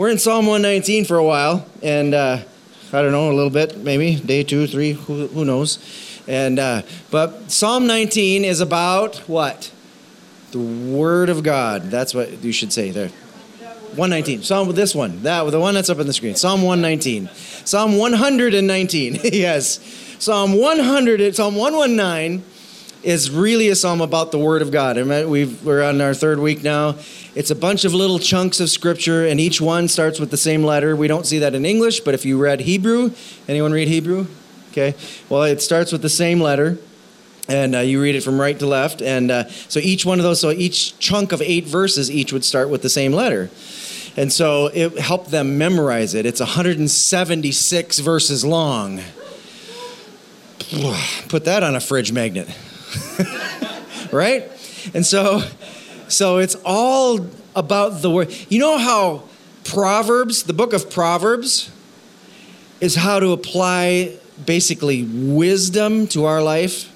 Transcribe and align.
we're 0.00 0.08
in 0.08 0.16
Psalm 0.16 0.46
119 0.46 1.04
for 1.04 1.18
a 1.18 1.24
while, 1.24 1.66
and 1.82 2.14
uh, 2.14 2.38
I 2.90 3.02
don't 3.02 3.12
know, 3.12 3.30
a 3.30 3.34
little 3.34 3.50
bit, 3.50 3.76
maybe 3.76 4.14
day 4.14 4.42
two, 4.42 4.66
three, 4.66 4.92
who, 4.92 5.26
who 5.26 5.44
knows. 5.44 5.78
And 6.26 6.58
uh, 6.58 6.82
but 7.10 7.50
Psalm 7.50 7.86
19 7.86 8.46
is 8.46 8.62
about 8.62 9.16
what? 9.28 9.70
The 10.52 10.58
Word 10.58 11.28
of 11.28 11.42
God. 11.42 11.90
That's 11.90 12.14
what 12.14 12.42
you 12.42 12.50
should 12.50 12.72
say 12.72 12.90
there. 12.90 13.08
119. 13.08 14.42
Psalm 14.42 14.66
with 14.68 14.76
this 14.76 14.94
one. 14.94 15.22
That 15.22 15.42
the 15.50 15.60
one 15.60 15.74
that's 15.74 15.90
up 15.90 15.98
on 15.98 16.06
the 16.06 16.14
screen. 16.14 16.34
Psalm 16.34 16.62
119. 16.62 17.28
Psalm 17.66 17.98
119. 17.98 19.20
yes. 19.24 19.80
Psalm 20.18 20.54
100. 20.58 21.36
Psalm 21.36 21.56
119 21.56 22.42
is 23.02 23.30
really 23.30 23.68
a 23.68 23.76
psalm 23.76 24.00
about 24.00 24.30
the 24.32 24.38
Word 24.38 24.62
of 24.62 24.70
God. 24.70 24.96
We've, 25.26 25.64
we're 25.64 25.82
on 25.82 26.00
our 26.00 26.14
third 26.14 26.38
week 26.38 26.62
now. 26.62 26.96
It's 27.34 27.50
a 27.50 27.54
bunch 27.54 27.84
of 27.84 27.94
little 27.94 28.18
chunks 28.18 28.60
of 28.60 28.68
scripture, 28.68 29.26
and 29.26 29.40
each 29.40 29.60
one 29.60 29.88
starts 29.88 30.20
with 30.20 30.30
the 30.30 30.36
same 30.36 30.64
letter. 30.64 30.94
We 30.94 31.08
don't 31.08 31.26
see 31.26 31.38
that 31.38 31.54
in 31.54 31.64
English, 31.64 32.00
but 32.00 32.14
if 32.14 32.24
you 32.24 32.38
read 32.38 32.60
Hebrew, 32.60 33.12
anyone 33.48 33.72
read 33.72 33.88
Hebrew? 33.88 34.26
Okay. 34.70 34.94
Well, 35.28 35.44
it 35.44 35.60
starts 35.62 35.92
with 35.92 36.02
the 36.02 36.08
same 36.08 36.40
letter 36.40 36.78
and 37.48 37.74
uh, 37.74 37.80
you 37.80 38.00
read 38.00 38.14
it 38.14 38.22
from 38.22 38.40
right 38.40 38.58
to 38.58 38.66
left 38.66 39.02
and 39.02 39.30
uh, 39.30 39.48
so 39.48 39.80
each 39.80 40.06
one 40.06 40.20
of 40.20 40.22
those 40.22 40.40
so 40.40 40.50
each 40.50 40.96
chunk 40.98 41.32
of 41.32 41.42
eight 41.42 41.64
verses 41.64 42.10
each 42.10 42.32
would 42.32 42.44
start 42.44 42.68
with 42.68 42.82
the 42.82 42.88
same 42.88 43.12
letter 43.12 43.50
and 44.16 44.32
so 44.32 44.66
it 44.68 44.96
helped 44.98 45.30
them 45.30 45.58
memorize 45.58 46.14
it 46.14 46.26
it's 46.26 46.38
176 46.38 47.98
verses 47.98 48.44
long 48.44 49.00
put 51.28 51.44
that 51.44 51.64
on 51.64 51.74
a 51.74 51.80
fridge 51.80 52.12
magnet 52.12 52.48
right 54.12 54.50
and 54.94 55.04
so 55.04 55.42
so 56.08 56.38
it's 56.38 56.56
all 56.64 57.26
about 57.54 58.02
the 58.02 58.10
word 58.10 58.34
you 58.48 58.58
know 58.58 58.78
how 58.78 59.22
proverbs 59.64 60.44
the 60.44 60.52
book 60.52 60.72
of 60.72 60.90
proverbs 60.90 61.70
is 62.80 62.96
how 62.96 63.20
to 63.20 63.32
apply 63.32 64.16
basically 64.46 65.04
wisdom 65.04 66.06
to 66.08 66.24
our 66.24 66.42
life 66.42 66.90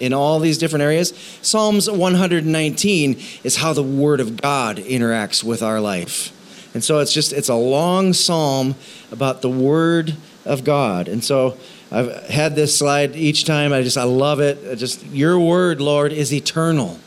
in 0.00 0.12
all 0.12 0.38
these 0.38 0.58
different 0.58 0.82
areas. 0.82 1.12
Psalms 1.42 1.90
119 1.90 3.20
is 3.44 3.56
how 3.56 3.72
the 3.72 3.82
Word 3.82 4.20
of 4.20 4.40
God 4.40 4.78
interacts 4.78 5.42
with 5.42 5.62
our 5.62 5.80
life. 5.80 6.32
And 6.74 6.84
so 6.84 6.98
it's 6.98 7.12
just, 7.12 7.32
it's 7.32 7.48
a 7.48 7.54
long 7.54 8.12
psalm 8.12 8.74
about 9.10 9.42
the 9.42 9.50
Word 9.50 10.14
of 10.46 10.64
God. 10.64 11.08
And 11.08 11.22
so 11.22 11.58
I've 11.90 12.26
had 12.28 12.56
this 12.56 12.78
slide 12.78 13.16
each 13.16 13.44
time. 13.44 13.72
I 13.72 13.82
just, 13.82 13.98
I 13.98 14.04
love 14.04 14.40
it. 14.40 14.58
I 14.70 14.74
just, 14.74 15.04
your 15.06 15.38
Word, 15.38 15.80
Lord, 15.80 16.12
is 16.12 16.32
eternal. 16.32 16.98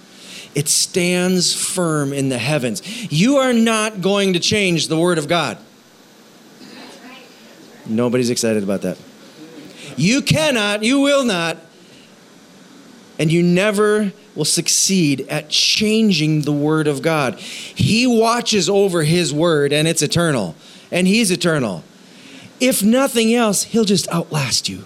It 0.56 0.68
stands 0.68 1.54
firm 1.54 2.14
in 2.14 2.30
the 2.30 2.38
heavens. 2.38 3.12
You 3.12 3.38
are 3.38 3.54
not 3.54 4.02
going 4.02 4.34
to 4.34 4.40
change 4.40 4.88
the 4.88 4.98
Word 4.98 5.18
of 5.18 5.28
God. 5.28 5.58
Nobody's 7.86 8.30
excited 8.30 8.62
about 8.62 8.82
that. 8.84 8.98
You 9.98 10.22
cannot, 10.22 10.84
you 10.84 11.00
will 11.00 11.26
not 11.26 11.58
and 13.20 13.30
you 13.32 13.44
never 13.44 14.14
will 14.34 14.46
succeed 14.46 15.28
at 15.30 15.50
changing 15.50 16.42
the 16.44 16.54
Word 16.54 16.88
of 16.88 17.02
God. 17.02 17.38
He 17.38 18.08
watches 18.08 18.70
over 18.70 19.04
His 19.04 19.34
Word, 19.34 19.74
and 19.74 19.88
it's 19.88 20.02
eternal, 20.02 20.56
and 20.90 21.06
He's 21.06 21.30
eternal. 21.30 21.84
If 22.60 22.84
nothing 22.84 23.34
else, 23.34 23.64
He'll 23.64 23.86
just 23.86 24.12
outlast 24.12 24.70
you. 24.70 24.84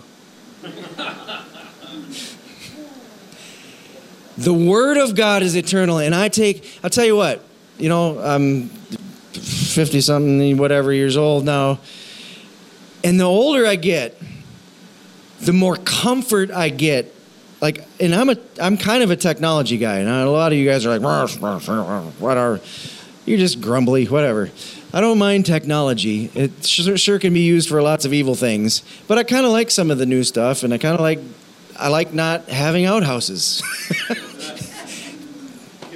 the 4.38 4.54
Word 4.54 4.98
of 4.98 5.16
God 5.16 5.44
is 5.44 5.56
eternal, 5.56 5.98
and 6.00 6.14
I 6.14 6.30
take, 6.30 6.80
I'll 6.84 6.90
tell 6.90 7.06
you 7.06 7.16
what, 7.16 7.42
you 7.78 7.90
know, 7.90 8.20
I'm 8.20 8.70
50 9.34 10.02
something, 10.02 10.58
whatever 10.58 10.94
years 10.94 11.18
old 11.18 11.46
now, 11.46 11.80
and 13.04 13.20
the 13.20 13.26
older 13.26 13.66
I 13.66 13.76
get, 13.76 14.18
the 15.42 15.54
more 15.54 15.76
comfort 15.76 16.52
I 16.52 16.70
get. 16.70 17.14
Like 17.62 17.86
and 18.02 18.14
i'm 18.14 18.30
a 18.30 18.36
i'm 18.62 18.76
kind 18.76 19.04
of 19.04 19.10
a 19.10 19.16
technology 19.16 19.78
guy 19.78 20.00
and 20.00 20.10
a 20.10 20.30
lot 20.30 20.52
of 20.52 20.58
you 20.58 20.68
guys 20.70 20.86
are 20.86 20.90
like 20.90 21.02
what 22.20 22.36
are 22.36 22.60
you're 23.26 23.38
just 23.38 23.62
grumbly 23.62 24.04
whatever 24.04 24.52
i 24.94 25.02
don't 25.02 25.18
mind 25.18 25.46
technology. 25.46 26.30
It 26.36 26.66
sure, 26.66 26.98
sure 26.98 27.20
can 27.20 27.34
be 27.34 27.42
used 27.42 27.70
for 27.70 27.82
lots 27.82 28.06
of 28.06 28.14
evil 28.14 28.36
things 28.36 28.84
but 29.08 29.18
i 29.18 29.24
kind 29.24 29.46
of 29.46 29.52
like 29.52 29.72
some 29.72 29.92
of 29.92 29.98
the 29.98 30.06
new 30.06 30.24
stuff 30.24 30.64
and 30.64 30.74
i 30.74 30.78
kind 30.78 30.96
of 30.96 31.02
like 31.02 31.20
i 31.78 31.88
like 31.88 32.14
not 32.14 32.50
having 32.50 32.86
outhouses. 32.86 33.62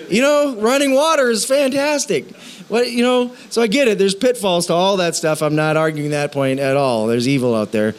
You 0.09 0.21
know 0.21 0.55
running 0.55 0.93
water 0.93 1.29
is 1.29 1.45
fantastic. 1.45 2.33
What 2.69 2.89
you 2.91 3.03
know 3.03 3.35
so 3.49 3.61
i 3.61 3.67
get 3.67 3.87
it. 3.87 3.97
There's 3.97 4.15
pitfalls 4.15 4.67
to 4.67 4.73
all 4.73 4.97
that 4.97 5.15
stuff. 5.15 5.41
I'm 5.41 5.55
not 5.55 5.77
arguing 5.77 6.11
that 6.11 6.31
point 6.31 6.59
at 6.59 6.77
all. 6.77 7.07
There's 7.07 7.27
evil 7.27 7.55
out 7.55 7.71
there. 7.71 7.93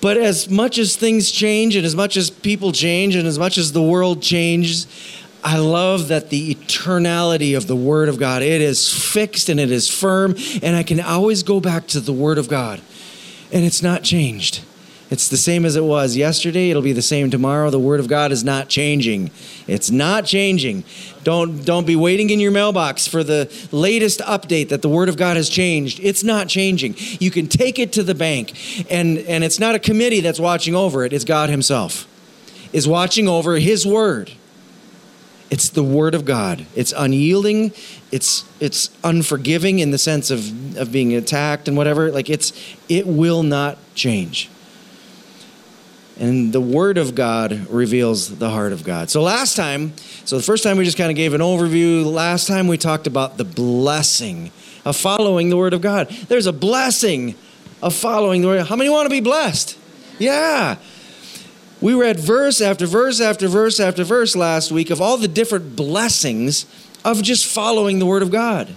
But 0.00 0.18
as 0.18 0.48
much 0.48 0.78
as 0.78 0.94
things 0.94 1.30
change, 1.30 1.74
and 1.74 1.84
as 1.84 1.96
much 1.96 2.16
as 2.16 2.30
people 2.30 2.70
change, 2.70 3.16
and 3.16 3.26
as 3.26 3.38
much 3.38 3.58
as 3.58 3.72
the 3.72 3.82
world 3.82 4.22
changes, 4.22 4.86
I 5.46 5.58
love 5.58 6.08
that 6.08 6.30
the 6.30 6.56
eternality 6.56 7.56
of 7.56 7.68
the 7.68 7.76
Word 7.76 8.08
of 8.08 8.18
God, 8.18 8.42
it 8.42 8.60
is 8.60 8.92
fixed 8.92 9.48
and 9.48 9.60
it 9.60 9.70
is 9.70 9.88
firm, 9.88 10.34
and 10.60 10.74
I 10.74 10.82
can 10.82 10.98
always 10.98 11.44
go 11.44 11.60
back 11.60 11.86
to 11.88 12.00
the 12.00 12.12
Word 12.12 12.36
of 12.36 12.48
God, 12.48 12.80
and 13.52 13.64
it's 13.64 13.80
not 13.80 14.02
changed. 14.02 14.64
It's 15.08 15.28
the 15.28 15.36
same 15.36 15.64
as 15.64 15.76
it 15.76 15.84
was 15.84 16.16
yesterday. 16.16 16.70
It'll 16.70 16.82
be 16.82 16.92
the 16.92 17.00
same 17.00 17.30
tomorrow. 17.30 17.70
The 17.70 17.78
word 17.78 18.00
of 18.00 18.08
God 18.08 18.32
is 18.32 18.42
not 18.42 18.68
changing. 18.68 19.30
It's 19.68 19.88
not 19.88 20.24
changing. 20.24 20.82
Don't 21.22 21.64
don't 21.64 21.86
be 21.86 21.94
waiting 21.94 22.30
in 22.30 22.40
your 22.40 22.50
mailbox 22.50 23.06
for 23.06 23.22
the 23.22 23.48
latest 23.70 24.18
update 24.22 24.70
that 24.70 24.82
the 24.82 24.88
word 24.88 25.08
of 25.08 25.16
God 25.16 25.36
has 25.36 25.48
changed. 25.48 26.00
It's 26.02 26.24
not 26.24 26.48
changing. 26.48 26.96
You 27.20 27.30
can 27.30 27.46
take 27.46 27.78
it 27.78 27.92
to 27.92 28.02
the 28.02 28.16
bank 28.16 28.90
and 28.90 29.18
and 29.18 29.44
it's 29.44 29.60
not 29.60 29.76
a 29.76 29.78
committee 29.78 30.22
that's 30.22 30.40
watching 30.40 30.74
over 30.74 31.04
it. 31.04 31.12
It's 31.12 31.24
God 31.24 31.50
himself 31.50 32.08
is 32.72 32.88
watching 32.88 33.28
over 33.28 33.58
his 33.58 33.86
word. 33.86 34.32
It's 35.50 35.68
the 35.68 35.84
word 35.84 36.14
of 36.14 36.24
God. 36.24 36.66
It's 36.74 36.92
unyielding. 36.96 37.72
It's 38.10 38.44
it's 38.60 38.90
unforgiving 39.04 39.78
in 39.78 39.90
the 39.90 39.98
sense 39.98 40.30
of 40.30 40.76
of 40.76 40.90
being 40.90 41.14
attacked 41.14 41.68
and 41.68 41.76
whatever. 41.76 42.10
Like 42.10 42.28
it's 42.28 42.52
it 42.88 43.06
will 43.06 43.42
not 43.42 43.78
change. 43.94 44.50
And 46.18 46.52
the 46.52 46.62
Word 46.62 46.96
of 46.96 47.14
God 47.14 47.68
reveals 47.68 48.38
the 48.38 48.48
heart 48.48 48.72
of 48.72 48.84
God. 48.84 49.10
So, 49.10 49.22
last 49.22 49.54
time, 49.54 49.92
so 50.24 50.38
the 50.38 50.42
first 50.42 50.62
time 50.62 50.78
we 50.78 50.84
just 50.84 50.96
kind 50.96 51.10
of 51.10 51.16
gave 51.16 51.34
an 51.34 51.42
overview. 51.42 52.10
Last 52.10 52.46
time 52.46 52.68
we 52.68 52.78
talked 52.78 53.06
about 53.06 53.36
the 53.36 53.44
blessing 53.44 54.50
of 54.86 54.96
following 54.96 55.50
the 55.50 55.58
Word 55.58 55.74
of 55.74 55.82
God. 55.82 56.08
There's 56.28 56.46
a 56.46 56.54
blessing 56.54 57.34
of 57.82 57.94
following 57.94 58.40
the 58.40 58.48
Word. 58.48 58.66
How 58.66 58.76
many 58.76 58.88
want 58.88 59.06
to 59.06 59.10
be 59.10 59.20
blessed? 59.20 59.76
Yeah. 60.18 60.76
We 61.80 61.94
read 61.94 62.18
verse 62.18 62.60
after 62.60 62.86
verse 62.86 63.20
after 63.20 63.48
verse 63.48 63.78
after 63.78 64.02
verse 64.02 64.34
last 64.34 64.72
week 64.72 64.90
of 64.90 65.00
all 65.00 65.16
the 65.16 65.28
different 65.28 65.76
blessings 65.76 66.64
of 67.04 67.22
just 67.22 67.46
following 67.46 67.98
the 67.98 68.06
Word 68.06 68.22
of 68.22 68.30
God. 68.30 68.74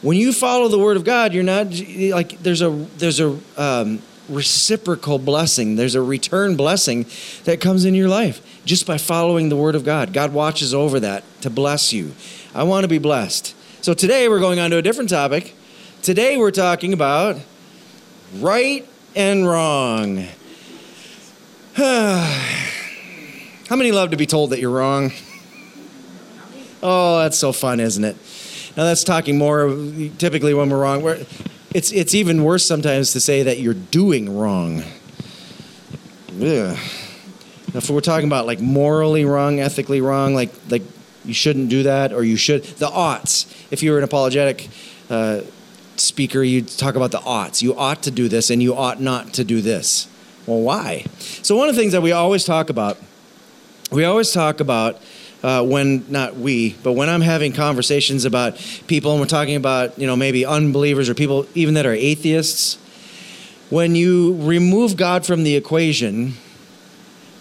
When 0.00 0.16
you 0.16 0.32
follow 0.32 0.68
the 0.68 0.78
Word 0.78 0.96
of 0.96 1.04
God, 1.04 1.34
you're 1.34 1.42
not 1.42 1.66
like 2.10 2.38
there's 2.42 2.62
a 2.62 2.70
there's 2.96 3.20
a 3.20 3.38
um, 3.56 4.00
reciprocal 4.28 5.18
blessing. 5.18 5.76
There's 5.76 5.94
a 5.94 6.02
return 6.02 6.56
blessing 6.56 7.06
that 7.44 7.60
comes 7.60 7.84
in 7.84 7.94
your 7.94 8.08
life 8.08 8.62
just 8.64 8.86
by 8.86 8.98
following 8.98 9.50
the 9.50 9.56
Word 9.56 9.74
of 9.74 9.84
God. 9.84 10.12
God 10.12 10.32
watches 10.32 10.72
over 10.72 11.00
that 11.00 11.24
to 11.42 11.50
bless 11.50 11.92
you. 11.92 12.12
I 12.54 12.62
want 12.62 12.84
to 12.84 12.88
be 12.88 12.98
blessed. 12.98 13.54
So 13.82 13.92
today 13.92 14.28
we're 14.28 14.40
going 14.40 14.58
on 14.60 14.70
to 14.70 14.78
a 14.78 14.82
different 14.82 15.10
topic. 15.10 15.54
Today 16.02 16.38
we're 16.38 16.50
talking 16.50 16.92
about 16.94 17.36
right 18.38 18.86
and 19.14 19.46
wrong. 19.46 20.26
How 21.76 23.74
many 23.74 23.90
love 23.90 24.12
to 24.12 24.16
be 24.16 24.26
told 24.26 24.50
that 24.50 24.60
you're 24.60 24.70
wrong? 24.70 25.10
Oh, 26.80 27.18
that's 27.18 27.36
so 27.36 27.50
fun, 27.50 27.80
isn't 27.80 28.04
it? 28.04 28.14
Now 28.76 28.84
that's 28.84 29.02
talking 29.02 29.36
more 29.36 29.74
typically 30.18 30.54
when 30.54 30.70
we're 30.70 30.78
wrong. 30.78 31.02
We're, 31.02 31.26
it's, 31.74 31.90
it's 31.90 32.14
even 32.14 32.44
worse 32.44 32.64
sometimes 32.64 33.12
to 33.14 33.20
say 33.20 33.42
that 33.42 33.58
you're 33.58 33.74
doing 33.74 34.38
wrong. 34.38 34.84
Ugh. 36.40 36.78
If 37.74 37.90
we're 37.90 38.00
talking 38.02 38.28
about 38.28 38.46
like 38.46 38.60
morally 38.60 39.24
wrong, 39.24 39.58
ethically 39.58 40.00
wrong, 40.00 40.32
like, 40.32 40.52
like 40.70 40.82
you 41.24 41.34
shouldn't 41.34 41.70
do 41.70 41.82
that, 41.82 42.12
or 42.12 42.22
you 42.22 42.36
should, 42.36 42.62
the 42.62 42.88
oughts. 42.88 43.52
If 43.72 43.82
you 43.82 43.90
were 43.90 43.98
an 43.98 44.04
apologetic 44.04 44.68
uh, 45.10 45.40
speaker, 45.96 46.40
you'd 46.44 46.68
talk 46.68 46.94
about 46.94 47.10
the 47.10 47.22
oughts. 47.22 47.64
You 47.64 47.74
ought 47.74 48.04
to 48.04 48.12
do 48.12 48.28
this, 48.28 48.48
and 48.48 48.62
you 48.62 48.76
ought 48.76 49.00
not 49.00 49.32
to 49.34 49.42
do 49.42 49.60
this. 49.60 50.06
Well, 50.46 50.60
why? 50.60 51.06
So, 51.18 51.56
one 51.56 51.68
of 51.68 51.74
the 51.74 51.80
things 51.80 51.92
that 51.92 52.02
we 52.02 52.12
always 52.12 52.44
talk 52.44 52.68
about, 52.70 52.98
we 53.90 54.04
always 54.04 54.32
talk 54.32 54.60
about 54.60 55.00
uh, 55.42 55.62
when 55.62 56.04
not 56.10 56.36
we, 56.36 56.74
but 56.82 56.92
when 56.92 57.08
I'm 57.08 57.20
having 57.20 57.52
conversations 57.52 58.24
about 58.24 58.56
people 58.86 59.12
and 59.12 59.20
we're 59.20 59.26
talking 59.26 59.56
about 59.56 59.98
you 59.98 60.06
know 60.06 60.16
maybe 60.16 60.44
unbelievers 60.44 61.08
or 61.08 61.14
people 61.14 61.46
even 61.54 61.74
that 61.74 61.86
are 61.86 61.92
atheists, 61.92 62.76
when 63.70 63.94
you 63.94 64.36
remove 64.42 64.96
God 64.96 65.24
from 65.24 65.44
the 65.44 65.56
equation, 65.56 66.34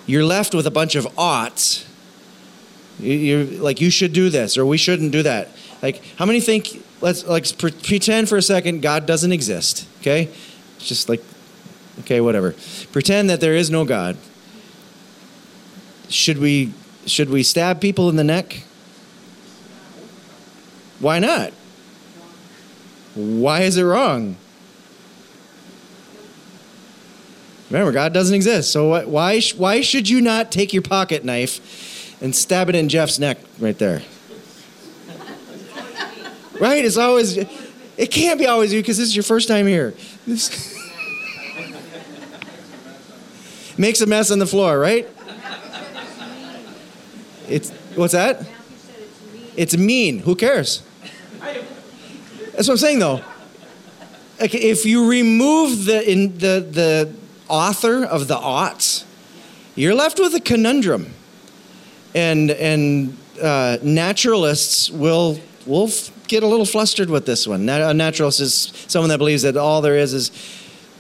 you're 0.06 0.26
left 0.26 0.54
with 0.54 0.68
a 0.68 0.72
bunch 0.72 0.96
of 0.96 1.08
oughts. 1.18 1.86
You're 3.00 3.44
like 3.44 3.82
you 3.82 3.90
should 3.90 4.14
do 4.14 4.30
this 4.30 4.58
or 4.58 4.66
we 4.66 4.78
shouldn't 4.78 5.12
do 5.12 5.24
that. 5.24 5.50
Like 5.82 6.02
how 6.18 6.26
many 6.26 6.40
think 6.40 6.84
let's 7.02 7.26
like 7.26 7.58
pre- 7.58 7.72
pretend 7.72 8.30
for 8.30 8.38
a 8.38 8.42
second 8.42 8.82
God 8.82 9.06
doesn't 9.06 9.32
exist. 9.32 9.88
Okay, 10.02 10.30
it's 10.78 10.88
just 10.88 11.10
like 11.10 11.22
okay, 12.00 12.22
whatever. 12.22 12.56
Pretend 12.92 13.30
that 13.30 13.42
there 13.42 13.56
is 13.56 13.70
no 13.70 13.86
God. 13.86 14.18
Should 16.10 16.38
we 16.38 16.74
should 17.06 17.30
we 17.30 17.44
stab 17.44 17.82
people 17.82 18.10
in 18.10 18.16
the 18.16 18.24
neck? 18.24 18.64
Why 21.00 21.20
not? 21.20 21.52
Why 23.16 23.62
is 23.62 23.78
it 23.78 23.84
wrong? 23.84 24.38
Remember, 27.70 27.92
God 27.92 28.14
doesn't 28.14 28.36
exist. 28.36 28.72
So 28.72 28.88
what, 28.88 29.08
why, 29.08 29.42
why 29.58 29.82
should 29.82 30.08
you 30.08 30.22
not 30.22 30.52
take 30.52 30.74
your 30.74 30.84
pocket 30.84 31.26
knife 31.26 32.22
and 32.22 32.36
stab 32.36 32.70
it 32.70 32.76
in 32.76 32.88
Jeff's 32.88 33.20
neck 33.20 33.40
right 33.60 33.78
there? 33.78 34.04
right? 36.60 36.86
It's 36.86 36.98
always, 36.98 37.38
it 37.38 38.12
can't 38.12 38.40
be 38.40 38.46
always 38.46 38.72
you 38.72 38.82
because 38.82 38.98
this 38.98 39.08
is 39.08 39.16
your 39.16 39.24
first 39.24 39.48
time 39.48 39.66
here. 39.66 39.94
This 40.28 40.73
makes 43.78 44.02
a 44.02 44.06
mess 44.06 44.32
on 44.32 44.40
the 44.40 44.46
floor, 44.46 44.80
right? 44.80 45.08
It's, 47.50 47.72
what's 47.96 48.14
that? 48.14 48.46
It's 49.56 49.78
mean. 49.78 50.20
Who 50.20 50.36
cares? 50.36 50.84
That's 52.54 52.68
what 52.68 52.74
I'm 52.74 52.78
saying, 52.78 53.00
though. 53.00 53.22
Like, 54.40 54.56
if 54.56 54.86
you 54.86 55.10
remove 55.10 55.86
the, 55.86 56.10
in 56.10 56.38
the, 56.38 56.66
the 56.70 57.14
author 57.48 58.04
of 58.04 58.28
the 58.28 58.38
oughts, 58.38 59.06
you're 59.76 59.96
left 59.96 60.20
with 60.20 60.34
a 60.36 60.40
conundrum. 60.40 61.14
And, 62.16 62.52
and 62.52 63.18
uh, 63.42 63.78
naturalists 63.82 64.90
will, 64.90 65.40
will 65.66 65.90
get 66.28 66.44
a 66.44 66.48
little 66.48 66.66
flustered 66.66 67.10
with 67.10 67.26
this 67.26 67.48
one. 67.48 67.68
A 67.68 67.94
naturalist 67.94 68.40
is 68.40 68.72
someone 68.88 69.10
that 69.10 69.18
believes 69.18 69.44
that 69.44 69.58
all 69.58 69.82
there 69.82 69.98
is 69.98 70.14
is, 70.14 70.32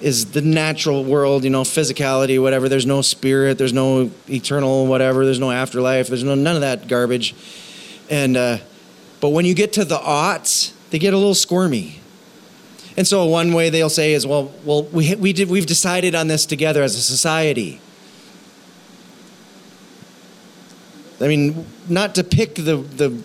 is 0.04 0.32
the 0.32 0.42
natural 0.42 1.04
world, 1.04 1.44
you 1.44 1.50
know, 1.50 1.64
physicality, 1.64 2.42
whatever. 2.42 2.68
There's 2.70 2.86
no 2.86 3.02
spirit, 3.02 3.58
there's 3.58 3.74
no 3.74 4.12
eternal 4.30 4.86
whatever, 4.86 5.26
there's 5.26 5.40
no 5.40 5.52
afterlife, 5.52 6.08
there's 6.08 6.24
no, 6.24 6.36
none 6.36 6.56
of 6.56 6.62
that 6.62 6.88
garbage. 6.88 7.34
And, 8.10 8.36
uh, 8.36 8.58
but 9.22 9.30
when 9.30 9.46
you 9.46 9.54
get 9.54 9.74
to 9.74 9.86
the 9.86 10.00
oughts, 10.00 10.74
they 10.92 11.00
get 11.00 11.14
a 11.14 11.18
little 11.18 11.34
squirmy 11.34 12.02
and 12.96 13.08
so 13.08 13.26
one 13.26 13.54
way 13.54 13.70
they'll 13.70 13.90
say 13.90 14.14
is, 14.14 14.26
well, 14.28 14.52
well, 14.64 14.84
we, 14.84 15.16
we 15.16 15.34
did, 15.34 15.50
we've 15.50 15.66
decided 15.66 16.14
on 16.14 16.28
this 16.28 16.46
together 16.46 16.84
as 16.84 16.96
a 16.96 17.02
society. 17.02 17.82
I 21.20 21.28
mean, 21.28 21.66
not 21.88 22.16
to 22.16 22.24
pick 22.24 22.56
the, 22.56 22.78
the 22.78 23.24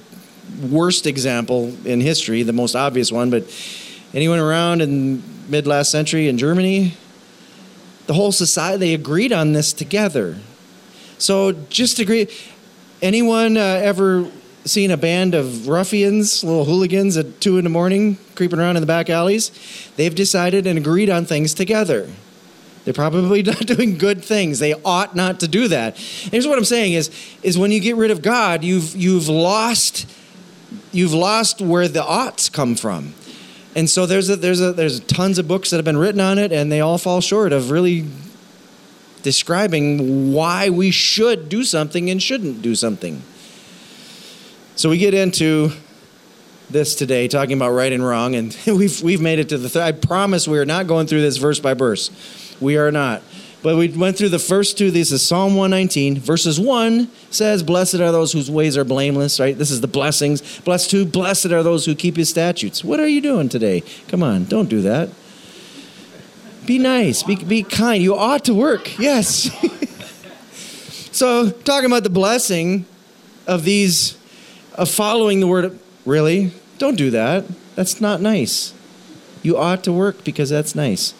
worst 0.69 1.07
example 1.07 1.75
in 1.85 2.01
history, 2.01 2.43
the 2.43 2.53
most 2.53 2.77
obvious 2.77 3.13
one, 3.13 3.29
but 3.29 3.45
anyone 4.19 4.41
around 4.41 4.83
in 4.83 5.23
mid 5.49 5.65
last 5.65 5.93
century 5.93 6.27
in 6.27 6.39
Germany, 6.39 6.95
the 8.09 8.15
whole 8.15 8.33
society, 8.33 8.79
they 8.79 8.95
agreed 8.95 9.33
on 9.33 9.53
this 9.53 9.73
together. 9.73 10.37
So 11.19 11.53
just 11.69 12.01
agree. 12.01 12.27
Anyone 13.01 13.57
uh, 13.57 13.61
ever 13.61 14.29
seen 14.65 14.91
a 14.91 14.97
band 14.97 15.37
of 15.37 15.69
ruffians, 15.69 16.43
little 16.43 16.65
hooligans 16.65 17.17
at 17.17 17.41
two 17.41 17.59
in 17.59 17.65
the 17.65 17.71
morning, 17.71 18.19
creeping 18.35 18.59
around 18.59 18.77
in 18.77 18.83
the 18.83 18.89
back 18.89 19.09
alleys. 19.09 19.53
They've 19.95 20.13
decided 20.13 20.67
and 20.67 20.77
agreed 20.77 21.11
on 21.11 21.25
things 21.25 21.55
together. 21.55 22.09
They're 22.85 22.95
probably 22.95 23.43
not 23.45 23.67
doing 23.67 23.99
good 23.99 24.25
things. 24.25 24.59
They 24.59 24.75
ought 24.85 25.15
not 25.15 25.39
to 25.41 25.49
do 25.49 25.69
that. 25.69 25.97
here's 25.97 26.49
what 26.49 26.59
I'm 26.59 26.65
saying 26.65 26.95
is, 26.95 27.09
is 27.45 27.57
when 27.57 27.71
you 27.71 27.79
get 27.79 27.95
rid 27.95 28.11
of 28.11 28.21
God, 28.21 28.65
you've 28.65 28.97
you've 28.97 29.29
lost 29.29 30.07
you've 30.91 31.15
lost 31.15 31.61
where 31.61 31.87
the 31.87 32.05
oughts 32.05 32.49
come 32.49 32.75
from. 32.75 33.15
And 33.79 33.89
so 33.89 34.07
there's 34.07 34.29
a, 34.29 34.35
there's 34.35 34.61
a, 34.61 34.73
there's 34.73 34.99
tons 34.99 35.39
of 35.39 35.47
books 35.47 35.71
that 35.71 35.77
have 35.77 35.85
been 35.85 35.99
written 35.99 36.21
on 36.21 36.37
it, 36.37 36.51
and 36.51 36.73
they 36.73 36.81
all 36.81 36.99
fall 36.99 37.21
short 37.21 37.53
of 37.53 37.71
really 37.71 38.07
describing 39.23 40.33
why 40.33 40.69
we 40.69 40.91
should 40.91 41.49
do 41.49 41.63
something 41.63 42.11
and 42.11 42.21
shouldn't 42.21 42.61
do 42.61 42.75
something. 42.75 43.23
So 44.75 44.91
we 44.91 44.99
get 44.99 45.15
into 45.15 45.71
this 46.69 46.97
today, 46.97 47.29
talking 47.29 47.57
about 47.57 47.71
right 47.71 47.93
and 47.93 48.05
wrong, 48.05 48.35
and 48.35 48.59
we've 48.67 49.01
we've 49.01 49.21
made 49.21 49.39
it 49.39 49.49
to 49.51 49.59
the. 49.59 49.69
Th- 49.69 49.85
I 49.85 49.93
promise 49.93 50.49
we 50.49 50.59
are 50.59 50.67
not 50.67 50.89
going 50.89 51.07
through 51.07 51.23
this 51.23 51.37
verse 51.37 51.61
by 51.61 51.75
verse. 51.75 52.11
We 52.61 52.79
are 52.79 52.91
not. 52.91 53.23
But 53.63 53.77
we 53.77 53.89
went 53.89 54.17
through 54.17 54.29
the 54.29 54.39
first 54.39 54.79
two. 54.79 54.91
This 54.91 55.11
is 55.11 55.27
Psalm 55.27 55.57
119. 55.57 56.21
Verses 56.21 56.61
1 56.61 57.11
says, 57.31 57.63
Blessed 57.63 57.97
are 57.97 58.13
those 58.13 58.33
whose 58.33 58.51
ways 58.51 58.77
are 58.77 58.85
blameless, 58.85 59.41
right? 59.41 59.59
This 59.59 59.71
is 59.71 59.81
the 59.81 59.89
blessings. 59.89 60.61
Blessed 60.61 60.91
2, 60.91 61.07
blessed 61.07 61.47
are 61.47 61.63
those 61.63 61.85
who 61.85 61.95
keep 61.95 62.17
his 62.17 62.29
statutes. 62.29 62.85
What 62.85 63.01
are 63.01 63.09
you 63.09 63.21
doing 63.21 63.49
today? 63.49 63.83
Come 64.07 64.23
on, 64.23 64.45
don't 64.45 64.69
do 64.69 64.81
that. 64.83 65.11
Be 66.67 66.79
nice, 66.79 67.23
be, 67.23 67.35
be 67.35 67.63
kind. 67.63 68.03
You 68.03 68.15
ought 68.15 68.45
to 68.45 68.55
work, 68.55 68.99
yes. 68.99 69.51
so, 71.13 71.51
talking 71.51 71.87
about 71.87 72.05
the 72.05 72.11
blessing 72.11 72.85
of 73.47 73.65
these 73.65 74.19
of 74.79 74.89
following 74.89 75.41
the 75.41 75.47
word. 75.47 75.79
Really? 76.07 76.53
Don't 76.79 76.97
do 76.97 77.11
that. 77.11 77.45
That's 77.75 78.01
not 78.01 78.21
nice. 78.21 78.73
You 79.43 79.57
ought 79.57 79.83
to 79.85 79.93
work 79.93 80.25
because 80.25 80.51
that's 80.51 80.75
nice. 80.75 81.15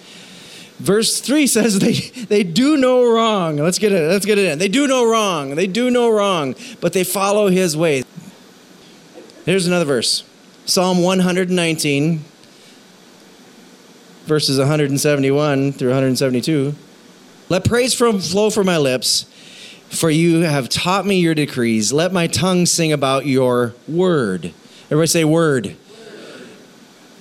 Verse 0.79 1.21
3 1.21 1.47
says 1.49 1.79
they, 1.79 1.93
they 2.27 2.43
do 2.43 2.77
no 2.77 3.11
wrong. 3.13 3.57
Let's 3.57 3.79
get 3.79 3.93
it. 3.93 4.09
Let's 4.09 4.27
get 4.27 4.39
it 4.39 4.47
in. 4.47 4.59
They 4.59 4.69
do 4.69 4.87
no 4.87 5.09
wrong. 5.09 5.55
They 5.55 5.67
do 5.67 5.91
no 5.91 6.11
wrong, 6.11 6.55
but 6.81 6.93
they 6.93 7.05
follow 7.05 7.49
his 7.49 7.77
way. 7.77 8.05
Here's 9.45 9.67
another 9.67 9.85
verse. 9.85 10.25
Psalm 10.67 11.03
119 11.03 12.25
verses 14.27 14.59
171 14.59 15.73
through 15.73 15.89
172. 15.89 16.75
Let 17.49 17.65
praise 17.65 17.95
from 17.95 18.21
flow 18.21 18.51
from 18.51 18.67
my 18.67 18.77
lips 18.77 19.25
for 19.91 20.11
you 20.11 20.41
have 20.41 20.69
taught 20.69 21.07
me 21.07 21.19
your 21.19 21.35
decrees. 21.35 21.93
Let 21.93 22.13
my 22.13 22.27
tongue 22.27 22.67
sing 22.67 22.93
about 22.93 23.27
your 23.27 23.75
word. 23.87 24.53
Everybody 24.87 25.07
say 25.07 25.25
word. 25.25 25.77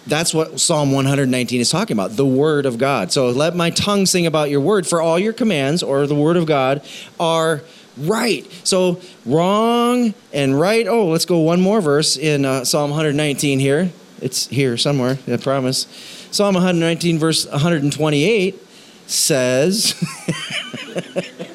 That's 0.07 0.33
what 0.33 0.59
Psalm 0.59 0.91
119 0.91 1.61
is 1.61 1.69
talking 1.69 1.95
about, 1.95 2.15
the 2.15 2.25
word 2.25 2.65
of 2.65 2.77
God. 2.77 3.11
So 3.11 3.29
let 3.29 3.55
my 3.55 3.69
tongue 3.69 4.05
sing 4.05 4.25
about 4.25 4.49
your 4.49 4.61
word, 4.61 4.87
for 4.87 5.01
all 5.01 5.19
your 5.19 5.33
commands, 5.33 5.83
or 5.83 6.07
the 6.07 6.15
word 6.15 6.37
of 6.37 6.45
God, 6.45 6.81
are 7.19 7.61
right. 7.97 8.49
So 8.63 9.01
wrong 9.25 10.13
and 10.31 10.59
right. 10.59 10.87
Oh, 10.87 11.07
let's 11.07 11.25
go 11.25 11.39
one 11.39 11.61
more 11.61 11.81
verse 11.81 12.17
in 12.17 12.45
uh, 12.45 12.63
Psalm 12.63 12.89
119 12.91 13.59
here. 13.59 13.91
It's 14.21 14.47
here 14.47 14.77
somewhere, 14.77 15.19
I 15.27 15.37
promise. 15.37 15.85
Psalm 16.31 16.55
119, 16.55 17.19
verse 17.19 17.45
128 17.45 18.65
says. 19.07 19.93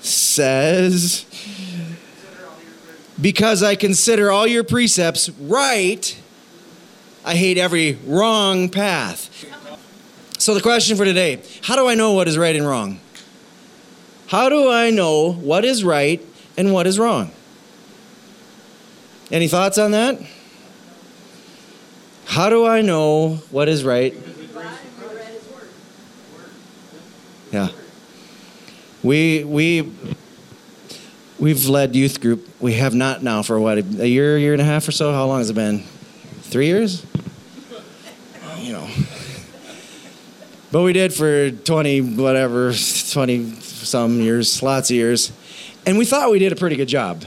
says, 0.00 1.24
Because 3.20 3.62
I 3.62 3.74
consider 3.74 4.30
all 4.30 4.46
your 4.46 4.64
precepts 4.64 5.30
right, 5.30 6.19
I 7.30 7.36
hate 7.36 7.58
every 7.58 7.96
wrong 8.06 8.68
path. 8.70 9.30
So, 10.36 10.52
the 10.52 10.60
question 10.60 10.96
for 10.96 11.04
today 11.04 11.40
how 11.62 11.76
do 11.76 11.86
I 11.86 11.94
know 11.94 12.12
what 12.14 12.26
is 12.26 12.36
right 12.36 12.56
and 12.56 12.66
wrong? 12.66 12.98
How 14.26 14.48
do 14.48 14.68
I 14.68 14.90
know 14.90 15.34
what 15.34 15.64
is 15.64 15.84
right 15.84 16.20
and 16.56 16.72
what 16.72 16.88
is 16.88 16.98
wrong? 16.98 17.30
Any 19.30 19.46
thoughts 19.46 19.78
on 19.78 19.92
that? 19.92 20.18
How 22.24 22.50
do 22.50 22.66
I 22.66 22.80
know 22.80 23.36
what 23.52 23.68
is 23.68 23.84
right? 23.84 24.12
Yeah. 27.52 27.68
We 29.04 29.44
we 29.44 29.92
we've 31.38 31.68
led 31.68 31.94
youth 31.94 32.20
group. 32.20 32.48
We 32.58 32.74
have 32.74 32.92
not 32.92 33.22
now 33.22 33.42
for 33.42 33.60
what 33.60 33.78
a 33.78 34.08
year, 34.08 34.36
year 34.36 34.52
and 34.52 34.60
a 34.60 34.64
half 34.64 34.88
or 34.88 34.92
so. 34.92 35.12
How 35.12 35.26
long 35.26 35.38
has 35.38 35.48
it 35.48 35.54
been? 35.54 35.84
Three 36.42 36.66
years. 36.66 37.06
You 38.60 38.72
know. 38.74 38.88
But 40.72 40.82
we 40.82 40.92
did 40.92 41.12
for 41.12 41.50
20, 41.50 42.00
whatever, 42.16 42.72
20 42.72 43.60
some 43.60 44.20
years, 44.20 44.62
lots 44.62 44.90
of 44.90 44.96
years. 44.96 45.32
And 45.84 45.98
we 45.98 46.04
thought 46.04 46.30
we 46.30 46.38
did 46.38 46.52
a 46.52 46.56
pretty 46.56 46.76
good 46.76 46.88
job. 46.88 47.24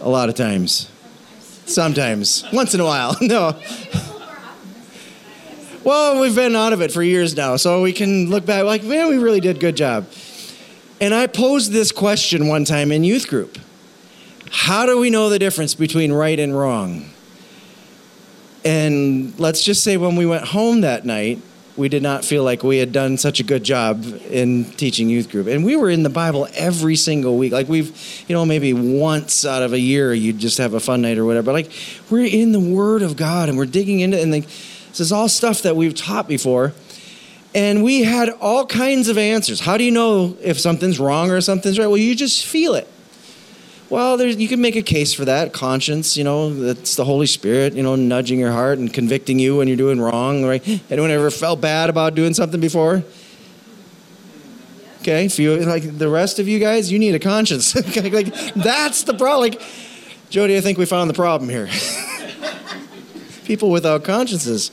A 0.00 0.08
lot 0.08 0.28
of 0.28 0.36
times. 0.36 0.88
Sometimes. 1.66 2.44
Once 2.52 2.74
in 2.74 2.80
a 2.80 2.84
while. 2.84 3.16
no. 3.20 3.60
Well, 5.84 6.20
we've 6.20 6.34
been 6.34 6.54
out 6.54 6.72
of 6.72 6.80
it 6.80 6.92
for 6.92 7.02
years 7.02 7.36
now, 7.36 7.56
so 7.56 7.82
we 7.82 7.92
can 7.92 8.30
look 8.30 8.46
back 8.46 8.64
like, 8.64 8.84
man, 8.84 9.08
we 9.08 9.18
really 9.18 9.40
did 9.40 9.58
good 9.58 9.76
job. 9.76 10.06
And 11.00 11.12
I 11.12 11.26
posed 11.26 11.72
this 11.72 11.90
question 11.90 12.46
one 12.46 12.64
time 12.64 12.92
in 12.92 13.02
youth 13.02 13.26
group 13.26 13.58
How 14.52 14.86
do 14.86 15.00
we 15.00 15.10
know 15.10 15.28
the 15.28 15.40
difference 15.40 15.74
between 15.74 16.12
right 16.12 16.38
and 16.38 16.56
wrong? 16.56 17.10
And 18.64 19.36
let's 19.40 19.64
just 19.64 19.82
say 19.82 19.96
when 19.96 20.14
we 20.14 20.24
went 20.24 20.44
home 20.44 20.82
that 20.82 21.04
night, 21.04 21.40
we 21.82 21.88
did 21.88 22.02
not 22.02 22.24
feel 22.24 22.44
like 22.44 22.62
we 22.62 22.78
had 22.78 22.92
done 22.92 23.18
such 23.18 23.40
a 23.40 23.42
good 23.42 23.64
job 23.64 24.04
in 24.30 24.64
teaching 24.76 25.08
youth 25.08 25.28
group. 25.28 25.48
And 25.48 25.64
we 25.64 25.74
were 25.74 25.90
in 25.90 26.04
the 26.04 26.10
Bible 26.10 26.46
every 26.54 26.94
single 26.94 27.36
week. 27.36 27.50
Like 27.50 27.68
we've, 27.68 27.88
you 28.28 28.36
know, 28.36 28.46
maybe 28.46 28.72
once 28.72 29.44
out 29.44 29.64
of 29.64 29.72
a 29.72 29.80
year 29.80 30.14
you'd 30.14 30.38
just 30.38 30.58
have 30.58 30.74
a 30.74 30.80
fun 30.80 31.02
night 31.02 31.18
or 31.18 31.24
whatever. 31.24 31.46
But 31.46 31.54
like 31.54 31.72
we're 32.08 32.24
in 32.24 32.52
the 32.52 32.60
Word 32.60 33.02
of 33.02 33.16
God 33.16 33.48
and 33.48 33.58
we're 33.58 33.66
digging 33.66 33.98
into 33.98 34.16
it 34.16 34.22
and 34.22 34.30
like 34.30 34.44
this 34.44 35.00
is 35.00 35.10
all 35.10 35.28
stuff 35.28 35.62
that 35.62 35.74
we've 35.74 35.92
taught 35.92 36.28
before. 36.28 36.72
And 37.52 37.82
we 37.82 38.04
had 38.04 38.28
all 38.28 38.64
kinds 38.64 39.08
of 39.08 39.18
answers. 39.18 39.58
How 39.58 39.76
do 39.76 39.82
you 39.82 39.90
know 39.90 40.36
if 40.40 40.60
something's 40.60 41.00
wrong 41.00 41.32
or 41.32 41.40
something's 41.40 41.80
right? 41.80 41.88
Well, 41.88 41.96
you 41.96 42.14
just 42.14 42.46
feel 42.46 42.74
it. 42.74 42.88
Well, 43.92 44.22
you 44.22 44.48
can 44.48 44.62
make 44.62 44.74
a 44.74 44.80
case 44.80 45.12
for 45.12 45.26
that. 45.26 45.52
Conscience, 45.52 46.16
you 46.16 46.24
know, 46.24 46.54
that's 46.54 46.96
the 46.96 47.04
Holy 47.04 47.26
Spirit, 47.26 47.74
you 47.74 47.82
know, 47.82 47.94
nudging 47.94 48.38
your 48.38 48.50
heart 48.50 48.78
and 48.78 48.90
convicting 48.90 49.38
you 49.38 49.56
when 49.58 49.68
you're 49.68 49.76
doing 49.76 50.00
wrong, 50.00 50.46
right? 50.46 50.66
Anyone 50.90 51.10
ever 51.10 51.30
felt 51.30 51.60
bad 51.60 51.90
about 51.90 52.14
doing 52.14 52.32
something 52.32 52.58
before? 52.58 53.04
Okay, 55.02 55.28
you 55.34 55.56
like 55.66 55.98
the 55.98 56.08
rest 56.08 56.38
of 56.38 56.48
you 56.48 56.58
guys, 56.58 56.90
you 56.90 56.98
need 56.98 57.14
a 57.14 57.18
conscience. 57.18 57.74
like 57.96 58.32
that's 58.54 59.02
the 59.02 59.12
problem. 59.12 59.50
Like, 59.50 59.60
Jody, 60.30 60.56
I 60.56 60.62
think 60.62 60.78
we 60.78 60.86
found 60.86 61.10
the 61.10 61.14
problem 61.14 61.50
here. 61.50 61.68
People 63.44 63.70
without 63.70 64.04
consciences. 64.04 64.70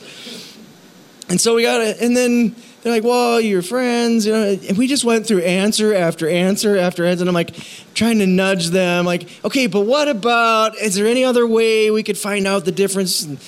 And 1.28 1.38
so 1.38 1.56
we 1.56 1.64
got 1.64 1.82
it, 1.82 2.00
and 2.00 2.16
then 2.16 2.56
they're 2.82 2.92
like, 2.92 3.04
well, 3.04 3.40
you're 3.40 3.62
friends, 3.62 4.24
you 4.24 4.32
know. 4.32 4.58
And 4.68 4.78
we 4.78 4.86
just 4.86 5.04
went 5.04 5.26
through 5.26 5.40
answer 5.40 5.94
after 5.94 6.28
answer 6.28 6.76
after 6.76 7.04
answer. 7.04 7.22
And 7.22 7.28
I'm 7.28 7.34
like, 7.34 7.54
trying 7.94 8.18
to 8.20 8.26
nudge 8.26 8.68
them, 8.68 9.04
like, 9.04 9.28
okay, 9.44 9.66
but 9.66 9.82
what 9.82 10.08
about, 10.08 10.76
is 10.78 10.94
there 10.94 11.06
any 11.06 11.22
other 11.24 11.46
way 11.46 11.90
we 11.90 12.02
could 12.02 12.16
find 12.16 12.46
out 12.46 12.64
the 12.64 12.72
difference? 12.72 13.22
And 13.22 13.38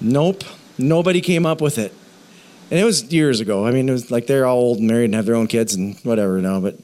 nope, 0.00 0.44
nobody 0.76 1.20
came 1.20 1.46
up 1.46 1.60
with 1.60 1.78
it. 1.78 1.94
And 2.70 2.78
it 2.78 2.84
was 2.84 3.10
years 3.10 3.40
ago. 3.40 3.66
I 3.66 3.70
mean, 3.70 3.88
it 3.88 3.92
was 3.92 4.10
like 4.10 4.26
they're 4.26 4.44
all 4.44 4.58
old 4.58 4.78
and 4.78 4.86
married 4.86 5.06
and 5.06 5.14
have 5.14 5.24
their 5.24 5.34
own 5.34 5.46
kids 5.46 5.74
and 5.74 5.98
whatever 6.00 6.38
now. 6.42 6.60
But 6.60 6.76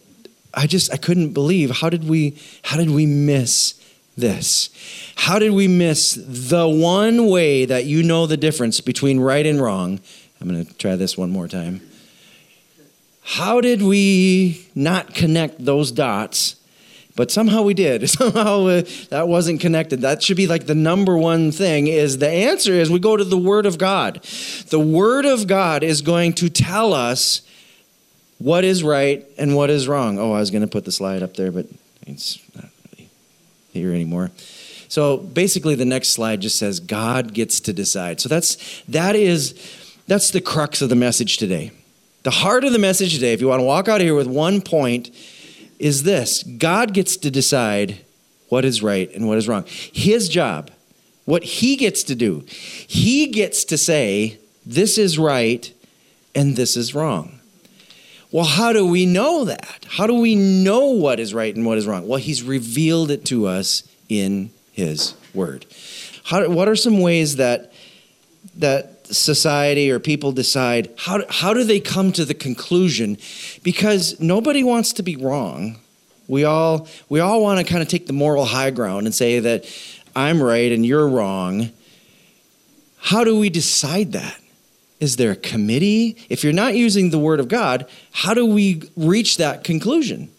I 0.55 0.67
just, 0.67 0.91
I 0.93 0.97
couldn't 0.97 1.35
believe 1.35 1.71
how 1.71 1.91
did 1.91 2.09
we, 2.09 2.39
how 2.63 2.79
did 2.79 2.91
we 2.91 3.05
miss 3.05 3.75
this? 4.17 4.71
How 5.17 5.39
did 5.39 5.53
we 5.53 5.69
miss 5.69 6.19
the 6.27 6.67
one 6.67 7.27
way 7.27 7.67
that 7.67 7.85
you 7.85 8.03
know 8.03 8.27
the 8.27 8.39
difference 8.39 8.81
between 8.81 9.21
right 9.21 9.45
and 9.45 9.61
wrong? 9.61 10.01
I'm 10.45 10.51
going 10.51 10.67
to 10.67 10.75
try 10.75 10.95
this 10.95 11.17
one 11.17 11.31
more 11.31 11.49
time. 11.49 11.81
How 13.23 13.63
did 13.63 13.81
we 13.81 14.69
not 14.75 15.15
connect 15.15 15.65
those 15.65 15.91
dots? 15.91 16.57
But 17.17 17.31
somehow 17.31 17.63
we 17.63 17.73
did. 17.73 18.11
Somehow 18.11 18.67
uh, 18.67 18.83
that 19.09 19.27
wasn't 19.27 19.63
connected. 19.63 20.03
That 20.03 20.23
should 20.23 20.37
be 20.37 20.47
like 20.47 20.67
the 20.67 20.75
number 20.75 21.17
one 21.17 21.51
thing 21.51 21.87
is 21.87 22.19
the 22.19 22.29
answer 22.29 22.73
is 22.73 22.91
we 22.91 22.99
go 22.99 23.17
to 23.17 23.25
the 23.25 23.39
word 23.39 23.65
of 23.65 23.79
God. 23.79 24.23
The 24.69 24.81
word 24.81 25.25
of 25.25 25.47
God 25.47 25.83
is 25.83 26.03
going 26.03 26.35
to 26.35 26.51
tell 26.51 26.93
us 26.93 27.41
what 28.39 28.65
is 28.65 28.83
right 28.83 29.25
and 29.39 29.57
what 29.57 29.71
is 29.71 29.89
wrong. 29.89 30.19
Oh, 30.19 30.33
I 30.33 30.41
was 30.41 30.51
going 30.51 30.63
to 30.63 30.69
put 30.69 30.85
the 30.85 30.93
slide 30.93 31.23
up 31.23 31.35
there, 31.35 31.53
but 31.53 31.67
it's 32.07 32.39
not 32.55 32.67
really 32.93 33.09
here 33.73 33.95
anymore. 33.95 34.31
So 34.89 35.17
basically 35.17 35.77
the 35.77 35.87
next 35.87 36.11
slide 36.11 36.41
just 36.41 36.59
says 36.59 36.81
God 36.81 37.33
gets 37.33 37.61
to 37.61 37.73
decide. 37.73 38.21
So 38.21 38.29
that's 38.29 38.83
that 38.89 39.17
is 39.17 39.55
that's 40.07 40.31
the 40.31 40.41
crux 40.41 40.83
of 40.83 40.89
the 40.89 40.97
message 40.97 41.39
today. 41.39 41.73
The 42.23 42.31
heart 42.31 42.65
of 42.65 42.73
the 42.73 42.79
message 42.79 43.15
today, 43.15 43.33
if 43.33 43.41
you 43.41 43.49
want 43.49 43.61
to 43.61 43.65
walk 43.65 43.89
out 43.89 44.01
here 44.01 44.15
with 44.15 44.27
one 44.27 44.61
point, 44.61 45.11
is 45.79 46.03
this 46.03 46.43
God 46.43 46.95
gets 46.95 47.17
to 47.19 47.31
decide 47.31 48.05
what 48.49 48.65
is 48.65 48.83
right 48.83 49.13
and 49.15 49.27
what 49.27 49.39
is 49.39 49.49
wrong. 49.49 49.65
His 49.67 50.29
job, 50.29 50.71
what 51.25 51.43
he 51.43 51.77
gets 51.77 52.03
to 52.05 52.15
do, 52.15 52.45
he 52.49 53.27
gets 53.27 53.65
to 53.67 53.79
say, 53.79 54.39
this 54.65 54.97
is 54.97 55.19
right 55.19 55.73
and 56.35 56.57
this 56.57 56.77
is 56.77 56.95
wrong. 56.95 57.41
Well, 58.31 58.45
how 58.45 58.73
do 58.73 58.87
we 58.87 59.07
know 59.07 59.45
that? 59.45 59.87
How 59.89 60.07
do 60.07 60.15
we 60.15 60.35
know 60.35 60.87
what 60.87 61.21
is 61.21 61.33
right 61.33 61.55
and 61.55 61.65
what 61.65 61.79
is 61.79 61.87
wrong? 61.87 62.09
Well, 62.09 62.19
he's 62.19 62.43
revealed 62.43 63.11
it 63.11 63.25
to 63.27 63.47
us 63.47 63.89
in 64.09 64.51
his 64.73 65.15
word. 65.33 65.67
How, 66.25 66.49
what 66.49 66.69
are 66.69 66.77
some 66.77 67.01
ways 67.01 67.37
that 67.37 67.73
that 68.57 68.94
society 69.07 69.91
or 69.91 69.99
people 69.99 70.33
decide 70.33 70.93
how, 70.99 71.23
how 71.29 71.55
do 71.55 71.65
they 71.65 71.81
come 71.81 72.13
to 72.13 72.25
the 72.25 72.35
conclusion? 72.35 73.19
Because 73.63 74.19
nobody 74.21 74.63
wants 74.65 74.93
to 74.95 75.03
be 75.03 75.17
wrong. 75.17 75.79
We 76.27 76.45
all 76.45 76.89
we 77.09 77.21
all 77.21 77.43
want 77.43 77.59
to 77.59 77.71
kind 77.71 77.83
of 77.83 77.89
take 77.89 78.07
the 78.07 78.13
moral 78.13 78.47
high 78.47 78.71
ground 78.71 79.07
and 79.07 79.15
say 79.15 79.41
that 79.41 79.67
i'm 80.17 80.43
right 80.43 80.73
and 80.73 80.85
you're 80.85 81.09
wrong. 81.09 81.71
How 82.97 83.25
do 83.25 83.39
we 83.39 83.51
decide 83.51 84.13
that? 84.13 84.41
Is 85.01 85.17
there 85.17 85.33
a 85.33 85.37
committee? 85.37 86.17
If 86.31 86.43
you're 86.43 86.55
not 86.55 86.75
using 86.75 87.11
the 87.11 87.19
word 87.19 87.41
of 87.41 87.49
god 87.49 87.87
how 88.13 88.33
do 88.33 88.47
we 88.47 88.83
reach 88.97 89.37
that 89.37 89.65
conclusion 89.65 90.31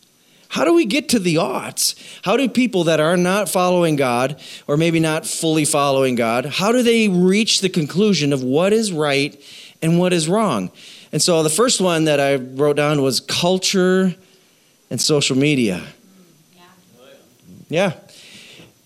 how 0.55 0.63
do 0.63 0.73
we 0.73 0.85
get 0.85 1.09
to 1.09 1.19
the 1.19 1.35
oughts? 1.35 1.95
How 2.23 2.37
do 2.37 2.47
people 2.47 2.85
that 2.85 3.01
are 3.01 3.17
not 3.17 3.49
following 3.49 3.97
God, 3.97 4.39
or 4.67 4.77
maybe 4.77 5.01
not 5.01 5.25
fully 5.25 5.65
following 5.65 6.15
God, 6.15 6.45
how 6.45 6.71
do 6.71 6.81
they 6.81 7.09
reach 7.09 7.59
the 7.59 7.67
conclusion 7.67 8.31
of 8.31 8.41
what 8.41 8.71
is 8.71 8.93
right 8.93 9.37
and 9.81 9.99
what 9.99 10.13
is 10.13 10.29
wrong? 10.29 10.71
And 11.11 11.21
so 11.21 11.43
the 11.43 11.49
first 11.49 11.81
one 11.81 12.05
that 12.05 12.21
I 12.21 12.35
wrote 12.35 12.77
down 12.77 13.01
was 13.01 13.19
culture 13.19 14.15
and 14.89 15.01
social 15.01 15.35
media. 15.35 15.83
Yeah. 17.67 17.91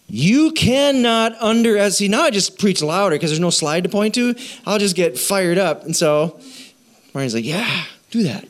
You 0.07 0.49
cannot 0.53 1.35
under 1.39 1.87
see 1.91 2.07
now 2.07 2.23
I 2.23 2.31
just 2.31 2.57
preach 2.57 2.81
louder 2.81 3.15
because 3.15 3.29
there's 3.29 3.39
no 3.39 3.51
slide 3.51 3.83
to 3.83 3.91
point 3.91 4.15
to. 4.15 4.33
I'll 4.65 4.79
just 4.79 4.95
get 4.95 5.19
fired 5.19 5.59
up. 5.59 5.83
And 5.83 5.95
so 5.95 6.39
Martin's 7.13 7.35
like, 7.35 7.45
yeah, 7.45 7.83
do 8.09 8.23
that. 8.23 8.48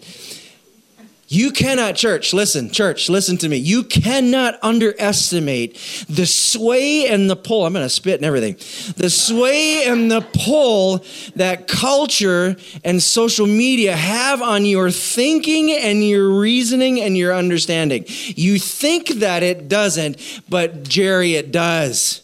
You 1.32 1.52
cannot, 1.52 1.96
church, 1.96 2.34
listen, 2.34 2.72
church, 2.72 3.08
listen 3.08 3.38
to 3.38 3.50
me. 3.50 3.58
You 3.58 3.84
cannot 3.84 4.58
underestimate 4.64 5.76
the 6.10 6.26
sway 6.26 7.08
and 7.08 7.30
the 7.30 7.36
pull. 7.36 7.68
I'm 7.68 7.74
going 7.74 7.86
to 7.86 7.90
spit 7.90 8.16
and 8.16 8.26
everything. 8.26 8.56
The 8.98 9.12
sway 9.12 9.84
and 9.86 10.12
the 10.12 10.22
pull 10.22 11.06
that 11.36 11.68
culture 11.68 12.56
and 12.84 13.02
social 13.02 13.46
media 13.46 13.96
have 13.96 14.42
on 14.42 14.66
your 14.66 14.90
thinking 14.90 15.72
and 15.72 16.04
your 16.04 16.28
reasoning 16.32 17.00
and 17.00 17.16
your 17.16 17.36
understanding. 17.36 18.06
You 18.08 18.58
think 18.58 19.10
that 19.20 19.44
it 19.44 19.70
doesn't, 19.70 20.42
but 20.50 20.82
Jerry, 20.82 21.36
it 21.36 21.52
does. 21.52 22.24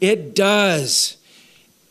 It 0.00 0.36
does 0.36 1.16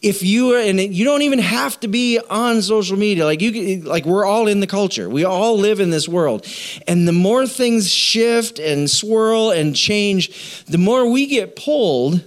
if 0.03 0.21
you 0.21 0.53
are 0.53 0.59
and 0.59 0.79
you 0.79 1.05
don't 1.05 1.21
even 1.21 1.39
have 1.39 1.79
to 1.79 1.87
be 1.87 2.19
on 2.29 2.61
social 2.61 2.97
media. 2.97 3.25
Like 3.25 3.41
you 3.41 3.81
like 3.81 4.05
we're 4.05 4.25
all 4.25 4.47
in 4.47 4.59
the 4.59 4.67
culture. 4.67 5.09
We 5.09 5.23
all 5.23 5.57
live 5.57 5.79
in 5.79 5.89
this 5.89 6.07
world. 6.07 6.45
And 6.87 7.07
the 7.07 7.13
more 7.13 7.47
things 7.47 7.89
shift 7.89 8.59
and 8.59 8.89
swirl 8.89 9.51
and 9.51 9.75
change 9.75 10.65
the 10.65 10.77
more 10.77 11.09
we 11.09 11.25
get 11.25 11.55
pulled. 11.55 12.21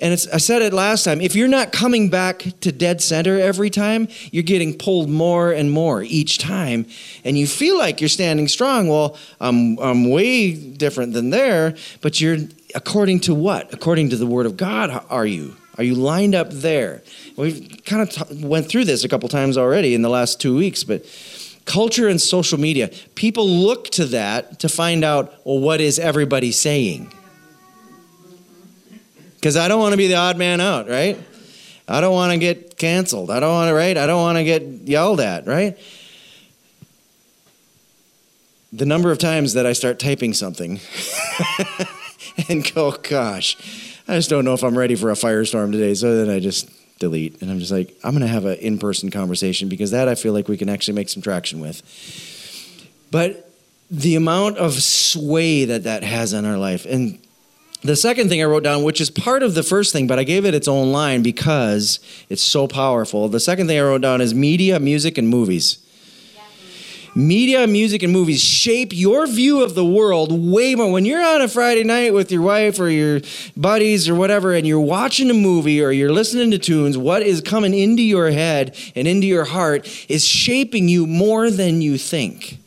And 0.00 0.12
i 0.32 0.36
said 0.36 0.62
it 0.62 0.72
last 0.72 1.02
time 1.02 1.20
if 1.20 1.34
you're 1.34 1.48
not 1.48 1.72
coming 1.72 2.08
back 2.08 2.44
to 2.60 2.70
dead 2.70 3.00
center 3.02 3.36
every 3.36 3.68
time 3.68 4.06
you're 4.30 4.44
getting 4.44 4.78
pulled 4.78 5.08
more 5.08 5.50
and 5.50 5.72
more 5.72 6.02
each 6.02 6.38
time. 6.38 6.86
And 7.24 7.38
you 7.38 7.46
feel 7.46 7.78
like 7.78 8.00
you're 8.00 8.08
standing 8.08 8.48
strong. 8.48 8.88
Well 8.88 9.16
i'm, 9.40 9.78
I'm 9.78 10.10
way 10.10 10.52
different 10.52 11.14
than 11.14 11.30
there 11.30 11.74
but 12.02 12.20
you're 12.20 12.36
according 12.74 13.20
to 13.20 13.34
what? 13.34 13.72
According 13.72 14.10
to 14.10 14.16
the 14.16 14.26
word 14.26 14.44
of 14.44 14.58
god 14.58 15.04
are 15.08 15.26
you 15.26 15.56
are 15.78 15.84
you 15.84 15.94
lined 15.94 16.34
up 16.34 16.50
there? 16.50 17.02
We've 17.36 17.80
kind 17.86 18.02
of 18.02 18.10
t- 18.10 18.44
went 18.44 18.68
through 18.68 18.84
this 18.84 19.04
a 19.04 19.08
couple 19.08 19.28
times 19.28 19.56
already 19.56 19.94
in 19.94 20.02
the 20.02 20.08
last 20.08 20.40
two 20.40 20.56
weeks, 20.56 20.82
but 20.82 21.06
culture 21.64 22.08
and 22.08 22.20
social 22.20 22.58
media, 22.58 22.90
people 23.14 23.48
look 23.48 23.88
to 23.90 24.06
that 24.06 24.58
to 24.58 24.68
find 24.68 25.04
out, 25.04 25.32
well, 25.44 25.60
what 25.60 25.80
is 25.80 26.00
everybody 26.00 26.50
saying? 26.50 27.12
Because 29.36 29.56
I 29.56 29.68
don't 29.68 29.78
want 29.78 29.92
to 29.92 29.96
be 29.96 30.08
the 30.08 30.16
odd 30.16 30.36
man 30.36 30.60
out, 30.60 30.88
right? 30.88 31.16
I 31.86 32.00
don't 32.00 32.12
want 32.12 32.32
to 32.32 32.38
get 32.38 32.76
canceled. 32.76 33.30
I 33.30 33.38
don't 33.38 33.52
want 33.52 33.68
to, 33.68 33.74
right? 33.74 33.96
I 33.96 34.06
don't 34.06 34.20
want 34.20 34.36
to 34.38 34.44
get 34.44 34.62
yelled 34.62 35.20
at, 35.20 35.46
right? 35.46 35.78
The 38.72 38.84
number 38.84 39.12
of 39.12 39.18
times 39.18 39.54
that 39.54 39.64
I 39.64 39.74
start 39.74 39.98
typing 40.00 40.34
something 40.34 40.80
and 42.48 42.74
go, 42.74 42.90
gosh, 42.90 43.87
I 44.08 44.14
just 44.14 44.30
don't 44.30 44.44
know 44.44 44.54
if 44.54 44.64
I'm 44.64 44.76
ready 44.76 44.94
for 44.94 45.10
a 45.10 45.14
firestorm 45.14 45.70
today. 45.70 45.94
So 45.94 46.16
then 46.16 46.34
I 46.34 46.40
just 46.40 46.70
delete. 46.98 47.40
And 47.42 47.50
I'm 47.50 47.58
just 47.58 47.70
like, 47.70 47.94
I'm 48.02 48.12
going 48.12 48.22
to 48.22 48.26
have 48.26 48.46
an 48.46 48.58
in 48.58 48.78
person 48.78 49.10
conversation 49.10 49.68
because 49.68 49.90
that 49.90 50.08
I 50.08 50.14
feel 50.14 50.32
like 50.32 50.48
we 50.48 50.56
can 50.56 50.68
actually 50.68 50.94
make 50.94 51.08
some 51.08 51.22
traction 51.22 51.60
with. 51.60 51.82
But 53.10 53.52
the 53.90 54.16
amount 54.16 54.58
of 54.58 54.74
sway 54.74 55.64
that 55.66 55.84
that 55.84 56.02
has 56.02 56.34
on 56.34 56.44
our 56.44 56.58
life. 56.58 56.86
And 56.86 57.18
the 57.82 57.96
second 57.96 58.28
thing 58.28 58.42
I 58.42 58.44
wrote 58.44 58.64
down, 58.64 58.82
which 58.82 59.00
is 59.00 59.10
part 59.10 59.42
of 59.42 59.54
the 59.54 59.62
first 59.62 59.92
thing, 59.92 60.06
but 60.06 60.18
I 60.18 60.24
gave 60.24 60.44
it 60.44 60.54
its 60.54 60.68
own 60.68 60.90
line 60.90 61.22
because 61.22 62.00
it's 62.28 62.42
so 62.42 62.66
powerful. 62.66 63.28
The 63.28 63.40
second 63.40 63.66
thing 63.68 63.78
I 63.78 63.82
wrote 63.82 64.02
down 64.02 64.20
is 64.20 64.34
media, 64.34 64.80
music, 64.80 65.16
and 65.16 65.28
movies. 65.28 65.84
Media, 67.18 67.66
music, 67.66 68.04
and 68.04 68.12
movies 68.12 68.40
shape 68.40 68.92
your 68.92 69.26
view 69.26 69.60
of 69.60 69.74
the 69.74 69.84
world 69.84 70.30
way 70.30 70.76
more. 70.76 70.92
When 70.92 71.04
you're 71.04 71.20
on 71.20 71.42
a 71.42 71.48
Friday 71.48 71.82
night 71.82 72.14
with 72.14 72.30
your 72.30 72.42
wife 72.42 72.78
or 72.78 72.88
your 72.88 73.22
buddies 73.56 74.08
or 74.08 74.14
whatever, 74.14 74.54
and 74.54 74.64
you're 74.64 74.78
watching 74.78 75.28
a 75.28 75.34
movie 75.34 75.82
or 75.82 75.90
you're 75.90 76.12
listening 76.12 76.52
to 76.52 76.58
tunes, 76.58 76.96
what 76.96 77.22
is 77.22 77.40
coming 77.40 77.74
into 77.74 78.04
your 78.04 78.30
head 78.30 78.76
and 78.94 79.08
into 79.08 79.26
your 79.26 79.46
heart 79.46 79.88
is 80.08 80.24
shaping 80.24 80.86
you 80.86 81.08
more 81.08 81.50
than 81.50 81.82
you 81.82 81.98
think. 81.98 82.60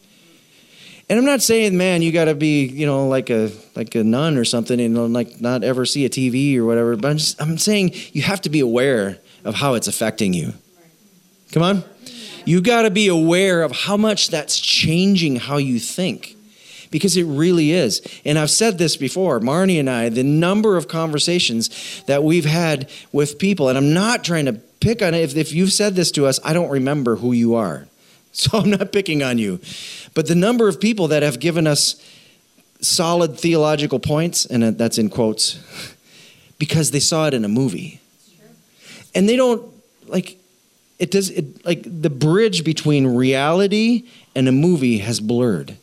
And 1.10 1.18
I'm 1.18 1.24
not 1.24 1.42
saying, 1.42 1.78
man, 1.78 2.02
you 2.02 2.12
got 2.12 2.26
to 2.26 2.36
be, 2.36 2.66
you 2.66 2.86
know, 2.86 3.08
like 3.08 3.30
a 3.30 3.54
like 3.78 3.96
a 3.96 4.04
nun 4.04 4.36
or 4.36 4.44
something, 4.44 4.82
and 4.82 5.14
like 5.14 5.40
not 5.40 5.64
ever 5.64 5.86
see 5.86 6.04
a 6.04 6.10
TV 6.10 6.58
or 6.58 6.66
whatever. 6.66 6.98
But 6.98 7.12
I'm 7.12 7.18
just, 7.18 7.42
I'm 7.42 7.58
saying 7.58 7.94
you 8.12 8.24
have 8.24 8.42
to 8.42 8.50
be 8.50 8.60
aware 8.60 9.18
of 9.46 9.56
how 9.56 9.76
it's 9.76 9.88
affecting 9.88 10.34
you. 10.34 10.54
Come 11.54 11.64
on. 11.64 11.84
You 12.46 12.62
got 12.62 12.84
to 12.84 12.92
be 12.92 13.08
aware 13.08 13.64
of 13.64 13.72
how 13.72 13.98
much 13.98 14.30
that's 14.30 14.60
changing 14.60 15.38
how 15.38 15.58
you 15.58 15.80
think 15.80 16.36
because 16.92 17.16
it 17.16 17.24
really 17.24 17.72
is. 17.72 18.02
And 18.26 18.38
I've 18.38 18.52
said 18.52 18.78
this 18.78 18.98
before, 18.98 19.40
Marnie 19.40 19.80
and 19.80 19.90
I, 19.90 20.10
the 20.10 20.24
number 20.24 20.78
of 20.78 20.88
conversations 20.88 22.04
that 22.06 22.24
we've 22.24 22.46
had 22.46 22.90
with 23.12 23.40
people, 23.40 23.70
and 23.70 23.78
I'm 23.78 23.94
not 23.94 24.24
trying 24.24 24.46
to 24.46 24.54
pick 24.54 25.02
on 25.02 25.14
it. 25.14 25.22
If, 25.22 25.38
if 25.38 25.54
you've 25.54 25.72
said 25.72 25.96
this 25.96 26.12
to 26.12 26.26
us, 26.26 26.40
I 26.44 26.54
don't 26.54 26.70
remember 26.70 27.16
who 27.16 27.32
you 27.32 27.56
are. 27.56 27.88
So 28.34 28.60
I'm 28.60 28.70
not 28.70 28.94
picking 28.94 29.22
on 29.24 29.38
you. 29.38 29.60
But 30.14 30.28
the 30.28 30.36
number 30.36 30.70
of 30.70 30.80
people 30.80 31.10
that 31.10 31.22
have 31.22 31.42
given 31.42 31.68
us 31.68 32.02
solid 32.80 33.38
theological 33.38 34.00
points, 34.00 34.46
and 34.46 34.64
uh, 34.64 34.72
that's 34.72 34.98
in 34.98 35.10
quotes, 35.10 35.60
because 36.58 36.92
they 36.92 37.02
saw 37.02 37.28
it 37.28 37.34
in 37.34 37.44
a 37.44 37.50
movie. 37.50 38.00
And 39.14 39.28
they 39.28 39.36
don't, 39.36 39.70
like, 40.08 40.38
it 41.02 41.10
does 41.10 41.32
it 41.32 41.66
like 41.66 41.82
the 41.84 42.12
bridge 42.12 42.64
between 42.64 43.08
reality 43.08 44.04
and 44.36 44.48
a 44.48 44.52
movie 44.52 45.00
has 45.00 45.20
blurred. 45.20 45.76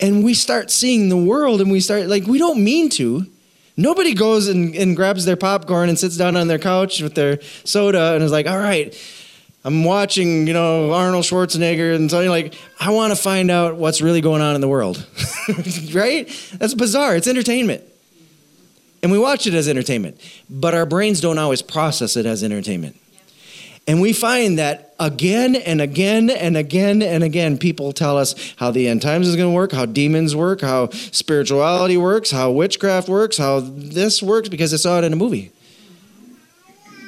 And 0.00 0.24
we 0.24 0.32
start 0.32 0.70
seeing 0.70 1.10
the 1.10 1.16
world 1.16 1.60
and 1.60 1.70
we 1.70 1.80
start 1.80 2.06
like 2.06 2.26
we 2.26 2.38
don't 2.38 2.64
mean 2.64 2.88
to. 2.90 3.26
Nobody 3.76 4.14
goes 4.14 4.48
and, 4.48 4.74
and 4.74 4.96
grabs 4.96 5.26
their 5.26 5.36
popcorn 5.36 5.90
and 5.90 5.98
sits 5.98 6.16
down 6.16 6.34
on 6.34 6.48
their 6.48 6.58
couch 6.58 7.02
with 7.02 7.14
their 7.14 7.40
soda 7.64 8.14
and 8.14 8.24
is 8.24 8.32
like 8.32 8.46
all 8.48 8.58
right 8.58 8.96
i'm 9.64 9.84
watching 9.84 10.46
you 10.46 10.52
know 10.52 10.92
arnold 10.92 11.24
schwarzenegger 11.24 11.94
and 11.94 12.10
something 12.10 12.30
like 12.30 12.54
i 12.80 12.90
want 12.90 13.12
to 13.12 13.20
find 13.20 13.50
out 13.50 13.76
what's 13.76 14.00
really 14.00 14.20
going 14.20 14.40
on 14.40 14.54
in 14.54 14.60
the 14.62 14.68
world. 14.68 15.06
Right? 15.92 16.28
That's 16.54 16.74
bizarre. 16.74 17.16
It's 17.16 17.26
entertainment 17.26 17.82
and 19.02 19.12
we 19.12 19.18
watch 19.18 19.46
it 19.46 19.54
as 19.54 19.68
entertainment, 19.68 20.20
but 20.50 20.74
our 20.74 20.86
brains 20.86 21.20
don't 21.20 21.38
always 21.38 21.62
process 21.62 22.16
it 22.16 22.26
as 22.26 22.42
entertainment. 22.42 22.96
And 23.86 24.02
we 24.02 24.12
find 24.12 24.58
that 24.58 24.94
again 25.00 25.56
and 25.56 25.80
again 25.80 26.28
and 26.28 26.58
again 26.58 27.00
and 27.00 27.24
again, 27.24 27.56
people 27.56 27.92
tell 27.92 28.18
us 28.18 28.54
how 28.56 28.70
the 28.70 28.86
end 28.86 29.00
times 29.00 29.26
is 29.26 29.34
going 29.34 29.50
to 29.50 29.54
work, 29.54 29.72
how 29.72 29.86
demons 29.86 30.36
work, 30.36 30.60
how 30.60 30.90
spirituality 30.90 31.96
works, 31.96 32.30
how 32.30 32.50
witchcraft 32.50 33.08
works, 33.08 33.38
how 33.38 33.60
this 33.60 34.22
works 34.22 34.50
because 34.50 34.72
they 34.72 34.76
saw 34.76 34.98
it 34.98 35.04
in 35.04 35.14
a 35.14 35.16
movie. 35.16 35.52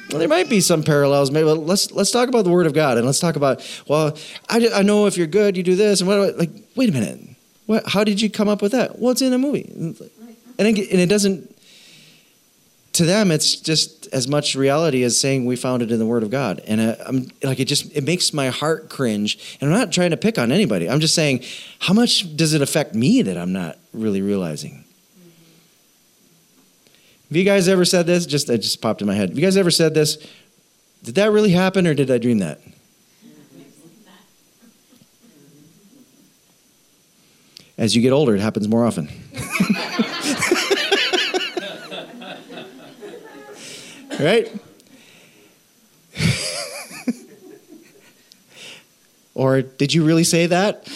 Well, 0.09 0.19
there 0.19 0.27
might 0.27 0.49
be 0.49 0.59
some 0.59 0.81
parallels. 0.81 1.29
Maybe 1.29 1.45
let's 1.45 1.91
let's 1.91 2.09
talk 2.09 2.27
about 2.27 2.45
the 2.45 2.49
Word 2.49 2.65
of 2.65 2.73
God 2.73 2.97
and 2.97 3.05
let's 3.05 3.19
talk 3.19 3.35
about. 3.35 3.61
Well, 3.87 4.17
I, 4.49 4.67
I 4.73 4.81
know 4.81 5.05
if 5.05 5.17
you're 5.17 5.27
good, 5.27 5.55
you 5.55 5.63
do 5.63 5.75
this 5.75 6.01
and 6.01 6.07
what. 6.09 6.37
Like, 6.37 6.49
wait 6.75 6.89
a 6.89 6.91
minute. 6.91 7.19
What? 7.67 7.87
How 7.87 8.03
did 8.03 8.19
you 8.19 8.29
come 8.29 8.49
up 8.49 8.61
with 8.61 8.73
that? 8.73 8.99
Well, 8.99 9.11
it's 9.11 9.21
in 9.21 9.31
a 9.31 9.37
movie, 9.37 9.71
and 9.71 9.95
it, 10.59 10.91
and 10.91 10.99
it 10.99 11.07
doesn't 11.07 11.50
to 12.93 13.05
them 13.05 13.31
it's 13.31 13.55
just 13.55 14.07
as 14.07 14.27
much 14.27 14.55
reality 14.55 15.03
as 15.03 15.19
saying 15.19 15.45
we 15.45 15.55
found 15.55 15.81
it 15.81 15.91
in 15.91 15.99
the 15.99 16.05
word 16.05 16.23
of 16.23 16.29
god. 16.29 16.61
And 16.67 16.81
uh, 16.81 16.95
i'm 17.05 17.27
like 17.43 17.59
it 17.59 17.65
just 17.65 17.95
it 17.95 18.03
makes 18.03 18.33
my 18.33 18.49
heart 18.49 18.89
cringe. 18.89 19.57
And 19.61 19.69
i'm 19.71 19.77
not 19.77 19.91
trying 19.91 20.11
to 20.11 20.17
pick 20.17 20.37
on 20.37 20.51
anybody. 20.51 20.89
I'm 20.89 20.99
just 20.99 21.15
saying 21.15 21.43
how 21.79 21.93
much 21.93 22.35
does 22.35 22.53
it 22.53 22.61
affect 22.61 22.93
me 22.93 23.21
that 23.21 23.37
i'm 23.37 23.53
not 23.53 23.77
really 23.93 24.21
realizing? 24.21 24.83
Have 27.29 27.37
you 27.37 27.45
guys 27.45 27.69
ever 27.69 27.85
said 27.85 28.07
this? 28.07 28.25
Just 28.25 28.49
it 28.49 28.57
just 28.57 28.81
popped 28.81 29.01
in 29.01 29.07
my 29.07 29.15
head. 29.15 29.29
Have 29.29 29.37
you 29.37 29.45
guys 29.45 29.55
ever 29.55 29.71
said 29.71 29.93
this? 29.93 30.17
Did 31.03 31.15
that 31.15 31.31
really 31.31 31.51
happen 31.51 31.87
or 31.87 31.93
did 31.93 32.11
i 32.11 32.17
dream 32.17 32.39
that? 32.39 32.59
As 37.77 37.95
you 37.95 38.01
get 38.01 38.11
older 38.11 38.35
it 38.35 38.41
happens 38.41 38.67
more 38.67 38.85
often 38.85 39.09
right? 44.21 44.51
or 49.33 49.61
did 49.61 49.93
you 49.93 50.05
really 50.05 50.23
say 50.23 50.47
that? 50.47 50.87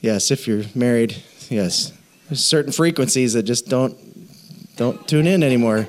Yes, 0.00 0.30
if 0.30 0.46
you're 0.46 0.64
married, 0.74 1.22
yes. 1.48 1.92
There's 2.28 2.44
certain 2.44 2.72
frequencies 2.72 3.34
that 3.34 3.44
just 3.44 3.68
don't 3.68 3.96
don't 4.76 5.06
tune 5.06 5.26
in 5.26 5.42
anymore. 5.42 5.86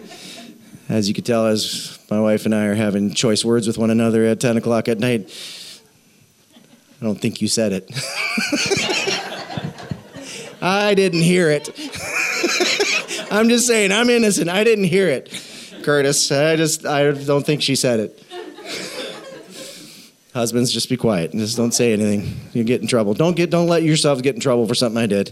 As 0.87 1.07
you 1.07 1.15
can 1.15 1.23
tell, 1.23 1.47
as 1.47 1.97
my 2.11 2.19
wife 2.19 2.45
and 2.45 2.53
I 2.53 2.65
are 2.65 2.75
having 2.75 3.13
choice 3.13 3.43
words 3.43 3.65
with 3.65 3.77
one 3.77 3.89
another 3.89 4.23
at 4.25 4.39
10 4.39 4.57
o'clock 4.57 4.87
at 4.87 4.99
night, 4.99 5.33
I 7.01 7.05
don't 7.05 7.19
think 7.19 7.41
you 7.41 7.47
said 7.47 7.73
it. 7.73 7.89
I 10.61 10.93
didn't 10.93 11.21
hear 11.21 11.49
it. 11.49 11.69
I'm 13.31 13.49
just 13.49 13.65
saying, 13.65 13.91
I'm 13.91 14.09
innocent. 14.09 14.49
I 14.49 14.63
didn't 14.63 14.85
hear 14.85 15.09
it. 15.09 15.29
Curtis. 15.85 16.31
I 16.31 16.55
just, 16.55 16.85
I 16.85 17.11
don't 17.11 17.45
think 17.45 17.61
she 17.61 17.75
said 17.75 17.99
it. 17.99 18.23
Husbands, 20.33 20.71
just 20.71 20.89
be 20.89 20.97
quiet. 20.97 21.31
Just 21.31 21.55
don't 21.55 21.73
say 21.73 21.93
anything. 21.93 22.37
You 22.53 22.63
get 22.63 22.81
in 22.81 22.87
trouble. 22.87 23.13
Don't 23.13 23.37
get, 23.37 23.51
don't 23.51 23.67
let 23.67 23.83
yourselves 23.83 24.21
get 24.21 24.35
in 24.35 24.41
trouble 24.41 24.67
for 24.67 24.75
something 24.75 25.01
I 25.01 25.05
did. 25.05 25.29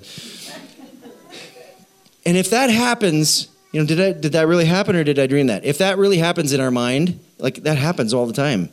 And 2.25 2.37
if 2.37 2.51
that 2.51 2.69
happens, 2.69 3.49
you 3.73 3.81
know, 3.81 3.85
did 3.85 3.99
I, 3.99 4.13
did 4.13 4.31
that 4.33 4.47
really 4.47 4.65
happen 4.65 4.95
or 4.95 5.03
did 5.03 5.19
I 5.19 5.27
dream 5.27 5.47
that? 5.47 5.65
If 5.65 5.79
that 5.79 5.97
really 5.97 6.19
happens 6.19 6.53
in 6.53 6.61
our 6.61 6.71
mind, 6.71 7.19
like 7.39 7.55
that 7.63 7.77
happens 7.77 8.13
all 8.13 8.27
the 8.27 8.33
time. 8.33 8.69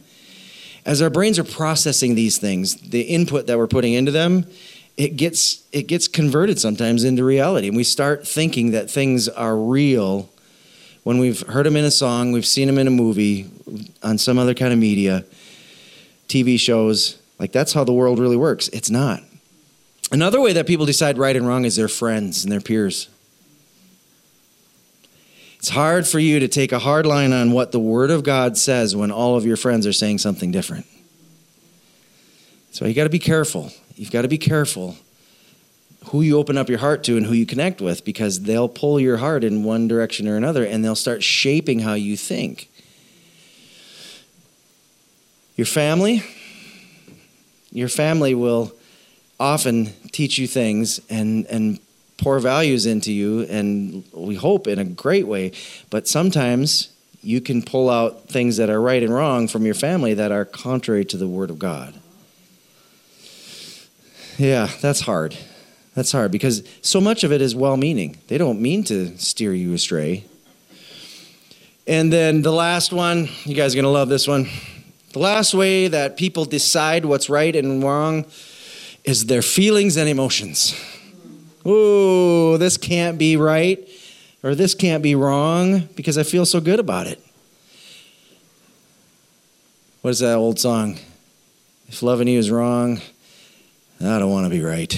As 0.86 1.02
our 1.02 1.10
brains 1.10 1.38
are 1.38 1.44
processing 1.44 2.14
these 2.14 2.38
things, 2.38 2.76
the 2.76 3.00
input 3.00 3.48
that 3.48 3.58
we're 3.58 3.66
putting 3.66 3.94
into 3.94 4.12
them, 4.12 4.46
it 4.96 5.16
gets 5.16 5.64
it 5.72 5.86
gets 5.86 6.08
converted 6.08 6.58
sometimes 6.58 7.04
into 7.04 7.24
reality 7.24 7.68
and 7.68 7.76
we 7.76 7.84
start 7.84 8.28
thinking 8.28 8.72
that 8.72 8.90
things 8.90 9.28
are 9.28 9.56
real 9.56 10.29
when 11.10 11.18
we've 11.18 11.40
heard 11.48 11.66
them 11.66 11.74
in 11.74 11.84
a 11.84 11.90
song, 11.90 12.30
we've 12.30 12.46
seen 12.46 12.68
them 12.68 12.78
in 12.78 12.86
a 12.86 12.90
movie, 12.90 13.50
on 14.00 14.16
some 14.16 14.38
other 14.38 14.54
kind 14.54 14.72
of 14.72 14.78
media, 14.78 15.24
TV 16.28 16.56
shows. 16.56 17.20
Like 17.36 17.50
that's 17.50 17.72
how 17.72 17.82
the 17.82 17.92
world 17.92 18.20
really 18.20 18.36
works. 18.36 18.68
It's 18.68 18.90
not. 18.90 19.20
Another 20.12 20.40
way 20.40 20.52
that 20.52 20.68
people 20.68 20.86
decide 20.86 21.18
right 21.18 21.34
and 21.34 21.48
wrong 21.48 21.64
is 21.64 21.74
their 21.74 21.88
friends 21.88 22.44
and 22.44 22.52
their 22.52 22.60
peers. 22.60 23.08
It's 25.58 25.70
hard 25.70 26.06
for 26.06 26.20
you 26.20 26.38
to 26.38 26.46
take 26.46 26.70
a 26.70 26.78
hard 26.78 27.06
line 27.06 27.32
on 27.32 27.50
what 27.50 27.72
the 27.72 27.80
Word 27.80 28.12
of 28.12 28.22
God 28.22 28.56
says 28.56 28.94
when 28.94 29.10
all 29.10 29.34
of 29.36 29.44
your 29.44 29.56
friends 29.56 29.88
are 29.88 29.92
saying 29.92 30.18
something 30.18 30.52
different. 30.52 30.86
So 32.70 32.86
you 32.86 32.94
got 32.94 33.02
to 33.02 33.10
be 33.10 33.18
careful. 33.18 33.72
You've 33.96 34.12
got 34.12 34.22
to 34.22 34.28
be 34.28 34.38
careful 34.38 34.96
who 36.06 36.22
you 36.22 36.38
open 36.38 36.56
up 36.56 36.68
your 36.68 36.78
heart 36.78 37.04
to 37.04 37.16
and 37.16 37.26
who 37.26 37.34
you 37.34 37.46
connect 37.46 37.80
with 37.80 38.04
because 38.04 38.42
they'll 38.42 38.68
pull 38.68 38.98
your 38.98 39.18
heart 39.18 39.44
in 39.44 39.64
one 39.64 39.86
direction 39.86 40.26
or 40.26 40.36
another 40.36 40.64
and 40.64 40.84
they'll 40.84 40.94
start 40.94 41.22
shaping 41.22 41.80
how 41.80 41.94
you 41.94 42.16
think. 42.16 42.70
Your 45.56 45.66
family, 45.66 46.22
your 47.70 47.88
family 47.88 48.34
will 48.34 48.72
often 49.38 49.86
teach 50.10 50.38
you 50.38 50.46
things 50.46 51.00
and, 51.10 51.46
and 51.46 51.78
pour 52.16 52.38
values 52.38 52.86
into 52.86 53.12
you, 53.12 53.42
and 53.42 54.04
we 54.12 54.34
hope 54.34 54.66
in 54.66 54.78
a 54.78 54.84
great 54.84 55.26
way. 55.26 55.52
But 55.88 56.06
sometimes 56.06 56.92
you 57.22 57.40
can 57.40 57.62
pull 57.62 57.90
out 57.90 58.28
things 58.28 58.58
that 58.58 58.70
are 58.70 58.80
right 58.80 59.02
and 59.02 59.12
wrong 59.12 59.48
from 59.48 59.64
your 59.64 59.74
family 59.74 60.14
that 60.14 60.30
are 60.30 60.44
contrary 60.44 61.04
to 61.06 61.16
the 61.16 61.28
Word 61.28 61.50
of 61.50 61.58
God. 61.58 61.94
Yeah, 64.38 64.68
that's 64.80 65.00
hard. 65.00 65.36
That's 65.94 66.12
hard 66.12 66.30
because 66.30 66.62
so 66.82 67.00
much 67.00 67.24
of 67.24 67.32
it 67.32 67.42
is 67.42 67.54
well 67.54 67.76
meaning. 67.76 68.16
They 68.28 68.38
don't 68.38 68.60
mean 68.60 68.84
to 68.84 69.16
steer 69.18 69.52
you 69.52 69.74
astray. 69.74 70.24
And 71.86 72.12
then 72.12 72.42
the 72.42 72.52
last 72.52 72.92
one, 72.92 73.28
you 73.44 73.54
guys 73.54 73.74
are 73.74 73.76
going 73.76 73.84
to 73.84 73.90
love 73.90 74.08
this 74.08 74.28
one. 74.28 74.48
The 75.12 75.18
last 75.18 75.54
way 75.54 75.88
that 75.88 76.16
people 76.16 76.44
decide 76.44 77.04
what's 77.04 77.28
right 77.28 77.54
and 77.56 77.82
wrong 77.82 78.26
is 79.02 79.26
their 79.26 79.42
feelings 79.42 79.96
and 79.96 80.08
emotions. 80.08 80.74
Ooh, 81.66 82.56
this 82.58 82.76
can't 82.76 83.18
be 83.18 83.36
right, 83.36 83.86
or 84.42 84.54
this 84.54 84.74
can't 84.74 85.02
be 85.02 85.14
wrong 85.14 85.88
because 85.96 86.16
I 86.16 86.22
feel 86.22 86.46
so 86.46 86.60
good 86.60 86.78
about 86.78 87.06
it. 87.08 87.20
What 90.02 90.10
is 90.10 90.20
that 90.20 90.36
old 90.36 90.58
song? 90.60 90.98
If 91.88 92.02
loving 92.02 92.28
you 92.28 92.38
is 92.38 92.50
wrong, 92.50 93.00
I 94.02 94.18
don't 94.18 94.30
want 94.30 94.46
to 94.46 94.50
be 94.50 94.62
right. 94.62 94.92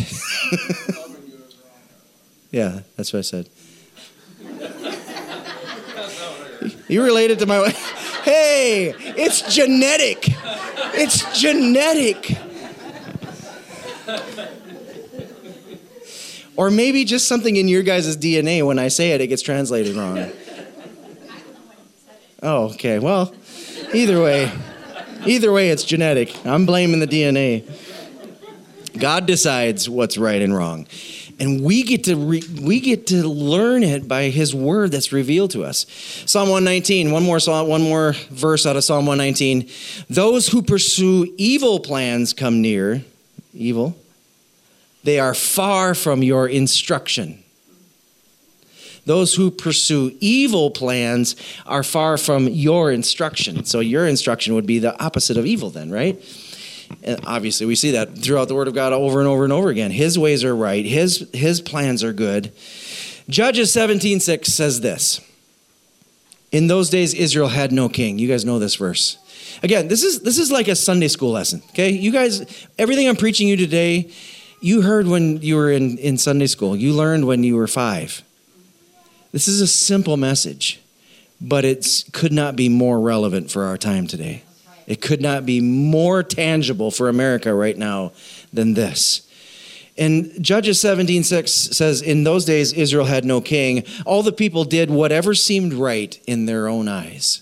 yeah, 2.52 2.80
that's 2.96 3.12
what 3.12 3.18
I 3.18 3.22
said. 3.22 3.48
You 6.88 7.02
related 7.02 7.40
to 7.40 7.46
my 7.46 7.58
wife? 7.58 8.22
Hey, 8.22 8.94
it's 9.16 9.54
genetic. 9.54 10.28
It's 10.94 11.40
genetic. 11.40 12.36
Or 16.54 16.70
maybe 16.70 17.04
just 17.04 17.26
something 17.26 17.56
in 17.56 17.66
your 17.66 17.82
guys' 17.82 18.16
DNA 18.16 18.64
when 18.64 18.78
I 18.78 18.88
say 18.88 19.12
it, 19.12 19.20
it 19.20 19.28
gets 19.28 19.42
translated 19.42 19.96
wrong. 19.96 20.30
Oh, 22.42 22.64
okay. 22.74 22.98
Well, 22.98 23.34
either 23.94 24.22
way, 24.22 24.52
either 25.26 25.50
way, 25.50 25.70
it's 25.70 25.84
genetic. 25.84 26.46
I'm 26.46 26.66
blaming 26.66 27.00
the 27.00 27.06
DNA. 27.06 27.64
God 28.98 29.26
decides 29.26 29.88
what's 29.88 30.18
right 30.18 30.40
and 30.40 30.54
wrong. 30.54 30.86
And 31.40 31.62
we 31.62 31.82
get 31.82 32.04
to 32.04 32.16
re- 32.16 32.42
we 32.60 32.80
get 32.80 33.06
to 33.08 33.26
learn 33.26 33.82
it 33.82 34.06
by 34.06 34.24
his 34.24 34.54
word 34.54 34.92
that's 34.92 35.12
revealed 35.12 35.50
to 35.52 35.64
us. 35.64 35.86
Psalm 36.26 36.48
119, 36.50 37.10
one 37.10 37.22
more 37.22 37.40
psalm, 37.40 37.68
one 37.68 37.82
more 37.82 38.12
verse 38.30 38.66
out 38.66 38.76
of 38.76 38.84
Psalm 38.84 39.06
119. 39.06 39.68
Those 40.08 40.48
who 40.48 40.62
pursue 40.62 41.34
evil 41.38 41.80
plans 41.80 42.32
come 42.32 42.60
near, 42.60 43.02
evil. 43.54 43.96
They 45.04 45.18
are 45.18 45.34
far 45.34 45.94
from 45.94 46.22
your 46.22 46.48
instruction. 46.48 47.42
Those 49.04 49.34
who 49.34 49.50
pursue 49.50 50.16
evil 50.20 50.70
plans 50.70 51.34
are 51.66 51.82
far 51.82 52.16
from 52.16 52.46
your 52.46 52.92
instruction. 52.92 53.64
So 53.64 53.80
your 53.80 54.06
instruction 54.06 54.54
would 54.54 54.66
be 54.66 54.78
the 54.78 55.00
opposite 55.02 55.36
of 55.36 55.44
evil 55.44 55.70
then, 55.70 55.90
right? 55.90 56.22
And 57.02 57.20
obviously, 57.26 57.66
we 57.66 57.74
see 57.74 57.92
that 57.92 58.18
throughout 58.18 58.48
the 58.48 58.54
Word 58.54 58.68
of 58.68 58.74
God 58.74 58.92
over 58.92 59.20
and 59.20 59.28
over 59.28 59.44
and 59.44 59.52
over 59.52 59.68
again. 59.68 59.90
His 59.90 60.18
ways 60.18 60.44
are 60.44 60.54
right. 60.54 60.84
His 60.84 61.28
His 61.32 61.60
plans 61.60 62.04
are 62.04 62.12
good. 62.12 62.52
Judges 63.28 63.72
seventeen 63.72 64.20
six 64.20 64.48
says 64.48 64.80
this. 64.80 65.20
In 66.50 66.66
those 66.66 66.90
days, 66.90 67.14
Israel 67.14 67.48
had 67.48 67.72
no 67.72 67.88
king. 67.88 68.18
You 68.18 68.28
guys 68.28 68.44
know 68.44 68.58
this 68.58 68.76
verse. 68.76 69.16
Again, 69.62 69.88
this 69.88 70.02
is 70.02 70.20
this 70.20 70.38
is 70.38 70.50
like 70.50 70.68
a 70.68 70.76
Sunday 70.76 71.08
school 71.08 71.32
lesson. 71.32 71.62
Okay, 71.70 71.90
you 71.90 72.12
guys, 72.12 72.66
everything 72.78 73.08
I'm 73.08 73.16
preaching 73.16 73.48
you 73.48 73.56
today, 73.56 74.10
you 74.60 74.82
heard 74.82 75.06
when 75.06 75.40
you 75.40 75.56
were 75.56 75.70
in, 75.70 75.98
in 75.98 76.18
Sunday 76.18 76.46
school. 76.46 76.76
You 76.76 76.92
learned 76.92 77.26
when 77.26 77.42
you 77.42 77.56
were 77.56 77.66
five. 77.66 78.22
This 79.32 79.48
is 79.48 79.60
a 79.60 79.66
simple 79.66 80.16
message, 80.16 80.80
but 81.40 81.64
it 81.64 82.04
could 82.12 82.32
not 82.32 82.54
be 82.54 82.68
more 82.68 83.00
relevant 83.00 83.50
for 83.50 83.64
our 83.64 83.78
time 83.78 84.06
today. 84.06 84.42
It 84.92 85.00
could 85.00 85.22
not 85.22 85.46
be 85.46 85.62
more 85.62 86.22
tangible 86.22 86.90
for 86.90 87.08
America 87.08 87.54
right 87.54 87.78
now 87.78 88.12
than 88.52 88.74
this. 88.74 89.26
And 89.96 90.30
Judges 90.44 90.82
17:6 90.82 91.72
says, 91.72 92.02
In 92.02 92.24
those 92.24 92.44
days 92.44 92.74
Israel 92.74 93.06
had 93.06 93.24
no 93.24 93.40
king. 93.40 93.84
All 94.04 94.22
the 94.22 94.32
people 94.32 94.64
did 94.64 94.90
whatever 94.90 95.32
seemed 95.32 95.72
right 95.72 96.20
in 96.26 96.44
their 96.44 96.68
own 96.68 96.88
eyes. 96.88 97.40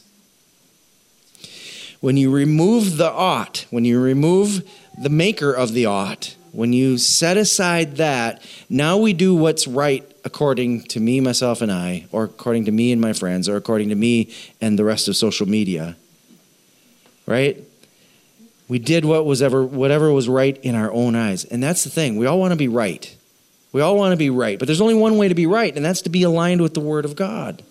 When 1.99 2.17
you 2.17 2.31
remove 2.31 2.99
the 2.99 3.11
ought, 3.11 3.67
when 3.71 3.85
you 3.85 4.01
remove 4.01 4.63
the 4.97 5.11
maker 5.11 5.53
of 5.53 5.73
the 5.73 5.87
ought, 5.87 6.37
when 6.53 6.73
you 6.73 6.99
set 6.99 7.37
aside 7.37 7.97
that, 7.97 8.45
now 8.69 8.97
we 8.97 9.13
do 9.13 9.35
what's 9.35 9.67
right 9.67 10.09
according 10.25 10.83
to 10.85 11.01
me, 11.01 11.19
myself, 11.19 11.63
and 11.63 11.73
I, 11.73 12.07
or 12.13 12.23
according 12.23 12.67
to 12.67 12.71
me 12.71 12.93
and 12.93 13.01
my 13.01 13.13
friends, 13.13 13.49
or 13.49 13.57
according 13.57 13.89
to 13.89 13.97
me 13.97 14.33
and 14.61 14.79
the 14.79 14.85
rest 14.85 15.09
of 15.09 15.17
social 15.17 15.49
media 15.49 15.97
right? 17.27 17.63
We 18.69 18.79
did 18.79 19.05
what 19.05 19.27
was 19.27 19.43
ever 19.43 19.65
whatever 19.65 20.13
was 20.13 20.29
right 20.29 20.57
in 20.59 20.75
our 20.75 20.93
own 20.93 21.17
eyes. 21.17 21.45
And 21.45 21.63
that's 21.63 21.85
the 21.85 21.91
thing. 21.91 22.17
We 22.17 22.27
all 22.27 22.39
want 22.39 22.53
to 22.53 22.57
be 22.57 22.69
right. 22.69 23.15
We 23.73 23.81
all 23.81 23.97
want 23.97 24.13
to 24.13 24.17
be 24.17 24.31
right, 24.31 24.59
but 24.59 24.67
there's 24.67 24.81
only 24.81 24.95
one 24.95 25.17
way 25.17 25.29
to 25.29 25.35
be 25.35 25.47
right, 25.47 25.75
and 25.75 25.85
that's 25.85 26.03
to 26.03 26.11
be 26.11 26.25
aligned 26.25 26.61
with 26.61 26.75
the 26.75 26.81
word 26.81 27.05
of 27.05 27.15
God. 27.15 27.63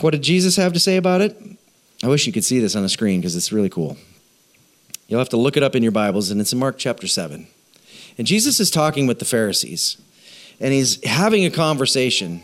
What 0.00 0.10
did 0.10 0.22
Jesus 0.22 0.56
have 0.56 0.72
to 0.72 0.80
say 0.80 0.96
about 0.96 1.20
it? 1.20 1.40
I 2.02 2.08
wish 2.08 2.26
you 2.26 2.32
could 2.32 2.44
see 2.44 2.58
this 2.58 2.74
on 2.74 2.82
the 2.82 2.88
screen 2.88 3.20
because 3.20 3.36
it's 3.36 3.52
really 3.52 3.68
cool. 3.68 3.96
You'll 5.06 5.20
have 5.20 5.28
to 5.28 5.36
look 5.36 5.56
it 5.56 5.62
up 5.62 5.76
in 5.76 5.82
your 5.82 5.92
Bibles, 5.92 6.30
and 6.30 6.40
it's 6.40 6.52
in 6.52 6.58
Mark 6.58 6.76
chapter 6.76 7.06
7. 7.06 7.46
And 8.18 8.26
Jesus 8.26 8.58
is 8.58 8.70
talking 8.70 9.06
with 9.06 9.20
the 9.20 9.24
Pharisees, 9.24 9.96
and 10.58 10.72
he's 10.72 11.02
having 11.04 11.44
a 11.44 11.50
conversation, 11.50 12.42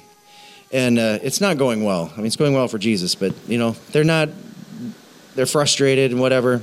and 0.73 0.99
uh, 0.99 1.19
it's 1.23 1.41
not 1.41 1.59
going 1.59 1.83
well. 1.83 2.13
I 2.15 2.19
mean, 2.19 2.27
it's 2.27 2.37
going 2.37 2.55
well 2.55 2.69
for 2.69 2.79
Jesus, 2.79 3.15
but, 3.17 3.35
you 3.49 3.59
know, 3.59 3.73
they're 3.91 4.05
not 4.05 4.29
they're 5.39 5.47
frustrated 5.47 6.11
and 6.11 6.21
whatever. 6.21 6.63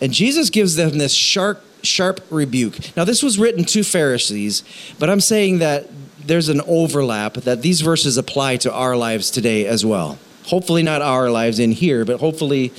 And 0.00 0.12
Jesus 0.12 0.50
gives 0.50 0.74
them 0.74 0.98
this 0.98 1.14
sharp, 1.14 1.62
sharp 1.84 2.20
rebuke. 2.30 2.96
Now, 2.96 3.04
this 3.04 3.22
was 3.22 3.38
written 3.38 3.64
to 3.66 3.84
Pharisees, 3.84 4.64
but 4.98 5.08
I'm 5.08 5.20
saying 5.20 5.60
that 5.60 5.88
there's 6.18 6.48
an 6.48 6.60
overlap 6.66 7.34
that 7.34 7.62
these 7.62 7.82
verses 7.82 8.16
apply 8.16 8.56
to 8.56 8.72
our 8.72 8.96
lives 8.96 9.30
today 9.30 9.66
as 9.66 9.86
well. 9.86 10.18
Hopefully, 10.46 10.82
not 10.82 11.00
our 11.00 11.30
lives 11.30 11.60
in 11.60 11.70
here, 11.70 12.04
but 12.04 12.18
hopefully 12.18 12.72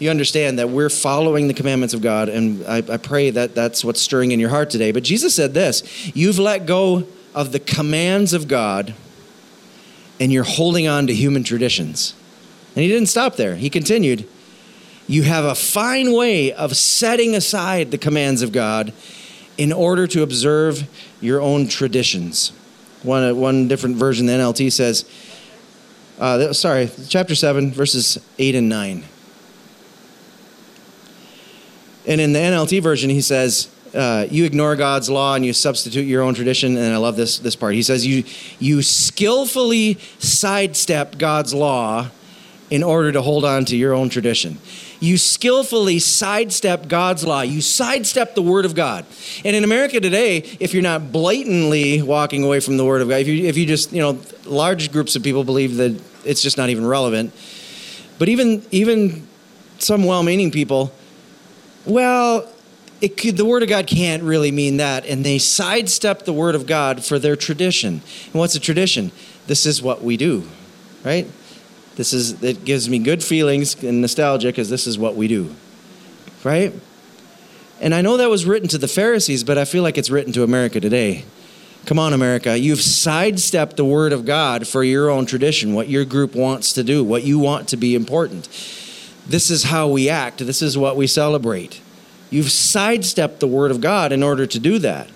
you 0.00 0.10
understand 0.10 0.58
that 0.58 0.68
we're 0.68 0.90
following 0.90 1.46
the 1.46 1.54
commandments 1.54 1.94
of 1.94 2.02
God. 2.02 2.28
And 2.28 2.66
I, 2.66 2.78
I 2.78 2.96
pray 2.96 3.30
that 3.30 3.54
that's 3.54 3.84
what's 3.84 4.02
stirring 4.02 4.32
in 4.32 4.40
your 4.40 4.50
heart 4.50 4.70
today. 4.70 4.90
But 4.90 5.04
Jesus 5.04 5.32
said 5.32 5.54
this 5.54 6.08
You've 6.12 6.40
let 6.40 6.66
go 6.66 7.06
of 7.36 7.52
the 7.52 7.60
commands 7.60 8.32
of 8.32 8.48
God, 8.48 8.94
and 10.18 10.32
you're 10.32 10.42
holding 10.42 10.88
on 10.88 11.06
to 11.06 11.14
human 11.14 11.44
traditions. 11.44 12.14
And 12.74 12.82
he 12.82 12.88
didn't 12.88 13.08
stop 13.08 13.36
there, 13.36 13.56
he 13.56 13.70
continued 13.70 14.26
you 15.10 15.24
have 15.24 15.44
a 15.44 15.56
fine 15.56 16.12
way 16.12 16.52
of 16.52 16.76
setting 16.76 17.34
aside 17.34 17.90
the 17.90 17.98
commands 17.98 18.42
of 18.42 18.52
God 18.52 18.92
in 19.58 19.72
order 19.72 20.06
to 20.06 20.22
observe 20.22 20.88
your 21.20 21.40
own 21.40 21.66
traditions. 21.66 22.52
One, 23.02 23.36
one 23.36 23.66
different 23.66 23.96
version, 23.96 24.26
the 24.26 24.34
NLT 24.34 24.70
says, 24.70 25.04
uh, 26.20 26.52
sorry, 26.52 26.88
chapter 27.08 27.34
7, 27.34 27.72
verses 27.72 28.24
8 28.38 28.54
and 28.54 28.68
9. 28.68 29.04
And 32.06 32.20
in 32.20 32.32
the 32.32 32.38
NLT 32.38 32.80
version, 32.80 33.10
he 33.10 33.20
says, 33.20 33.68
uh, 33.92 34.28
you 34.30 34.44
ignore 34.44 34.76
God's 34.76 35.10
law 35.10 35.34
and 35.34 35.44
you 35.44 35.52
substitute 35.52 36.06
your 36.06 36.22
own 36.22 36.34
tradition. 36.34 36.76
And 36.76 36.94
I 36.94 36.98
love 36.98 37.16
this, 37.16 37.40
this 37.40 37.56
part. 37.56 37.74
He 37.74 37.82
says, 37.82 38.06
you, 38.06 38.22
you 38.60 38.80
skillfully 38.80 39.94
sidestep 40.20 41.18
God's 41.18 41.52
law 41.52 42.10
in 42.70 42.84
order 42.84 43.10
to 43.10 43.20
hold 43.20 43.44
on 43.44 43.64
to 43.64 43.76
your 43.76 43.92
own 43.92 44.08
tradition. 44.08 44.58
You 45.00 45.16
skillfully 45.16 45.98
sidestep 45.98 46.86
God's 46.86 47.24
law. 47.24 47.40
You 47.40 47.62
sidestep 47.62 48.34
the 48.34 48.42
Word 48.42 48.66
of 48.66 48.74
God. 48.74 49.06
And 49.44 49.56
in 49.56 49.64
America 49.64 49.98
today, 49.98 50.38
if 50.60 50.74
you're 50.74 50.82
not 50.82 51.10
blatantly 51.10 52.02
walking 52.02 52.44
away 52.44 52.60
from 52.60 52.76
the 52.76 52.84
Word 52.84 53.00
of 53.00 53.08
God, 53.08 53.16
if 53.16 53.26
you, 53.26 53.46
if 53.46 53.56
you 53.56 53.64
just, 53.64 53.92
you 53.92 54.00
know, 54.00 54.20
large 54.44 54.92
groups 54.92 55.16
of 55.16 55.22
people 55.22 55.42
believe 55.42 55.76
that 55.76 56.00
it's 56.24 56.42
just 56.42 56.58
not 56.58 56.68
even 56.68 56.86
relevant. 56.86 57.32
But 58.18 58.28
even, 58.28 58.62
even 58.70 59.26
some 59.78 60.04
well 60.04 60.22
meaning 60.22 60.50
people, 60.50 60.92
well, 61.86 62.46
could, 63.00 63.38
the 63.38 63.46
Word 63.46 63.62
of 63.62 63.70
God 63.70 63.86
can't 63.86 64.22
really 64.22 64.52
mean 64.52 64.76
that. 64.76 65.06
And 65.06 65.24
they 65.24 65.38
sidestep 65.38 66.26
the 66.26 66.34
Word 66.34 66.54
of 66.54 66.66
God 66.66 67.02
for 67.02 67.18
their 67.18 67.36
tradition. 67.36 68.02
And 68.26 68.34
what's 68.34 68.54
a 68.54 68.60
tradition? 68.60 69.12
This 69.46 69.64
is 69.64 69.80
what 69.80 70.02
we 70.02 70.18
do, 70.18 70.46
right? 71.04 71.26
This 72.00 72.14
is 72.14 72.42
it 72.42 72.64
gives 72.64 72.88
me 72.88 72.98
good 72.98 73.22
feelings 73.22 73.84
and 73.84 74.00
nostalgia 74.00 74.48
because 74.48 74.70
this 74.70 74.86
is 74.86 74.98
what 74.98 75.16
we 75.16 75.28
do. 75.28 75.54
Right? 76.42 76.72
And 77.78 77.94
I 77.94 78.00
know 78.00 78.16
that 78.16 78.30
was 78.30 78.46
written 78.46 78.68
to 78.68 78.78
the 78.78 78.88
Pharisees, 78.88 79.44
but 79.44 79.58
I 79.58 79.66
feel 79.66 79.82
like 79.82 79.98
it's 79.98 80.08
written 80.08 80.32
to 80.32 80.42
America 80.42 80.80
today. 80.80 81.26
Come 81.84 81.98
on, 81.98 82.14
America. 82.14 82.58
You've 82.58 82.80
sidestepped 82.80 83.76
the 83.76 83.84
word 83.84 84.14
of 84.14 84.24
God 84.24 84.66
for 84.66 84.82
your 84.82 85.10
own 85.10 85.26
tradition, 85.26 85.74
what 85.74 85.90
your 85.90 86.06
group 86.06 86.34
wants 86.34 86.72
to 86.72 86.82
do, 86.82 87.04
what 87.04 87.24
you 87.24 87.38
want 87.38 87.68
to 87.68 87.76
be 87.76 87.94
important. 87.94 88.44
This 89.26 89.50
is 89.50 89.64
how 89.64 89.86
we 89.86 90.08
act, 90.08 90.38
this 90.38 90.62
is 90.62 90.78
what 90.78 90.96
we 90.96 91.06
celebrate. 91.06 91.82
You've 92.30 92.50
sidestepped 92.50 93.40
the 93.40 93.46
word 93.46 93.70
of 93.70 93.82
God 93.82 94.10
in 94.10 94.22
order 94.22 94.46
to 94.46 94.58
do 94.58 94.78
that. 94.78 95.10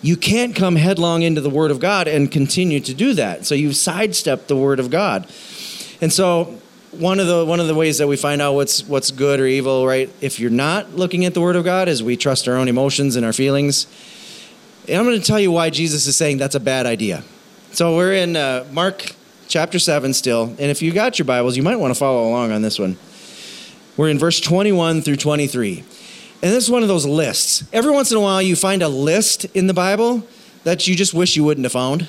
You 0.00 0.16
can't 0.16 0.54
come 0.54 0.76
headlong 0.76 1.22
into 1.22 1.40
the 1.40 1.50
word 1.50 1.72
of 1.72 1.80
God 1.80 2.06
and 2.06 2.30
continue 2.30 2.78
to 2.78 2.94
do 2.94 3.14
that. 3.14 3.46
So 3.46 3.56
you've 3.56 3.74
sidestepped 3.74 4.46
the 4.46 4.56
word 4.56 4.78
of 4.78 4.90
God. 4.90 5.26
And 6.00 6.12
so 6.12 6.58
one 6.98 7.20
of 7.20 7.26
the 7.26 7.44
one 7.44 7.60
of 7.60 7.66
the 7.66 7.74
ways 7.74 7.98
that 7.98 8.06
we 8.06 8.16
find 8.16 8.40
out 8.40 8.54
what's 8.54 8.86
what's 8.86 9.10
good 9.10 9.40
or 9.40 9.46
evil, 9.46 9.86
right? 9.86 10.10
If 10.20 10.38
you're 10.40 10.50
not 10.50 10.94
looking 10.94 11.24
at 11.24 11.34
the 11.34 11.40
Word 11.40 11.56
of 11.56 11.64
God, 11.64 11.88
is 11.88 12.02
we 12.02 12.16
trust 12.16 12.48
our 12.48 12.56
own 12.56 12.68
emotions 12.68 13.16
and 13.16 13.24
our 13.24 13.32
feelings. 13.32 13.86
And 14.88 14.98
I'm 14.98 15.04
going 15.04 15.18
to 15.18 15.26
tell 15.26 15.40
you 15.40 15.50
why 15.50 15.70
Jesus 15.70 16.06
is 16.06 16.16
saying 16.16 16.38
that's 16.38 16.54
a 16.54 16.60
bad 16.60 16.86
idea. 16.86 17.24
So 17.72 17.96
we're 17.96 18.14
in 18.14 18.36
uh, 18.36 18.66
Mark 18.70 19.14
chapter 19.48 19.78
seven 19.78 20.12
still, 20.14 20.44
and 20.44 20.70
if 20.70 20.82
you 20.82 20.92
got 20.92 21.18
your 21.18 21.26
Bibles, 21.26 21.56
you 21.56 21.62
might 21.62 21.76
want 21.76 21.92
to 21.92 21.98
follow 21.98 22.28
along 22.28 22.52
on 22.52 22.62
this 22.62 22.78
one. 22.78 22.96
We're 23.96 24.08
in 24.08 24.18
verse 24.18 24.40
21 24.40 25.02
through 25.02 25.16
23, 25.16 25.78
and 25.78 25.86
this 26.52 26.64
is 26.64 26.70
one 26.70 26.82
of 26.82 26.88
those 26.88 27.06
lists. 27.06 27.64
Every 27.72 27.92
once 27.92 28.10
in 28.10 28.16
a 28.16 28.20
while, 28.20 28.42
you 28.42 28.56
find 28.56 28.82
a 28.82 28.88
list 28.88 29.44
in 29.46 29.68
the 29.68 29.74
Bible 29.74 30.26
that 30.64 30.86
you 30.88 30.96
just 30.96 31.14
wish 31.14 31.36
you 31.36 31.44
wouldn't 31.44 31.64
have 31.64 31.72
found 31.72 32.08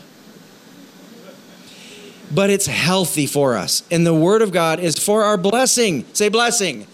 but 2.35 2.49
it's 2.49 2.67
healthy 2.67 3.25
for 3.25 3.55
us. 3.55 3.81
And 3.89 4.05
the 4.05 4.13
Word 4.13 4.41
of 4.41 4.51
God 4.51 4.79
is 4.79 4.99
for 4.99 5.23
our 5.23 5.37
blessing. 5.37 6.05
Say 6.13 6.27
blessing. 6.27 6.85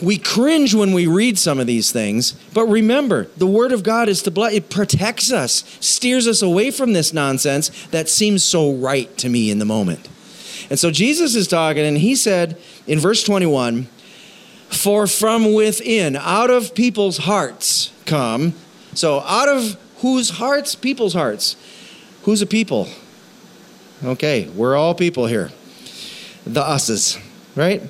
We 0.00 0.16
cringe 0.16 0.74
when 0.74 0.92
we 0.92 1.06
read 1.06 1.38
some 1.38 1.60
of 1.60 1.66
these 1.66 1.92
things, 1.92 2.32
but 2.54 2.64
remember, 2.64 3.24
the 3.36 3.46
Word 3.46 3.70
of 3.70 3.82
God 3.82 4.08
is 4.08 4.22
to 4.22 4.30
bless. 4.30 4.54
It 4.54 4.70
protects 4.70 5.30
us, 5.30 5.62
steers 5.78 6.26
us 6.26 6.40
away 6.40 6.70
from 6.70 6.94
this 6.94 7.12
nonsense 7.12 7.68
that 7.88 8.08
seems 8.08 8.42
so 8.42 8.72
right 8.72 9.14
to 9.18 9.28
me 9.28 9.50
in 9.50 9.58
the 9.58 9.66
moment. 9.66 10.08
And 10.70 10.78
so 10.78 10.90
Jesus 10.90 11.34
is 11.34 11.46
talking, 11.46 11.84
and 11.84 11.98
he 11.98 12.16
said 12.16 12.58
in 12.86 12.98
verse 12.98 13.22
21 13.22 13.86
For 14.70 15.06
from 15.06 15.52
within, 15.52 16.16
out 16.16 16.48
of 16.48 16.74
people's 16.74 17.18
hearts, 17.18 17.92
come 18.06 18.54
So, 18.94 19.20
out 19.20 19.50
of 19.50 19.76
whose 19.98 20.30
hearts? 20.30 20.74
People's 20.74 21.12
hearts. 21.12 21.56
Who's 22.22 22.40
a 22.40 22.46
people? 22.46 22.88
Okay, 24.02 24.48
we're 24.48 24.76
all 24.76 24.94
people 24.94 25.26
here. 25.26 25.50
The 26.46 26.62
us's, 26.62 27.18
right? 27.54 27.82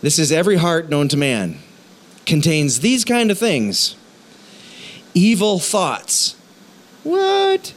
This 0.00 0.18
is 0.18 0.32
every 0.32 0.56
heart 0.56 0.88
known 0.88 1.08
to 1.08 1.16
man. 1.16 1.58
Contains 2.26 2.80
these 2.80 3.04
kind 3.04 3.30
of 3.30 3.38
things 3.38 3.96
evil 5.12 5.58
thoughts. 5.58 6.36
What? 7.04 7.74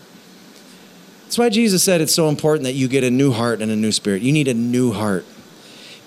That's 1.24 1.38
why 1.38 1.50
Jesus 1.50 1.84
said 1.84 2.02
it's 2.02 2.16
so 2.16 2.30
important 2.30 2.64
that 2.64 2.74
you 2.74 2.88
get 2.88 3.04
a 3.04 3.12
new 3.12 3.32
heart 3.32 3.62
and 3.62 3.70
a 3.70 3.76
new 3.76 3.92
spirit. 3.92 4.22
You 4.22 4.32
need 4.32 4.48
a 4.48 4.54
new 4.54 4.94
heart. 4.94 5.26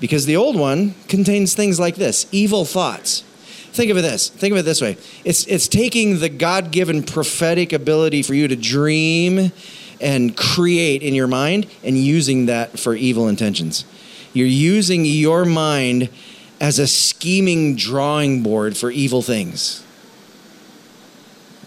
Because 0.00 0.24
the 0.24 0.36
old 0.36 0.58
one 0.58 0.94
contains 1.08 1.54
things 1.54 1.78
like 1.78 1.96
this 1.96 2.26
evil 2.32 2.64
thoughts. 2.64 3.20
Think 3.72 3.90
of 3.90 3.98
it 3.98 4.02
this. 4.02 4.30
Think 4.30 4.52
of 4.52 4.58
it 4.58 4.62
this 4.62 4.80
way. 4.80 4.96
It's 5.24 5.46
it's 5.46 5.68
taking 5.68 6.18
the 6.18 6.30
God-given 6.30 7.04
prophetic 7.04 7.72
ability 7.72 8.22
for 8.22 8.34
you 8.34 8.48
to 8.48 8.56
dream 8.56 9.52
and 10.00 10.36
create 10.36 11.02
in 11.02 11.14
your 11.14 11.26
mind 11.26 11.66
and 11.84 11.96
using 11.96 12.46
that 12.46 12.78
for 12.78 12.94
evil 12.94 13.28
intentions. 13.28 13.84
You're 14.32 14.46
using 14.46 15.04
your 15.04 15.44
mind 15.44 16.08
as 16.60 16.78
a 16.78 16.86
scheming 16.86 17.76
drawing 17.76 18.42
board 18.42 18.76
for 18.76 18.90
evil 18.90 19.22
things. 19.22 19.84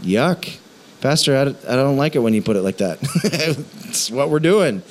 Yuck. 0.02 0.60
Pastor, 1.02 1.36
I 1.36 1.76
don't 1.76 1.98
like 1.98 2.16
it 2.16 2.20
when 2.20 2.34
you 2.34 2.42
put 2.42 2.56
it 2.56 2.62
like 2.62 2.78
that. 2.78 3.00
it's 3.24 4.10
what 4.10 4.30
we're 4.30 4.40
doing. 4.40 4.82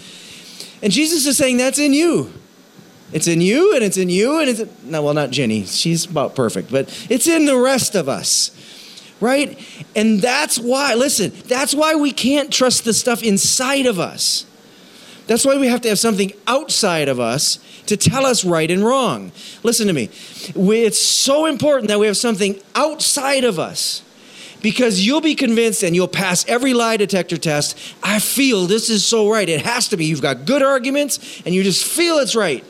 And 0.83 0.93
Jesus 0.93 1.27
is 1.27 1.37
saying 1.37 1.57
that's 1.57 1.79
in 1.79 1.95
you. 1.95 2.33
It's 3.13 3.29
in 3.29 3.41
you 3.41 3.75
and 3.75 3.85
it's 3.85 3.97
in 3.97 4.09
you 4.09 4.41
and 4.41 4.49
it's 4.49 4.85
no, 4.85 5.03
well, 5.03 5.15
not 5.15 5.31
Jenny. 5.31 5.65
She's 5.65 6.05
about 6.07 6.35
perfect, 6.35 6.71
but 6.71 6.89
it's 7.09 7.27
in 7.27 7.47
the 7.47 7.57
rest 7.57 7.95
of 7.95 8.09
us. 8.09 8.51
Right? 9.23 9.59
And 9.95 10.21
that's 10.21 10.59
why, 10.59 10.95
listen, 10.95 11.33
that's 11.47 11.75
why 11.75 11.95
we 11.95 12.13
can't 12.13 12.53
trust 12.53 12.85
the 12.85 12.93
stuff 12.93 13.23
inside 13.23 13.87
of 13.87 14.01
us. 14.01 14.45
That's 15.29 15.47
why 15.47 15.57
we 15.57 15.69
have 15.69 15.81
to 15.83 15.89
have 15.89 16.01
something 16.01 16.33
outside 16.49 17.09
of 17.09 17.21
us 17.21 17.61
to 17.87 17.97
tell 17.97 18.27
us 18.27 18.45
right 18.45 18.69
and 18.69 18.85
wrong. 18.85 19.31
Listen 19.63 19.87
to 19.87 19.93
me. 19.93 20.11
It's 20.57 21.01
so 21.01 21.47
important 21.47 21.87
that 21.89 22.01
we 22.01 22.07
have 22.09 22.17
something 22.17 22.61
outside 22.75 23.45
of 23.45 23.61
us 23.61 24.03
because 24.61 25.07
you'll 25.07 25.21
be 25.21 25.37
convinced 25.37 25.85
and 25.85 25.95
you'll 25.95 26.09
pass 26.09 26.45
every 26.49 26.75
lie 26.75 26.97
detector 26.97 27.37
test. 27.37 27.79
I 28.03 28.19
feel 28.19 28.67
this 28.67 28.91
is 28.91 29.05
so 29.05 29.31
right. 29.31 29.49
It 29.49 29.63
has 29.63 29.87
to 29.89 29.97
be. 29.97 30.05
You've 30.05 30.21
got 30.21 30.45
good 30.45 30.63
arguments 30.63 31.43
and 31.47 31.55
you 31.55 31.63
just 31.63 31.85
feel 31.85 32.19
it's 32.19 32.35
right. 32.35 32.65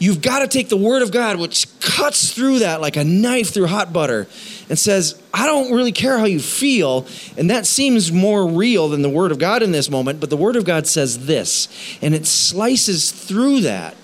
You've 0.00 0.22
got 0.22 0.38
to 0.38 0.48
take 0.48 0.70
the 0.70 0.78
Word 0.78 1.02
of 1.02 1.12
God, 1.12 1.38
which 1.38 1.68
cuts 1.78 2.32
through 2.32 2.60
that 2.60 2.80
like 2.80 2.96
a 2.96 3.04
knife 3.04 3.52
through 3.52 3.66
hot 3.66 3.92
butter, 3.92 4.26
and 4.70 4.78
says, 4.78 5.20
I 5.32 5.46
don't 5.46 5.72
really 5.72 5.92
care 5.92 6.18
how 6.18 6.24
you 6.24 6.40
feel. 6.40 7.06
And 7.36 7.50
that 7.50 7.66
seems 7.66 8.10
more 8.10 8.46
real 8.46 8.88
than 8.88 9.02
the 9.02 9.10
Word 9.10 9.30
of 9.30 9.38
God 9.38 9.62
in 9.62 9.72
this 9.72 9.90
moment, 9.90 10.18
but 10.18 10.30
the 10.30 10.38
Word 10.38 10.56
of 10.56 10.64
God 10.64 10.86
says 10.86 11.26
this, 11.26 11.68
and 12.00 12.14
it 12.14 12.26
slices 12.26 13.12
through 13.12 13.60
that. 13.60 13.94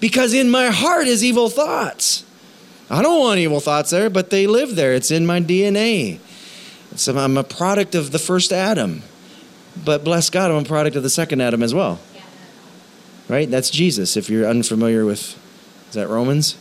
Because 0.00 0.32
in 0.32 0.50
my 0.50 0.68
heart 0.68 1.06
is 1.06 1.22
evil 1.22 1.50
thoughts. 1.50 2.24
I 2.88 3.02
don't 3.02 3.20
want 3.20 3.38
evil 3.38 3.60
thoughts 3.60 3.90
there, 3.90 4.08
but 4.08 4.30
they 4.30 4.46
live 4.46 4.74
there. 4.74 4.94
It's 4.94 5.10
in 5.10 5.26
my 5.26 5.40
DNA. 5.40 6.18
So 6.96 7.16
I'm 7.16 7.36
a 7.36 7.44
product 7.44 7.94
of 7.94 8.10
the 8.10 8.18
first 8.18 8.52
Adam. 8.52 9.02
But 9.84 10.02
bless 10.02 10.30
God, 10.30 10.50
I'm 10.50 10.58
a 10.58 10.64
product 10.64 10.96
of 10.96 11.02
the 11.02 11.10
second 11.10 11.42
Adam 11.42 11.62
as 11.62 11.74
well. 11.74 12.00
Right? 13.28 13.50
That's 13.50 13.70
Jesus, 13.70 14.16
if 14.16 14.28
you're 14.28 14.46
unfamiliar 14.46 15.04
with 15.04 15.38
is 15.92 15.96
that 15.96 16.08
Romans? 16.08 16.56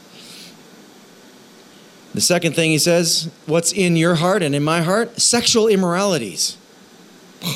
The 2.13 2.19
second 2.19 2.53
thing 2.53 2.71
he 2.71 2.77
says, 2.77 3.31
what's 3.45 3.71
in 3.71 3.95
your 3.95 4.15
heart 4.15 4.43
and 4.43 4.53
in 4.53 4.61
my 4.61 4.81
heart? 4.81 5.21
Sexual 5.21 5.69
immoralities. 5.69 6.57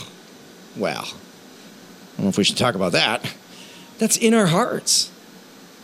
Well, 0.77 1.05
I 1.05 2.17
don't 2.17 2.25
know 2.25 2.27
if 2.27 2.37
we 2.37 2.43
should 2.43 2.57
talk 2.57 2.75
about 2.75 2.91
that. 2.91 3.33
That's 3.97 4.17
in 4.17 4.33
our 4.33 4.47
hearts. 4.47 5.09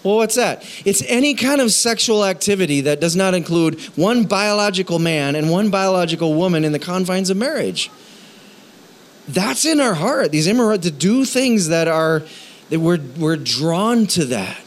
Well, 0.04 0.18
what's 0.18 0.36
that? 0.36 0.66
It's 0.84 1.02
any 1.08 1.34
kind 1.34 1.62
of 1.62 1.72
sexual 1.72 2.26
activity 2.26 2.82
that 2.82 3.00
does 3.00 3.16
not 3.16 3.34
include 3.34 3.80
one 3.96 4.26
biological 4.26 5.00
man 5.00 5.38
and 5.38 5.50
one 5.50 5.70
biological 5.70 6.34
woman 6.34 6.66
in 6.66 6.74
the 6.74 6.80
confines 6.80 7.30
of 7.30 7.38
marriage. 7.38 7.90
That's 9.30 9.64
in 9.64 9.80
our 9.80 9.94
heart. 9.94 10.34
These 10.34 10.48
immoral 10.48 10.78
to 10.80 10.92
do 10.92 11.24
things 11.24 11.70
that 11.70 11.88
are 11.88 12.24
that 12.70 12.82
we're 12.82 13.00
we're 13.18 13.38
drawn 13.38 14.08
to 14.08 14.26
that. 14.26 14.62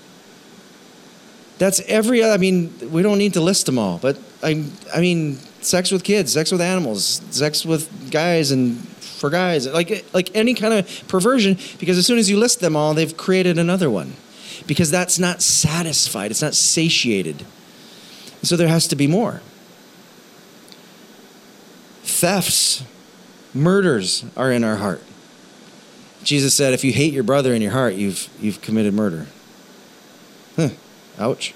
That's 1.59 1.81
every, 1.81 2.25
I 2.25 2.37
mean, 2.37 2.73
we 2.90 3.03
don't 3.03 3.19
need 3.19 3.35
to 3.35 3.40
list 3.40 3.67
them 3.67 3.79
all, 3.79 3.99
but 3.99 4.19
I, 4.43 4.64
I 4.93 5.01
mean, 5.01 5.37
sex 5.61 5.90
with 5.90 6.03
kids, 6.03 6.33
sex 6.33 6.51
with 6.51 6.61
animals, 6.61 7.23
sex 7.31 7.64
with 7.64 8.11
guys 8.11 8.51
and 8.51 8.79
for 8.79 9.31
guys, 9.31 9.67
like, 9.67 10.05
like 10.12 10.35
any 10.35 10.55
kind 10.55 10.75
of 10.75 11.09
perversion, 11.09 11.57
because 11.79 11.97
as 11.97 12.07
soon 12.07 12.19
as 12.19 12.29
you 12.29 12.37
list 12.37 12.61
them 12.61 12.75
all, 12.77 12.93
they've 12.93 13.17
created 13.17 13.59
another 13.59 13.88
one. 13.88 14.14
Because 14.67 14.90
that's 14.90 15.19
not 15.19 15.43
satisfied, 15.43 16.31
it's 16.31 16.43
not 16.43 16.55
satiated. 16.55 17.45
So 18.43 18.57
there 18.57 18.69
has 18.69 18.87
to 18.88 18.97
be 18.97 19.07
more. 19.07 19.40
Thefts, 22.03 22.85
murders 23.55 24.25
are 24.37 24.51
in 24.53 24.64
our 24.64 24.77
heart. 24.77 25.03
Jesus 26.23 26.55
said, 26.55 26.73
if 26.73 26.85
you 26.85 26.93
hate 26.93 27.12
your 27.12 27.23
brother 27.23 27.55
in 27.55 27.62
your 27.62 27.73
heart, 27.73 27.95
you've, 27.95 28.29
you've 28.40 28.61
committed 28.61 28.95
murder. 28.95 29.27
Huh. 30.57 30.71
Ouch. 31.18 31.55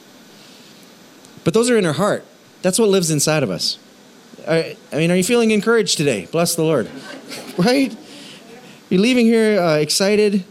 But 1.44 1.54
those 1.54 1.70
are 1.70 1.76
in 1.76 1.86
our 1.86 1.94
heart. 1.94 2.24
That's 2.62 2.78
what 2.78 2.88
lives 2.88 3.10
inside 3.10 3.42
of 3.42 3.50
us. 3.50 3.78
I, 4.46 4.76
I 4.92 4.96
mean, 4.96 5.10
are 5.10 5.16
you 5.16 5.24
feeling 5.24 5.50
encouraged 5.50 5.96
today? 5.96 6.26
Bless 6.30 6.54
the 6.54 6.62
Lord. 6.62 6.90
right? 7.58 7.96
You're 8.88 9.00
leaving 9.00 9.26
here 9.26 9.60
uh, 9.60 9.76
excited. 9.76 10.44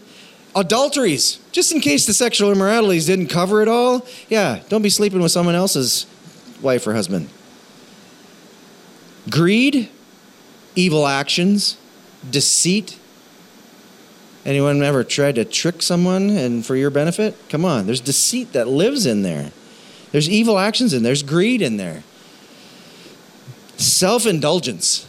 Adulteries, 0.55 1.39
just 1.51 1.71
in 1.71 1.81
case 1.81 2.05
the 2.05 2.13
sexual 2.13 2.51
immoralities 2.51 3.05
didn't 3.05 3.27
cover 3.27 3.61
it 3.61 3.67
all. 3.67 4.05
Yeah, 4.29 4.61
don't 4.69 4.81
be 4.81 4.89
sleeping 4.89 5.21
with 5.21 5.31
someone 5.31 5.55
else's 5.55 6.05
wife 6.61 6.87
or 6.87 6.93
husband. 6.93 7.29
Greed, 9.29 9.89
evil 10.75 11.05
actions, 11.05 11.77
deceit, 12.29 12.97
Anyone 14.47 14.81
ever 14.81 15.03
tried 15.03 15.35
to 15.35 15.43
trick 15.43 15.81
someone 15.81 16.29
and 16.29 16.65
for 16.65 16.77
your 16.77 16.89
benefit? 16.89 17.35
Come 17.49 17.65
on, 17.65 17.85
there's 17.85 17.99
deceit 17.99 18.53
that 18.53 18.65
lives 18.65 19.05
in 19.05 19.21
there. 19.21 19.51
There's 20.13 20.29
evil 20.29 20.57
actions 20.57 20.93
in 20.93 21.03
there. 21.03 21.09
There's 21.09 21.21
greed 21.21 21.61
in 21.61 21.75
there. 21.75 22.03
Self-indulgence. 23.75 25.05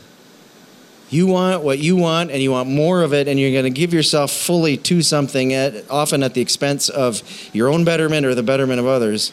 You 1.09 1.29
want 1.29 1.63
what 1.63 1.79
you 1.79 1.95
want 1.95 2.33
and 2.33 2.43
you 2.43 2.51
want 2.51 2.69
more 2.69 3.03
of 3.03 3.15
it 3.15 3.29
and 3.29 3.39
you're 3.39 3.53
going 3.53 3.63
to 3.63 3.71
give 3.71 3.95
yourself 3.95 4.33
fully 4.33 4.77
to 4.77 5.03
something 5.03 5.55
at 5.55 5.89
often 5.89 6.25
at 6.25 6.35
the 6.35 6.41
expense 6.41 6.89
of 6.89 7.23
your 7.55 7.69
own 7.69 7.85
betterment 7.85 8.27
or 8.27 8.35
the 8.35 8.43
betterment 8.43 8.81
of 8.81 8.87
others. 8.87 9.31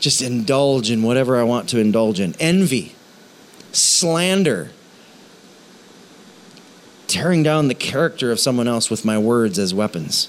Just 0.00 0.22
indulge 0.22 0.90
in 0.90 1.02
whatever 1.02 1.38
I 1.38 1.42
want 1.42 1.68
to 1.68 1.78
indulge 1.78 2.20
in. 2.20 2.34
Envy, 2.40 2.94
slander, 3.72 4.70
tearing 7.16 7.42
down 7.42 7.68
the 7.68 7.74
character 7.74 8.30
of 8.30 8.38
someone 8.38 8.68
else 8.68 8.90
with 8.90 9.02
my 9.02 9.16
words 9.16 9.58
as 9.58 9.72
weapons. 9.72 10.28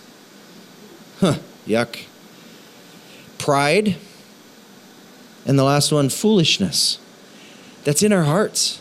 Huh, 1.19 1.39
yuck. 1.65 2.05
Pride. 3.37 3.97
And 5.45 5.59
the 5.59 5.65
last 5.65 5.91
one, 5.91 6.07
foolishness. 6.07 6.97
That's 7.83 8.01
in 8.01 8.13
our 8.13 8.23
hearts. 8.23 8.79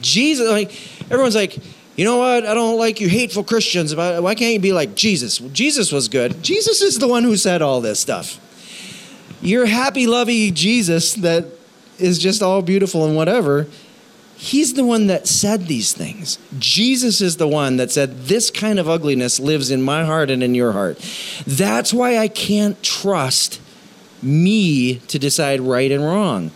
Jesus, 0.00 0.50
like, 0.50 0.72
everyone's 1.12 1.36
like, 1.36 1.56
you 1.94 2.04
know 2.04 2.16
what? 2.16 2.44
I 2.44 2.54
don't 2.54 2.76
like 2.76 3.00
you 3.00 3.08
hateful 3.08 3.44
Christians. 3.44 3.94
Why 3.94 4.34
can't 4.34 4.52
you 4.54 4.58
be 4.58 4.72
like 4.72 4.96
Jesus? 4.96 5.40
Well, 5.40 5.50
Jesus 5.50 5.92
was 5.92 6.08
good. 6.08 6.42
Jesus 6.42 6.82
is 6.82 6.98
the 6.98 7.06
one 7.06 7.22
who 7.22 7.36
said 7.36 7.62
all 7.62 7.80
this 7.82 8.00
stuff. 8.00 8.40
Your 9.40 9.66
happy, 9.66 10.08
lovey 10.08 10.50
Jesus 10.50 11.14
that 11.14 11.44
is 12.00 12.18
just 12.18 12.42
all 12.42 12.62
beautiful 12.62 13.06
and 13.06 13.14
whatever 13.14 13.68
He's 14.36 14.74
the 14.74 14.84
one 14.84 15.06
that 15.06 15.26
said 15.26 15.66
these 15.66 15.92
things. 15.92 16.38
Jesus 16.58 17.20
is 17.20 17.36
the 17.36 17.48
one 17.48 17.76
that 17.76 17.90
said, 17.90 18.24
This 18.26 18.50
kind 18.50 18.78
of 18.78 18.88
ugliness 18.88 19.38
lives 19.38 19.70
in 19.70 19.82
my 19.82 20.04
heart 20.04 20.30
and 20.30 20.42
in 20.42 20.54
your 20.54 20.72
heart. 20.72 20.98
That's 21.46 21.94
why 21.94 22.18
I 22.18 22.28
can't 22.28 22.82
trust 22.82 23.60
me 24.22 24.96
to 24.96 25.18
decide 25.18 25.60
right 25.60 25.90
and 25.90 26.04
wrong. 26.04 26.50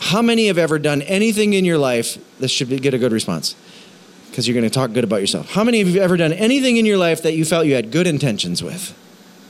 How 0.00 0.22
many 0.22 0.46
have 0.46 0.58
ever 0.58 0.78
done 0.78 1.02
anything 1.02 1.54
in 1.54 1.64
your 1.64 1.78
life? 1.78 2.18
This 2.38 2.50
should 2.50 2.68
get 2.80 2.94
a 2.94 2.98
good 2.98 3.12
response 3.12 3.56
because 4.30 4.46
you're 4.46 4.54
going 4.54 4.68
to 4.68 4.70
talk 4.70 4.92
good 4.92 5.04
about 5.04 5.20
yourself. 5.20 5.50
How 5.50 5.64
many 5.64 5.80
of 5.80 5.88
you 5.88 5.94
have 5.94 6.04
ever 6.04 6.16
done 6.16 6.32
anything 6.32 6.76
in 6.76 6.86
your 6.86 6.98
life 6.98 7.22
that 7.22 7.34
you 7.34 7.44
felt 7.44 7.66
you 7.66 7.74
had 7.74 7.90
good 7.90 8.06
intentions 8.06 8.62
with? 8.62 8.96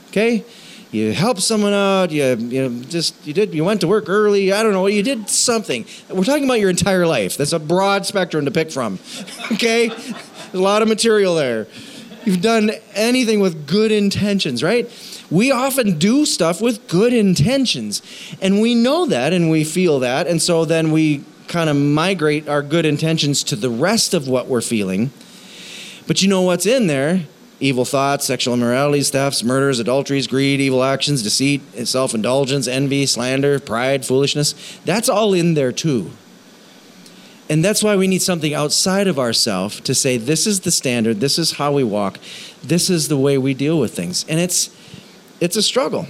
Okay? 0.09 0.43
You 0.91 1.13
helped 1.13 1.41
someone 1.41 1.73
out, 1.73 2.11
you, 2.11 2.23
you 2.35 2.67
know, 2.67 2.83
just 2.83 3.15
you 3.25 3.33
did 3.33 3.53
you 3.53 3.63
went 3.63 3.81
to 3.81 3.87
work 3.87 4.05
early, 4.07 4.51
I 4.51 4.63
don't 4.63 4.73
know, 4.73 4.87
you 4.87 5.03
did 5.03 5.29
something. 5.29 5.85
We're 6.09 6.23
talking 6.23 6.45
about 6.45 6.59
your 6.59 6.69
entire 6.69 7.05
life. 7.05 7.37
That's 7.37 7.53
a 7.53 7.59
broad 7.59 8.05
spectrum 8.05 8.45
to 8.45 8.51
pick 8.51 8.71
from. 8.71 8.99
okay? 9.51 9.91
A 10.53 10.57
lot 10.57 10.81
of 10.81 10.87
material 10.87 11.35
there. 11.35 11.67
You've 12.25 12.41
done 12.41 12.71
anything 12.93 13.39
with 13.39 13.67
good 13.67 13.91
intentions, 13.91 14.63
right? 14.63 14.89
We 15.31 15.51
often 15.51 15.99
do 15.99 16.25
stuff 16.25 16.59
with 16.61 16.87
good 16.87 17.13
intentions. 17.13 18.01
And 18.41 18.59
we 18.59 18.75
know 18.75 19.05
that 19.05 19.31
and 19.31 19.49
we 19.49 19.63
feel 19.63 19.99
that. 19.99 20.27
And 20.27 20.41
so 20.41 20.65
then 20.65 20.91
we 20.91 21.23
kind 21.47 21.69
of 21.69 21.75
migrate 21.75 22.47
our 22.49 22.61
good 22.61 22.85
intentions 22.85 23.43
to 23.45 23.55
the 23.55 23.69
rest 23.69 24.13
of 24.13 24.27
what 24.27 24.47
we're 24.47 24.61
feeling. 24.61 25.11
But 26.07 26.21
you 26.21 26.27
know 26.27 26.41
what's 26.41 26.65
in 26.65 26.87
there? 26.87 27.25
Evil 27.61 27.83
thoughts, 27.83 28.25
sexual 28.25 28.53
immoralities, 28.53 29.09
thefts, 29.09 29.43
murders, 29.43 29.79
adulteries, 29.79 30.27
greed, 30.27 30.61
evil 30.61 30.83
actions, 30.83 31.21
deceit, 31.21 31.61
self 31.87 32.13
indulgence, 32.13 32.67
envy, 32.67 33.05
slander, 33.05 33.59
pride, 33.59 34.05
foolishness. 34.05 34.79
That's 34.85 35.09
all 35.09 35.33
in 35.33 35.55
there 35.55 35.73
too. 35.73 36.11
And 37.49 37.65
that's 37.65 37.83
why 37.83 37.95
we 37.95 38.07
need 38.07 38.21
something 38.21 38.53
outside 38.53 39.07
of 39.07 39.17
ourselves 39.17 39.81
to 39.81 39.95
say, 39.95 40.17
this 40.17 40.45
is 40.45 40.61
the 40.61 40.71
standard, 40.71 41.19
this 41.19 41.39
is 41.39 41.53
how 41.53 41.73
we 41.73 41.83
walk, 41.83 42.19
this 42.63 42.91
is 42.91 43.07
the 43.07 43.17
way 43.17 43.39
we 43.39 43.55
deal 43.55 43.79
with 43.79 43.95
things. 43.95 44.23
And 44.29 44.39
it's, 44.39 44.69
it's 45.41 45.55
a 45.55 45.63
struggle. 45.63 46.07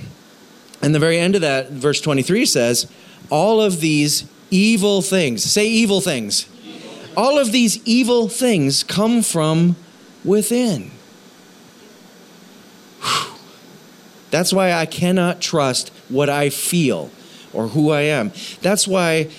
And 0.81 0.93
the 0.93 0.99
very 0.99 1.17
end 1.17 1.35
of 1.35 1.41
that, 1.41 1.71
verse 1.71 2.01
23 2.01 2.45
says, 2.45 2.91
all 3.29 3.61
of 3.61 3.79
these 3.79 4.25
evil 4.51 5.01
things, 5.01 5.43
say 5.43 5.65
evil 5.67 6.01
things, 6.01 6.45
evil. 6.63 6.91
all 7.15 7.39
of 7.39 7.53
these 7.53 7.81
evil 7.85 8.27
things 8.27 8.83
come 8.83 9.21
from 9.21 9.77
within. 10.25 10.91
That's 14.31 14.53
why 14.53 14.73
I 14.73 14.85
cannot 14.85 15.41
trust 15.41 15.89
what 16.09 16.29
I 16.29 16.49
feel 16.49 17.09
or 17.53 17.67
who 17.67 17.91
I 17.91 18.01
am. 18.01 18.31
That's 18.61 18.87
why 18.87 19.29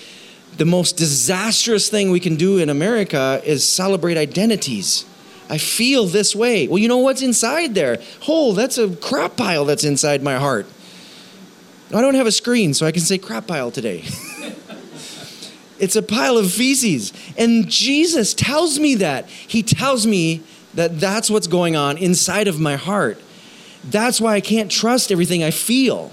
the 0.57 0.65
most 0.65 0.97
disastrous 0.97 1.89
thing 1.89 2.11
we 2.11 2.19
can 2.19 2.35
do 2.35 2.57
in 2.57 2.69
America 2.69 3.41
is 3.45 3.67
celebrate 3.67 4.17
identities. 4.17 5.05
I 5.49 5.57
feel 5.57 6.05
this 6.05 6.35
way. 6.35 6.67
Well, 6.67 6.77
you 6.77 6.87
know 6.87 6.99
what's 6.99 7.21
inside 7.21 7.75
there? 7.75 7.97
Oh, 8.27 8.53
that's 8.53 8.77
a 8.77 8.89
crap 8.95 9.37
pile 9.37 9.65
that's 9.65 9.83
inside 9.83 10.23
my 10.23 10.35
heart. 10.35 10.65
I 11.93 11.99
don't 11.99 12.15
have 12.15 12.27
a 12.27 12.31
screen, 12.31 12.73
so 12.73 12.85
I 12.85 12.91
can 12.91 13.01
say 13.01 13.17
crap 13.17 13.47
pile 13.47 13.69
today. 13.69 14.03
it's 15.79 15.97
a 15.97 16.01
pile 16.01 16.37
of 16.37 16.51
feces. 16.51 17.11
And 17.37 17.69
Jesus 17.69 18.33
tells 18.33 18.79
me 18.79 18.95
that. 18.95 19.27
He 19.27 19.61
tells 19.61 20.07
me 20.07 20.41
that 20.73 21.01
that's 21.01 21.29
what's 21.29 21.47
going 21.47 21.75
on 21.75 21.97
inside 21.97 22.47
of 22.47 22.59
my 22.59 22.77
heart. 22.77 23.19
That's 23.83 24.21
why 24.21 24.35
I 24.35 24.41
can't 24.41 24.71
trust 24.71 25.11
everything 25.11 25.43
I 25.43 25.51
feel. 25.51 26.11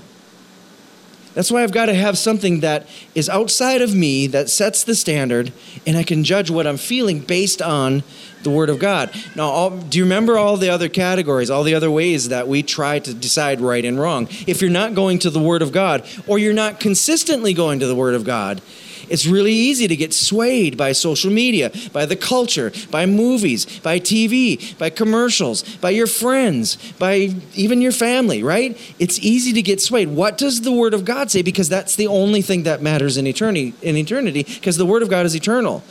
That's 1.34 1.52
why 1.52 1.62
I've 1.62 1.72
got 1.72 1.86
to 1.86 1.94
have 1.94 2.18
something 2.18 2.60
that 2.60 2.86
is 3.14 3.28
outside 3.28 3.80
of 3.80 3.94
me 3.94 4.26
that 4.28 4.50
sets 4.50 4.82
the 4.82 4.94
standard, 4.94 5.52
and 5.86 5.96
I 5.96 6.02
can 6.02 6.24
judge 6.24 6.50
what 6.50 6.66
I'm 6.66 6.78
feeling 6.78 7.20
based 7.20 7.62
on 7.62 8.02
the 8.42 8.50
Word 8.50 8.70
of 8.70 8.78
God. 8.78 9.10
Now, 9.34 9.48
all, 9.48 9.70
do 9.70 9.98
you 9.98 10.04
remember 10.04 10.38
all 10.38 10.56
the 10.56 10.70
other 10.70 10.88
categories, 10.88 11.50
all 11.50 11.64
the 11.64 11.74
other 11.74 11.90
ways 11.90 12.28
that 12.28 12.48
we 12.48 12.62
try 12.62 12.98
to 12.98 13.14
decide 13.14 13.60
right 13.60 13.84
and 13.84 13.98
wrong? 13.98 14.28
If 14.46 14.60
you're 14.60 14.70
not 14.70 14.94
going 14.94 15.18
to 15.20 15.30
the 15.30 15.40
Word 15.40 15.62
of 15.62 15.72
God, 15.72 16.06
or 16.26 16.38
you're 16.38 16.52
not 16.52 16.80
consistently 16.80 17.52
going 17.52 17.80
to 17.80 17.86
the 17.86 17.94
Word 17.94 18.14
of 18.14 18.24
God, 18.24 18.60
it's 19.08 19.26
really 19.26 19.52
easy 19.52 19.88
to 19.88 19.96
get 19.96 20.12
swayed 20.12 20.76
by 20.76 20.92
social 20.92 21.30
media, 21.30 21.72
by 21.92 22.06
the 22.06 22.16
culture, 22.16 22.72
by 22.90 23.06
movies, 23.06 23.80
by 23.80 23.98
TV, 23.98 24.76
by 24.78 24.90
commercials, 24.90 25.62
by 25.76 25.90
your 25.90 26.06
friends, 26.06 26.76
by 26.98 27.34
even 27.54 27.80
your 27.80 27.92
family, 27.92 28.42
right? 28.42 28.78
It's 28.98 29.18
easy 29.20 29.52
to 29.54 29.62
get 29.62 29.80
swayed. 29.80 30.08
What 30.08 30.38
does 30.38 30.62
the 30.62 30.72
word 30.72 30.94
of 30.94 31.04
God 31.04 31.30
say 31.30 31.42
because 31.42 31.68
that's 31.68 31.96
the 31.96 32.06
only 32.06 32.42
thing 32.42 32.64
that 32.64 32.82
matters 32.82 33.16
in 33.16 33.26
eternity 33.26 33.74
in 33.82 33.96
eternity 33.96 34.42
because 34.42 34.76
the 34.76 34.86
word 34.86 35.02
of 35.02 35.08
God 35.08 35.26
is 35.26 35.34
eternal. 35.34 35.82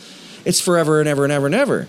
It's 0.46 0.62
forever 0.62 1.00
and 1.00 1.10
ever 1.10 1.24
and 1.24 1.34
ever 1.34 1.48
and 1.48 1.56
ever. 1.56 1.88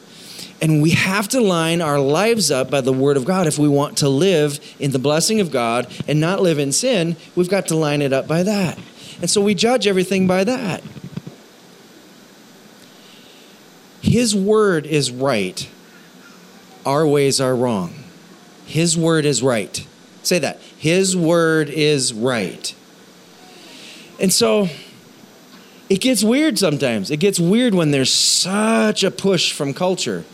And 0.60 0.82
we 0.82 0.90
have 0.90 1.28
to 1.28 1.40
line 1.40 1.80
our 1.80 2.00
lives 2.00 2.50
up 2.50 2.70
by 2.70 2.80
the 2.80 2.92
Word 2.92 3.16
of 3.16 3.24
God. 3.24 3.46
If 3.46 3.58
we 3.58 3.68
want 3.68 3.98
to 3.98 4.08
live 4.08 4.58
in 4.80 4.90
the 4.90 4.98
blessing 4.98 5.40
of 5.40 5.52
God 5.52 5.86
and 6.08 6.20
not 6.20 6.42
live 6.42 6.58
in 6.58 6.72
sin, 6.72 7.16
we've 7.36 7.48
got 7.48 7.68
to 7.68 7.76
line 7.76 8.02
it 8.02 8.12
up 8.12 8.26
by 8.26 8.42
that. 8.42 8.78
And 9.20 9.30
so 9.30 9.40
we 9.40 9.54
judge 9.54 9.86
everything 9.86 10.26
by 10.26 10.44
that. 10.44 10.82
His 14.00 14.34
word 14.34 14.86
is 14.86 15.10
right. 15.10 15.68
Our 16.84 17.06
ways 17.06 17.40
are 17.40 17.54
wrong. 17.54 17.94
His 18.66 18.96
word 18.96 19.24
is 19.24 19.42
right. 19.42 19.86
Say 20.22 20.38
that. 20.40 20.60
His 20.76 21.16
word 21.16 21.68
is 21.68 22.12
right. 22.12 22.74
And 24.20 24.32
so 24.32 24.68
it 25.88 26.00
gets 26.00 26.24
weird 26.24 26.58
sometimes. 26.58 27.10
It 27.10 27.18
gets 27.18 27.38
weird 27.38 27.74
when 27.74 27.92
there's 27.92 28.12
such 28.12 29.04
a 29.04 29.10
push 29.10 29.52
from 29.52 29.72
culture. 29.72 30.24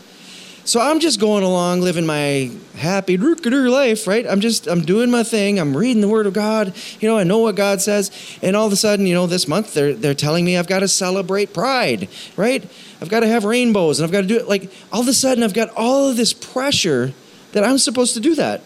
So 0.65 0.81
I'm 0.81 0.99
just 0.99 1.19
going 1.19 1.43
along, 1.43 1.81
living 1.81 2.07
my 2.07 2.51
happy 2.75 3.17
life, 3.17 4.07
right? 4.07 4.25
I'm 4.25 4.41
just 4.41 4.65
I'm 4.65 4.81
doing 4.81 5.11
my 5.11 5.21
thing. 5.21 5.59
I'm 5.59 5.77
reading 5.77 6.01
the 6.01 6.07
Word 6.07 6.25
of 6.25 6.33
God. 6.33 6.73
You 6.99 7.07
know, 7.07 7.19
I 7.19 7.23
know 7.23 7.37
what 7.37 7.55
God 7.55 7.81
says, 7.81 8.09
and 8.41 8.55
all 8.55 8.65
of 8.65 8.73
a 8.73 8.75
sudden, 8.75 9.05
you 9.05 9.13
know, 9.13 9.27
this 9.27 9.47
month 9.47 9.75
they're 9.75 9.93
they're 9.93 10.15
telling 10.15 10.43
me 10.43 10.57
I've 10.57 10.65
got 10.65 10.79
to 10.79 10.87
celebrate 10.87 11.53
Pride, 11.53 12.09
right? 12.35 12.67
I've 12.99 13.09
got 13.09 13.19
to 13.19 13.27
have 13.27 13.45
rainbows, 13.45 13.99
and 13.99 14.05
I've 14.05 14.11
got 14.11 14.21
to 14.21 14.27
do 14.27 14.37
it. 14.37 14.47
Like 14.47 14.71
all 14.91 15.01
of 15.01 15.07
a 15.07 15.13
sudden, 15.13 15.43
I've 15.43 15.53
got 15.53 15.69
all 15.75 16.09
of 16.09 16.17
this 16.17 16.33
pressure 16.33 17.13
that 17.51 17.63
I'm 17.63 17.77
supposed 17.77 18.15
to 18.15 18.19
do 18.19 18.33
that. 18.33 18.63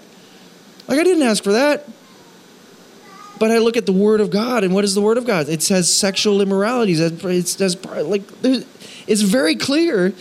Like 0.87 0.99
I 0.99 1.03
didn't 1.03 1.23
ask 1.23 1.43
for 1.43 1.51
that. 1.51 1.85
But 3.39 3.51
I 3.51 3.57
look 3.57 3.75
at 3.75 3.85
the 3.85 3.93
Word 3.93 4.21
of 4.21 4.29
God, 4.29 4.63
and 4.63 4.73
what 4.73 4.85
is 4.85 4.95
the 4.95 5.01
Word 5.01 5.17
of 5.17 5.25
God? 5.25 5.49
It 5.49 5.61
says 5.61 5.93
sexual 5.93 6.41
immoralities. 6.41 7.01
It 7.01 7.47
says 7.47 7.85
like 7.85 8.23
it's 8.41 9.21
very 9.21 9.55
clear 9.55 10.13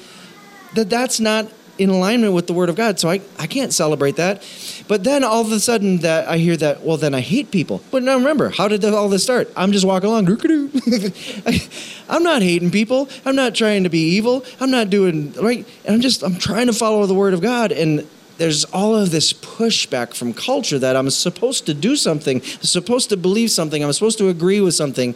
that 0.75 0.91
that's 0.91 1.21
not 1.21 1.49
in 1.79 1.91
alignment 1.91 2.33
with 2.33 2.47
the 2.47 2.53
word 2.53 2.69
of 2.69 2.77
God. 2.77 2.99
So 2.99 3.09
I, 3.09 3.21
I 3.39 3.47
can't 3.47 3.73
celebrate 3.73 4.17
that. 4.17 4.43
But 4.89 5.05
then 5.05 5.25
all 5.25 5.41
of 5.41 5.53
a 5.53 5.61
sudden 5.61 5.99
that 5.99 6.29
I 6.29 6.39
hear 6.39 6.57
that, 6.57 6.83
well, 6.83 6.97
then 6.97 7.15
I 7.15 7.21
hate 7.21 7.51
people. 7.51 7.83
But 7.91 8.03
now 8.03 8.17
remember, 8.17 8.51
how 8.51 8.69
did 8.69 8.85
all 8.85 9.09
this 9.09 9.23
start? 9.23 9.51
I'm 9.57 9.73
just 9.73 9.87
walking 9.87 10.11
along. 10.11 10.27
I'm 12.09 12.23
not 12.23 12.43
hating 12.43 12.71
people. 12.71 13.09
I'm 13.25 13.37
not 13.37 13.55
trying 13.55 13.85
to 13.85 13.89
be 13.89 14.01
evil. 14.01 14.45
I'm 14.61 14.71
not 14.71 14.91
doing 14.91 15.33
right. 15.35 15.67
And 15.85 15.95
I'm 15.95 16.01
just, 16.01 16.23
I'm 16.23 16.37
trying 16.37 16.67
to 16.67 16.73
follow 16.73 17.07
the 17.07 17.15
word 17.15 17.35
of 17.35 17.41
God. 17.41 17.71
And 17.71 18.07
there's 18.39 18.65
all 18.67 18.97
of 18.97 19.11
this 19.11 19.33
pushback 19.33 20.15
from 20.15 20.33
culture 20.33 20.79
that 20.79 20.97
I'm 20.97 21.11
supposed 21.11 21.67
to 21.67 21.75
do 21.75 21.97
something, 21.97 22.37
I'm 22.37 22.63
supposed 22.63 23.09
to 23.11 23.17
believe 23.17 23.51
something, 23.51 23.83
I'm 23.83 23.93
supposed 23.93 24.19
to 24.19 24.29
agree 24.29 24.61
with 24.61 24.75
something. 24.75 25.15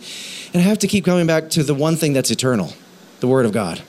And 0.53 0.61
I 0.61 0.65
have 0.65 0.79
to 0.81 0.89
keep 0.89 1.05
coming 1.05 1.27
back 1.27 1.49
to 1.51 1.63
the 1.63 1.75
one 1.75 1.97
thing 1.97 2.13
that's 2.13 2.31
eternal 2.31 2.73
the 3.21 3.29
word 3.29 3.47
of 3.47 3.53
God. 3.53 3.81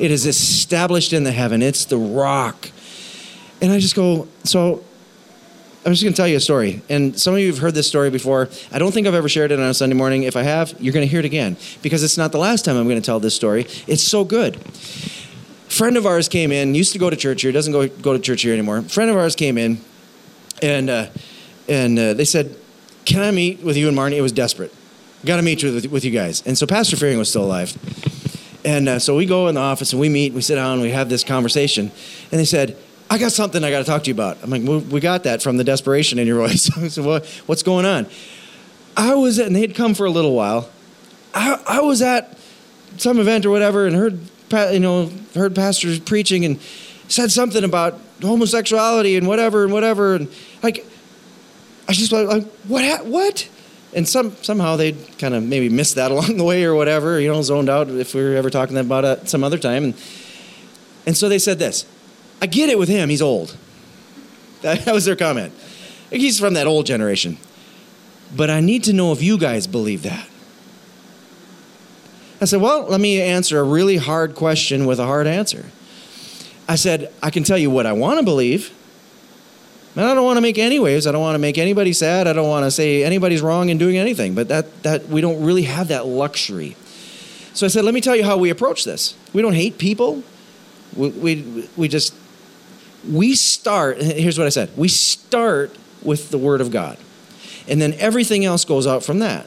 It 0.00 0.10
is 0.10 0.24
established 0.24 1.12
in 1.12 1.24
the 1.24 1.32
heaven. 1.32 1.60
It's 1.60 1.84
the 1.84 1.98
rock. 1.98 2.70
And 3.60 3.70
I 3.70 3.78
just 3.78 3.94
go, 3.94 4.28
so 4.44 4.82
I'm 5.84 5.92
just 5.92 6.02
going 6.02 6.12
to 6.12 6.16
tell 6.16 6.26
you 6.26 6.38
a 6.38 6.40
story. 6.40 6.80
And 6.88 7.18
some 7.20 7.34
of 7.34 7.40
you 7.40 7.48
have 7.48 7.58
heard 7.58 7.74
this 7.74 7.86
story 7.86 8.08
before. 8.08 8.48
I 8.72 8.78
don't 8.78 8.92
think 8.92 9.06
I've 9.06 9.14
ever 9.14 9.28
shared 9.28 9.52
it 9.52 9.58
on 9.58 9.66
a 9.66 9.74
Sunday 9.74 9.94
morning. 9.94 10.22
If 10.22 10.36
I 10.36 10.42
have, 10.42 10.74
you're 10.80 10.94
going 10.94 11.06
to 11.06 11.10
hear 11.10 11.20
it 11.20 11.26
again 11.26 11.58
because 11.82 12.02
it's 12.02 12.16
not 12.16 12.32
the 12.32 12.38
last 12.38 12.64
time 12.64 12.78
I'm 12.78 12.84
going 12.84 13.00
to 13.00 13.04
tell 13.04 13.20
this 13.20 13.36
story. 13.36 13.66
It's 13.86 14.02
so 14.02 14.24
good. 14.24 14.56
Friend 15.68 15.96
of 15.98 16.06
ours 16.06 16.28
came 16.28 16.50
in, 16.50 16.74
used 16.74 16.92
to 16.94 16.98
go 16.98 17.10
to 17.10 17.16
church 17.16 17.42
here, 17.42 17.52
doesn't 17.52 17.72
go, 17.72 17.86
go 17.86 18.14
to 18.14 18.18
church 18.18 18.40
here 18.40 18.54
anymore. 18.54 18.80
Friend 18.82 19.10
of 19.10 19.16
ours 19.16 19.36
came 19.36 19.58
in, 19.58 19.80
and, 20.62 20.88
uh, 20.90 21.06
and 21.68 21.98
uh, 21.98 22.14
they 22.14 22.24
said, 22.24 22.56
Can 23.04 23.22
I 23.22 23.30
meet 23.30 23.62
with 23.62 23.76
you 23.76 23.86
and 23.88 23.96
Marnie? 23.96 24.16
It 24.16 24.22
was 24.22 24.32
desperate. 24.32 24.74
Got 25.26 25.36
to 25.36 25.42
meet 25.42 25.62
with, 25.62 25.86
with 25.86 26.04
you 26.06 26.10
guys. 26.10 26.42
And 26.46 26.56
so 26.56 26.66
Pastor 26.66 26.96
Fearing 26.96 27.18
was 27.18 27.28
still 27.28 27.44
alive. 27.44 27.76
And 28.64 28.88
uh, 28.88 28.98
so 28.98 29.16
we 29.16 29.26
go 29.26 29.48
in 29.48 29.54
the 29.54 29.60
office 29.60 29.92
and 29.92 30.00
we 30.00 30.08
meet, 30.08 30.32
we 30.32 30.42
sit 30.42 30.56
down, 30.56 30.74
and 30.74 30.82
we 30.82 30.90
have 30.90 31.08
this 31.08 31.24
conversation. 31.24 31.90
And 32.30 32.40
they 32.40 32.44
said, 32.44 32.76
I 33.08 33.18
got 33.18 33.32
something 33.32 33.64
I 33.64 33.70
got 33.70 33.78
to 33.78 33.84
talk 33.84 34.04
to 34.04 34.08
you 34.08 34.14
about. 34.14 34.38
I'm 34.42 34.50
like, 34.50 34.62
well, 34.64 34.80
we 34.80 35.00
got 35.00 35.24
that 35.24 35.42
from 35.42 35.56
the 35.56 35.64
desperation 35.64 36.18
in 36.18 36.26
your 36.26 36.38
voice. 36.38 36.70
I 36.78 36.88
said, 36.88 37.04
what, 37.04 37.26
what's 37.46 37.62
going 37.62 37.86
on? 37.86 38.06
I 38.96 39.14
was 39.14 39.38
at, 39.38 39.46
and 39.46 39.56
they'd 39.56 39.74
come 39.74 39.94
for 39.94 40.06
a 40.06 40.10
little 40.10 40.34
while. 40.34 40.68
I, 41.34 41.60
I 41.66 41.80
was 41.80 42.02
at 42.02 42.36
some 42.98 43.18
event 43.18 43.46
or 43.46 43.50
whatever 43.50 43.86
and 43.86 43.96
heard, 43.96 44.20
you 44.72 44.80
know, 44.80 45.10
heard 45.34 45.54
pastors 45.54 45.98
preaching 45.98 46.44
and 46.44 46.60
said 47.08 47.30
something 47.30 47.64
about 47.64 47.98
homosexuality 48.20 49.16
and 49.16 49.26
whatever 49.26 49.64
and 49.64 49.72
whatever. 49.72 50.14
And 50.14 50.28
like, 50.62 50.86
I 51.88 51.92
just 51.92 52.12
like, 52.12 52.44
what, 52.68 53.06
what? 53.06 53.48
And 53.94 54.08
some 54.08 54.36
somehow 54.42 54.76
they 54.76 54.92
kind 54.92 55.34
of 55.34 55.42
maybe 55.42 55.68
missed 55.68 55.96
that 55.96 56.10
along 56.12 56.36
the 56.36 56.44
way 56.44 56.64
or 56.64 56.74
whatever, 56.74 57.20
you 57.20 57.32
know, 57.32 57.42
zoned 57.42 57.68
out 57.68 57.88
if 57.88 58.14
we 58.14 58.22
were 58.22 58.36
ever 58.36 58.50
talking 58.50 58.76
about 58.76 59.04
it 59.04 59.28
some 59.28 59.44
other 59.44 59.58
time. 59.58 59.84
And, 59.84 59.94
and 61.06 61.16
so 61.16 61.28
they 61.28 61.38
said 61.38 61.58
this 61.58 61.86
I 62.40 62.46
get 62.46 62.68
it 62.68 62.78
with 62.78 62.88
him, 62.88 63.08
he's 63.08 63.22
old. 63.22 63.56
That, 64.60 64.84
that 64.84 64.92
was 64.92 65.06
their 65.06 65.16
comment. 65.16 65.54
He's 66.10 66.38
from 66.38 66.52
that 66.52 66.66
old 66.66 66.84
generation. 66.84 67.38
But 68.36 68.50
I 68.50 68.60
need 68.60 68.84
to 68.84 68.92
know 68.92 69.10
if 69.10 69.22
you 69.22 69.38
guys 69.38 69.66
believe 69.66 70.02
that. 70.02 70.28
I 72.42 72.44
said, 72.44 72.60
Well, 72.60 72.84
let 72.84 73.00
me 73.00 73.22
answer 73.22 73.58
a 73.58 73.62
really 73.62 73.96
hard 73.96 74.34
question 74.34 74.84
with 74.84 74.98
a 74.98 75.06
hard 75.06 75.26
answer. 75.26 75.66
I 76.68 76.74
said, 76.76 77.12
I 77.22 77.30
can 77.30 77.42
tell 77.42 77.58
you 77.58 77.70
what 77.70 77.86
I 77.86 77.92
want 77.92 78.18
to 78.18 78.24
believe. 78.24 78.70
And 79.96 80.04
I 80.04 80.14
don't 80.14 80.24
want 80.24 80.36
to 80.36 80.40
make 80.40 80.58
any 80.58 80.78
waves. 80.78 81.06
I 81.06 81.12
don't 81.12 81.20
want 81.20 81.34
to 81.34 81.40
make 81.40 81.58
anybody 81.58 81.92
sad. 81.92 82.26
I 82.26 82.32
don't 82.32 82.48
want 82.48 82.64
to 82.64 82.70
say 82.70 83.02
anybody's 83.02 83.42
wrong 83.42 83.70
in 83.70 83.78
doing 83.78 83.96
anything. 83.96 84.34
But 84.34 84.48
that, 84.48 84.82
that 84.84 85.08
we 85.08 85.20
don't 85.20 85.42
really 85.42 85.62
have 85.62 85.88
that 85.88 86.06
luxury. 86.06 86.76
So 87.54 87.66
I 87.66 87.68
said, 87.68 87.84
let 87.84 87.94
me 87.94 88.00
tell 88.00 88.14
you 88.14 88.24
how 88.24 88.36
we 88.36 88.50
approach 88.50 88.84
this. 88.84 89.14
We 89.32 89.42
don't 89.42 89.54
hate 89.54 89.78
people. 89.78 90.22
We, 90.94 91.08
we, 91.08 91.68
we 91.76 91.88
just, 91.88 92.14
we 93.08 93.34
start, 93.34 94.00
here's 94.00 94.38
what 94.38 94.46
I 94.46 94.50
said. 94.50 94.70
We 94.76 94.88
start 94.88 95.74
with 96.02 96.30
the 96.30 96.38
Word 96.38 96.60
of 96.60 96.70
God. 96.70 96.96
And 97.68 97.80
then 97.80 97.94
everything 97.94 98.44
else 98.44 98.64
goes 98.64 98.86
out 98.86 99.02
from 99.02 99.18
that. 99.18 99.46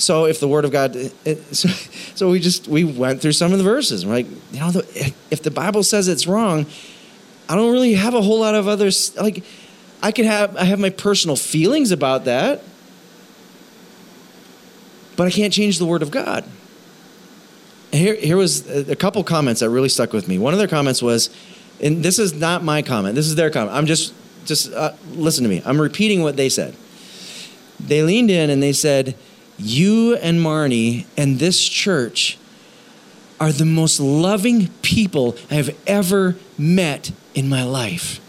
So 0.00 0.24
if 0.24 0.40
the 0.40 0.48
word 0.48 0.64
of 0.64 0.72
God, 0.72 0.96
it, 0.96 1.54
so, 1.54 1.68
so, 2.14 2.30
we 2.30 2.40
just 2.40 2.66
we 2.66 2.84
went 2.84 3.20
through 3.20 3.32
some 3.32 3.52
of 3.52 3.58
the 3.58 3.64
verses. 3.64 4.06
We're 4.06 4.14
like, 4.14 4.26
you 4.50 4.60
know, 4.60 4.70
the, 4.70 5.14
if 5.30 5.42
the 5.42 5.50
Bible 5.50 5.82
says 5.82 6.08
it's 6.08 6.26
wrong, 6.26 6.64
I 7.50 7.56
don't 7.56 7.72
really 7.72 7.94
have 7.94 8.14
a 8.14 8.22
whole 8.22 8.38
lot 8.38 8.54
of 8.54 8.68
others. 8.68 9.16
Like, 9.16 9.42
I 10.00 10.12
could 10.12 10.24
have 10.24 10.56
I 10.56 10.62
have 10.62 10.78
my 10.78 10.90
personal 10.90 11.34
feelings 11.34 11.90
about 11.90 12.26
that, 12.26 12.62
but 15.16 15.26
I 15.26 15.30
can't 15.32 15.52
change 15.52 15.80
the 15.80 15.84
word 15.84 16.02
of 16.02 16.12
God. 16.12 16.44
here, 17.90 18.14
here 18.14 18.36
was 18.36 18.70
a 18.70 18.94
couple 18.94 19.24
comments 19.24 19.62
that 19.62 19.70
really 19.70 19.88
stuck 19.88 20.12
with 20.12 20.28
me. 20.28 20.38
One 20.38 20.52
of 20.52 20.60
their 20.60 20.68
comments 20.68 21.02
was, 21.02 21.28
and 21.80 22.04
this 22.04 22.20
is 22.20 22.34
not 22.34 22.62
my 22.62 22.82
comment. 22.82 23.16
This 23.16 23.26
is 23.26 23.34
their 23.34 23.50
comment. 23.50 23.76
I'm 23.76 23.86
just 23.86 24.14
just 24.44 24.72
uh, 24.72 24.92
listen 25.10 25.42
to 25.42 25.50
me. 25.50 25.60
I'm 25.64 25.80
repeating 25.80 26.22
what 26.22 26.36
they 26.36 26.50
said. 26.50 26.76
They 27.80 28.04
leaned 28.04 28.30
in 28.30 28.48
and 28.48 28.62
they 28.62 28.72
said 28.72 29.16
you 29.58 30.14
and 30.18 30.38
Marnie 30.38 31.06
and 31.16 31.40
this 31.40 31.60
church 31.68 32.38
are 33.40 33.52
the 33.52 33.64
most 33.64 33.98
loving 33.98 34.68
people 34.82 35.34
I 35.50 35.54
have 35.54 35.74
ever 35.86 36.36
met 36.58 37.10
in 37.34 37.48
my 37.48 37.64
life. 37.64 38.20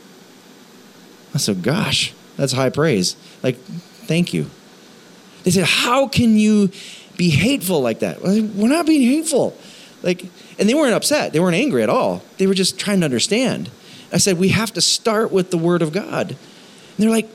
I 1.35 1.37
said, 1.37 1.61
Gosh, 1.61 2.13
that's 2.37 2.53
high 2.53 2.69
praise. 2.69 3.17
Like, 3.43 3.57
thank 3.57 4.33
you. 4.33 4.49
They 5.43 5.51
said, 5.51 5.65
How 5.65 6.07
can 6.07 6.37
you 6.37 6.71
be 7.17 7.29
hateful 7.29 7.81
like 7.81 7.99
that? 7.99 8.21
We're 8.21 8.69
not 8.69 8.85
being 8.85 9.01
hateful. 9.01 9.55
Like, 10.01 10.25
and 10.57 10.67
they 10.67 10.73
weren't 10.73 10.93
upset. 10.93 11.33
They 11.33 11.39
weren't 11.39 11.55
angry 11.55 11.83
at 11.83 11.89
all. 11.89 12.23
They 12.37 12.47
were 12.47 12.53
just 12.53 12.79
trying 12.79 13.01
to 13.01 13.05
understand. 13.05 13.69
I 14.13 14.17
said, 14.17 14.39
We 14.39 14.49
have 14.49 14.71
to 14.73 14.81
start 14.81 15.31
with 15.31 15.51
the 15.51 15.57
Word 15.57 15.81
of 15.81 15.91
God. 15.91 16.29
And 16.31 16.37
they're 16.97 17.09
like, 17.09 17.29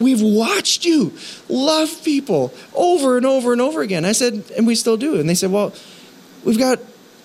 We've 0.00 0.22
watched 0.22 0.86
you 0.86 1.12
love 1.48 2.02
people 2.02 2.54
over 2.74 3.18
and 3.18 3.26
over 3.26 3.52
and 3.52 3.60
over 3.60 3.82
again. 3.82 4.06
I 4.06 4.12
said, 4.12 4.42
and 4.56 4.66
we 4.66 4.74
still 4.74 4.96
do. 4.96 5.20
And 5.20 5.28
they 5.28 5.34
said, 5.34 5.52
well, 5.52 5.74
we've 6.44 6.58
got, 6.58 6.78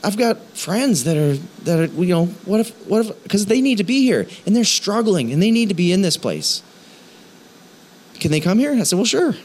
I've 0.04 0.18
got 0.18 0.40
friends 0.58 1.04
that 1.06 1.18
are, 1.18 1.36
that 1.64 1.80
are, 1.80 2.04
you 2.04 2.14
know, 2.14 2.26
what 2.46 2.60
if, 2.60 2.88
what 2.88 3.06
if, 3.06 3.24
because 3.24 3.46
they 3.48 3.62
need 3.62 3.78
to 3.78 3.84
be 3.84 4.04
here 4.04 4.28
and 4.46 4.56
they're 4.56 4.64
struggling 4.64 5.32
and 5.32 5.42
they 5.42 5.52
need 5.52 5.70
to 5.70 5.76
be 5.76 5.92
in 5.92 6.02
this 6.02 6.18
place. 6.18 6.62
Can 8.16 8.32
they 8.32 8.40
come 8.40 8.60
here? 8.60 8.72
I 8.72 8.84
said, 8.84 8.96
well, 8.96 9.06
sure. 9.06 9.36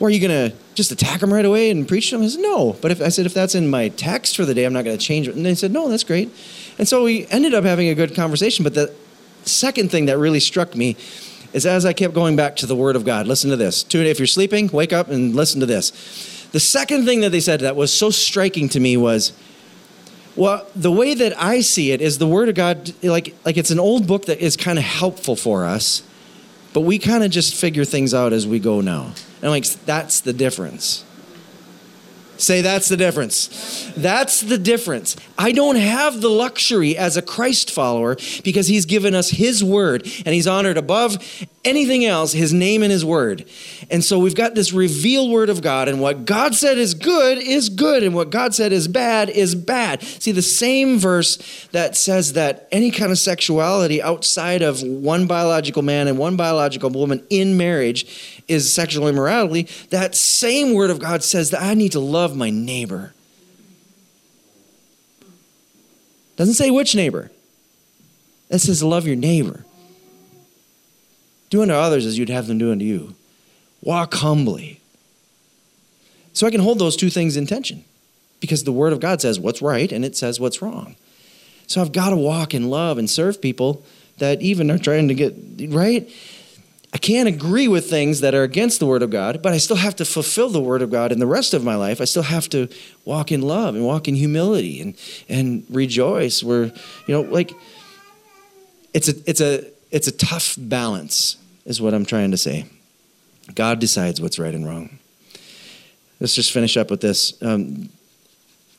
Or 0.00 0.08
are 0.08 0.10
you 0.10 0.20
to 0.50 0.56
just 0.74 0.90
attack 0.90 1.20
them 1.20 1.32
right 1.32 1.44
away 1.44 1.70
and 1.70 1.86
preach 1.86 2.10
to 2.10 2.16
them? 2.16 2.24
I 2.24 2.28
said, 2.28 2.40
no. 2.40 2.76
But 2.80 2.90
if 2.90 3.00
I 3.00 3.08
said, 3.08 3.26
if 3.26 3.34
that's 3.34 3.54
in 3.54 3.68
my 3.68 3.88
text 3.90 4.36
for 4.36 4.44
the 4.44 4.54
day, 4.54 4.64
I'm 4.64 4.72
not 4.72 4.84
to 4.84 4.98
change 4.98 5.28
it. 5.28 5.34
And 5.36 5.46
they 5.46 5.54
said, 5.54 5.72
no, 5.72 5.88
that's 5.88 6.04
great. 6.04 6.30
And 6.78 6.88
so 6.88 7.04
we 7.04 7.26
ended 7.28 7.54
up 7.54 7.64
having 7.64 7.88
a 7.88 7.94
good 7.94 8.14
conversation. 8.14 8.64
But 8.64 8.74
the, 8.74 8.94
second 9.46 9.90
thing 9.90 10.06
that 10.06 10.18
really 10.18 10.40
struck 10.40 10.74
me 10.74 10.96
is 11.52 11.66
as 11.66 11.86
I 11.86 11.92
kept 11.92 12.14
going 12.14 12.36
back 12.36 12.56
to 12.56 12.66
the 12.66 12.76
Word 12.76 12.96
of 12.96 13.04
God. 13.04 13.26
Listen 13.26 13.50
to 13.50 13.56
this. 13.56 13.84
If 13.92 14.18
you're 14.18 14.26
sleeping, 14.26 14.68
wake 14.68 14.92
up 14.92 15.08
and 15.08 15.34
listen 15.34 15.60
to 15.60 15.66
this. 15.66 15.92
The 16.54 16.60
second 16.60 17.04
thing 17.04 17.22
that 17.22 17.30
they 17.30 17.40
said 17.40 17.58
that 17.62 17.74
was 17.74 17.92
so 17.92 18.10
striking 18.10 18.68
to 18.68 18.78
me 18.78 18.96
was, 18.96 19.32
well, 20.36 20.64
the 20.76 20.92
way 20.92 21.12
that 21.12 21.36
I 21.36 21.62
see 21.62 21.90
it 21.90 22.00
is 22.00 22.18
the 22.18 22.28
Word 22.28 22.48
of 22.48 22.54
God, 22.54 22.94
like, 23.02 23.34
like 23.44 23.56
it's 23.56 23.72
an 23.72 23.80
old 23.80 24.06
book 24.06 24.26
that 24.26 24.38
is 24.38 24.56
kind 24.56 24.78
of 24.78 24.84
helpful 24.84 25.34
for 25.34 25.64
us, 25.64 26.04
but 26.72 26.82
we 26.82 27.00
kind 27.00 27.24
of 27.24 27.32
just 27.32 27.56
figure 27.56 27.84
things 27.84 28.14
out 28.14 28.32
as 28.32 28.46
we 28.46 28.60
go 28.60 28.80
now. 28.80 29.14
And 29.42 29.50
like, 29.50 29.64
that's 29.84 30.20
the 30.20 30.32
difference. 30.32 31.03
Say 32.36 32.62
that's 32.62 32.88
the 32.88 32.96
difference. 32.96 33.92
That's 33.96 34.40
the 34.40 34.58
difference. 34.58 35.16
I 35.38 35.52
don't 35.52 35.76
have 35.76 36.20
the 36.20 36.28
luxury 36.28 36.96
as 36.96 37.16
a 37.16 37.22
Christ 37.22 37.70
follower 37.70 38.16
because 38.42 38.66
he's 38.66 38.86
given 38.86 39.14
us 39.14 39.30
his 39.30 39.62
word 39.62 40.02
and 40.24 40.34
he's 40.34 40.46
honored 40.46 40.76
above 40.76 41.18
anything 41.64 42.04
else 42.04 42.32
his 42.32 42.52
name 42.52 42.82
and 42.82 42.92
his 42.92 43.04
word. 43.04 43.44
And 43.90 44.04
so 44.04 44.18
we've 44.18 44.34
got 44.34 44.54
this 44.54 44.72
revealed 44.72 45.30
word 45.30 45.48
of 45.48 45.62
God 45.62 45.88
and 45.88 46.00
what 46.00 46.24
God 46.24 46.54
said 46.54 46.78
is 46.78 46.94
good 46.94 47.38
is 47.38 47.68
good 47.68 48.02
and 48.02 48.14
what 48.14 48.30
God 48.30 48.54
said 48.54 48.72
is 48.72 48.86
bad 48.88 49.30
is 49.30 49.54
bad. 49.54 50.02
See 50.02 50.32
the 50.32 50.42
same 50.42 50.98
verse 50.98 51.66
that 51.72 51.96
says 51.96 52.34
that 52.34 52.68
any 52.70 52.90
kind 52.90 53.10
of 53.12 53.18
sexuality 53.18 54.02
outside 54.02 54.62
of 54.62 54.82
one 54.82 55.26
biological 55.26 55.82
man 55.82 56.08
and 56.08 56.18
one 56.18 56.36
biological 56.36 56.90
woman 56.90 57.24
in 57.30 57.56
marriage 57.56 58.33
is 58.48 58.72
sexual 58.72 59.08
immorality, 59.08 59.68
that 59.90 60.14
same 60.14 60.74
word 60.74 60.90
of 60.90 60.98
God 60.98 61.22
says 61.22 61.50
that 61.50 61.62
I 61.62 61.74
need 61.74 61.92
to 61.92 62.00
love 62.00 62.36
my 62.36 62.50
neighbor. 62.50 63.14
Doesn't 66.36 66.54
say 66.54 66.70
which 66.70 66.94
neighbor. 66.94 67.30
It 68.50 68.58
says 68.58 68.82
love 68.82 69.06
your 69.06 69.16
neighbor. 69.16 69.64
Do 71.50 71.62
unto 71.62 71.74
others 71.74 72.06
as 72.06 72.18
you'd 72.18 72.28
have 72.28 72.46
them 72.46 72.58
do 72.58 72.72
unto 72.72 72.84
you. 72.84 73.14
Walk 73.80 74.14
humbly. 74.14 74.80
So 76.32 76.46
I 76.46 76.50
can 76.50 76.60
hold 76.60 76.78
those 76.78 76.96
two 76.96 77.10
things 77.10 77.36
in 77.36 77.46
tension 77.46 77.84
because 78.40 78.64
the 78.64 78.72
Word 78.72 78.92
of 78.92 79.00
God 79.00 79.20
says 79.20 79.38
what's 79.38 79.62
right 79.62 79.90
and 79.92 80.04
it 80.04 80.16
says 80.16 80.40
what's 80.40 80.60
wrong. 80.60 80.96
So 81.66 81.80
I've 81.80 81.92
got 81.92 82.10
to 82.10 82.16
walk 82.16 82.54
in 82.54 82.68
love 82.68 82.98
and 82.98 83.08
serve 83.08 83.40
people 83.40 83.84
that 84.18 84.42
even 84.42 84.70
are 84.70 84.78
trying 84.78 85.08
to 85.08 85.14
get 85.14 85.34
right. 85.68 86.10
I 86.94 86.98
can't 86.98 87.28
agree 87.28 87.66
with 87.66 87.90
things 87.90 88.20
that 88.20 88.36
are 88.36 88.44
against 88.44 88.78
the 88.78 88.86
Word 88.86 89.02
of 89.02 89.10
God, 89.10 89.42
but 89.42 89.52
I 89.52 89.58
still 89.58 89.76
have 89.76 89.96
to 89.96 90.04
fulfill 90.04 90.48
the 90.48 90.60
Word 90.60 90.80
of 90.80 90.92
God 90.92 91.10
in 91.10 91.18
the 91.18 91.26
rest 91.26 91.52
of 91.52 91.64
my 91.64 91.74
life. 91.74 92.00
I 92.00 92.04
still 92.04 92.22
have 92.22 92.48
to 92.50 92.68
walk 93.04 93.32
in 93.32 93.42
love 93.42 93.74
and 93.74 93.84
walk 93.84 94.06
in 94.06 94.14
humility 94.14 94.80
and, 94.80 94.94
and 95.28 95.66
rejoice. 95.68 96.44
Where, 96.44 96.66
you 96.66 96.72
know, 97.08 97.22
like, 97.22 97.52
it's 98.94 99.08
a, 99.08 99.14
it's, 99.26 99.40
a, 99.40 99.64
it's 99.90 100.06
a 100.06 100.12
tough 100.12 100.54
balance, 100.56 101.36
is 101.64 101.82
what 101.82 101.94
I'm 101.94 102.06
trying 102.06 102.30
to 102.30 102.38
say. 102.38 102.66
God 103.56 103.80
decides 103.80 104.20
what's 104.20 104.38
right 104.38 104.54
and 104.54 104.64
wrong. 104.64 105.00
Let's 106.20 106.34
just 106.36 106.52
finish 106.52 106.76
up 106.76 106.90
with 106.90 107.00
this. 107.00 107.42
Um, 107.42 107.88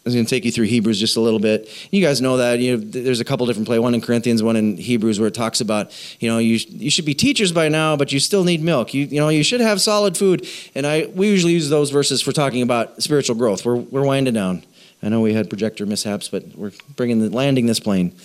I 0.05 0.09
was 0.09 0.13
going 0.13 0.25
to 0.27 0.29
take 0.29 0.45
you 0.45 0.51
through 0.51 0.65
Hebrews 0.65 0.99
just 0.99 1.17
a 1.17 1.19
little 1.19 1.39
bit. 1.39 1.67
You 1.89 1.99
guys 1.99 2.21
know 2.21 2.37
that 2.37 2.59
you 2.59 2.77
know, 2.77 2.83
there's 2.83 3.19
a 3.19 3.25
couple 3.25 3.47
different 3.47 3.65
play, 3.67 3.79
one 3.79 3.95
in 3.95 4.01
Corinthians, 4.01 4.43
one 4.43 4.55
in 4.55 4.77
Hebrews, 4.77 5.19
where 5.19 5.29
it 5.29 5.33
talks 5.33 5.61
about 5.61 5.91
you 6.19 6.29
know 6.29 6.37
you 6.37 6.59
you 6.69 6.91
should 6.91 7.05
be 7.05 7.15
teachers 7.15 7.51
by 7.51 7.69
now, 7.69 7.97
but 7.97 8.11
you 8.11 8.19
still 8.19 8.43
need 8.43 8.61
milk. 8.61 8.93
You 8.93 9.05
you 9.05 9.19
know 9.19 9.29
you 9.29 9.43
should 9.43 9.61
have 9.61 9.81
solid 9.81 10.15
food. 10.15 10.47
And 10.75 10.85
I 10.85 11.07
we 11.15 11.27
usually 11.29 11.53
use 11.53 11.69
those 11.69 11.89
verses 11.89 12.21
for 12.21 12.31
talking 12.31 12.61
about 12.61 13.01
spiritual 13.01 13.35
growth. 13.35 13.65
We're 13.65 13.77
we're 13.77 14.05
winding 14.05 14.35
down. 14.35 14.63
I 15.01 15.09
know 15.09 15.21
we 15.21 15.33
had 15.33 15.49
projector 15.49 15.87
mishaps, 15.87 16.29
but 16.29 16.55
we're 16.55 16.73
bringing 16.95 17.17
the 17.17 17.35
landing 17.35 17.65
this 17.65 17.79
plane. 17.79 18.15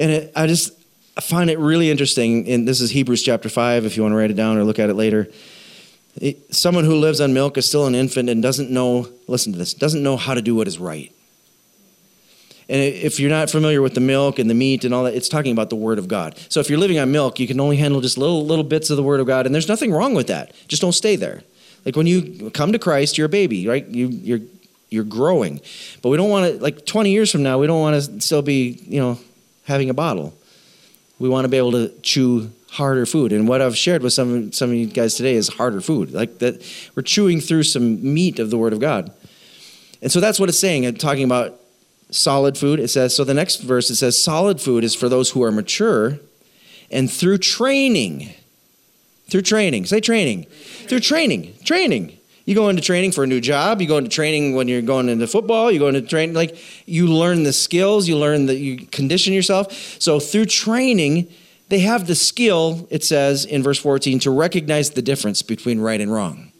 And 0.00 0.10
it, 0.10 0.32
I 0.34 0.48
just 0.48 0.72
I 1.16 1.20
find 1.20 1.48
it 1.48 1.60
really 1.60 1.92
interesting. 1.92 2.48
And 2.48 2.66
this 2.66 2.80
is 2.80 2.90
Hebrews 2.90 3.22
chapter 3.22 3.48
five. 3.48 3.84
If 3.84 3.96
you 3.96 4.02
want 4.02 4.14
to 4.14 4.16
write 4.16 4.32
it 4.32 4.36
down 4.36 4.58
or 4.58 4.64
look 4.64 4.80
at 4.80 4.90
it 4.90 4.94
later 4.94 5.30
someone 6.50 6.84
who 6.84 6.96
lives 6.96 7.20
on 7.20 7.32
milk 7.32 7.56
is 7.58 7.66
still 7.66 7.86
an 7.86 7.94
infant 7.94 8.28
and 8.28 8.42
doesn't 8.42 8.70
know, 8.70 9.08
listen 9.26 9.52
to 9.52 9.58
this, 9.58 9.74
doesn't 9.74 10.02
know 10.02 10.16
how 10.16 10.34
to 10.34 10.42
do 10.42 10.54
what 10.54 10.66
is 10.66 10.78
right. 10.78 11.12
And 12.70 12.82
if 12.82 13.18
you're 13.18 13.30
not 13.30 13.48
familiar 13.48 13.80
with 13.80 13.94
the 13.94 14.00
milk 14.00 14.38
and 14.38 14.50
the 14.50 14.54
meat 14.54 14.84
and 14.84 14.92
all 14.92 15.04
that, 15.04 15.14
it's 15.14 15.28
talking 15.28 15.52
about 15.52 15.70
the 15.70 15.76
Word 15.76 15.98
of 15.98 16.06
God. 16.06 16.38
So 16.50 16.60
if 16.60 16.68
you're 16.68 16.78
living 16.78 16.98
on 16.98 17.10
milk, 17.10 17.40
you 17.40 17.46
can 17.46 17.58
only 17.60 17.76
handle 17.76 18.02
just 18.02 18.18
little 18.18 18.44
little 18.44 18.64
bits 18.64 18.90
of 18.90 18.98
the 18.98 19.02
Word 19.02 19.20
of 19.20 19.26
God, 19.26 19.46
and 19.46 19.54
there's 19.54 19.68
nothing 19.68 19.90
wrong 19.90 20.14
with 20.14 20.26
that. 20.26 20.52
Just 20.68 20.82
don't 20.82 20.92
stay 20.92 21.16
there. 21.16 21.42
Like 21.86 21.96
when 21.96 22.06
you 22.06 22.50
come 22.50 22.72
to 22.72 22.78
Christ, 22.78 23.16
you're 23.16 23.26
a 23.26 23.30
baby, 23.30 23.66
right? 23.66 23.86
You, 23.86 24.08
you're 24.08 24.40
you're 24.90 25.04
growing, 25.04 25.60
but 26.02 26.10
we 26.10 26.18
don't 26.18 26.28
want 26.28 26.52
to. 26.52 26.62
Like 26.62 26.84
20 26.84 27.10
years 27.10 27.30
from 27.30 27.42
now, 27.42 27.58
we 27.58 27.66
don't 27.66 27.80
want 27.80 28.02
to 28.02 28.20
still 28.20 28.42
be, 28.42 28.78
you 28.86 29.00
know, 29.00 29.18
having 29.64 29.88
a 29.88 29.94
bottle. 29.94 30.34
We 31.18 31.30
want 31.30 31.46
to 31.46 31.48
be 31.48 31.56
able 31.56 31.72
to 31.72 31.88
chew 32.00 32.50
harder 32.78 33.04
food. 33.04 33.32
And 33.32 33.48
what 33.48 33.60
I've 33.60 33.76
shared 33.76 34.02
with 34.02 34.12
some 34.12 34.52
some 34.52 34.70
of 34.70 34.76
you 34.76 34.86
guys 34.86 35.16
today 35.16 35.34
is 35.34 35.48
harder 35.48 35.80
food. 35.80 36.12
Like 36.12 36.38
that 36.38 36.64
we're 36.94 37.02
chewing 37.02 37.40
through 37.40 37.64
some 37.64 38.00
meat 38.14 38.38
of 38.38 38.50
the 38.50 38.56
word 38.56 38.72
of 38.72 38.78
God. 38.78 39.12
And 40.00 40.12
so 40.12 40.20
that's 40.20 40.38
what 40.38 40.48
it's 40.48 40.60
saying. 40.60 40.86
And 40.86 40.98
talking 40.98 41.24
about 41.24 41.60
solid 42.10 42.56
food, 42.56 42.78
it 42.78 42.88
says 42.88 43.14
so 43.16 43.24
the 43.24 43.34
next 43.34 43.56
verse 43.56 43.90
it 43.90 43.96
says 43.96 44.22
solid 44.22 44.60
food 44.60 44.84
is 44.84 44.94
for 44.94 45.08
those 45.08 45.30
who 45.30 45.42
are 45.42 45.50
mature 45.50 46.20
and 46.90 47.10
through 47.10 47.38
training. 47.38 48.32
Through 49.28 49.42
training. 49.42 49.84
Say 49.84 50.00
training. 50.00 50.44
Through 50.88 51.00
training. 51.00 51.54
Training. 51.64 52.16
You 52.46 52.54
go 52.54 52.68
into 52.70 52.80
training 52.80 53.10
for 53.12 53.24
a 53.24 53.26
new 53.26 53.40
job. 53.40 53.82
You 53.82 53.88
go 53.88 53.98
into 53.98 54.08
training 54.08 54.54
when 54.54 54.68
you're 54.68 54.82
going 54.82 55.08
into 55.08 55.26
football. 55.26 55.70
You 55.70 55.80
go 55.80 55.88
into 55.88 56.00
training 56.00 56.34
like 56.34 56.56
you 56.86 57.08
learn 57.08 57.42
the 57.42 57.52
skills. 57.52 58.08
You 58.08 58.16
learn 58.16 58.46
that 58.46 58.56
you 58.56 58.86
condition 58.86 59.34
yourself. 59.34 59.72
So 60.00 60.18
through 60.20 60.46
training, 60.46 61.28
they 61.68 61.80
have 61.80 62.06
the 62.06 62.14
skill, 62.14 62.86
it 62.90 63.04
says 63.04 63.44
in 63.44 63.62
verse 63.62 63.78
14, 63.78 64.18
to 64.20 64.30
recognize 64.30 64.90
the 64.90 65.02
difference 65.02 65.42
between 65.42 65.80
right 65.80 66.00
and 66.00 66.12
wrong. 66.12 66.52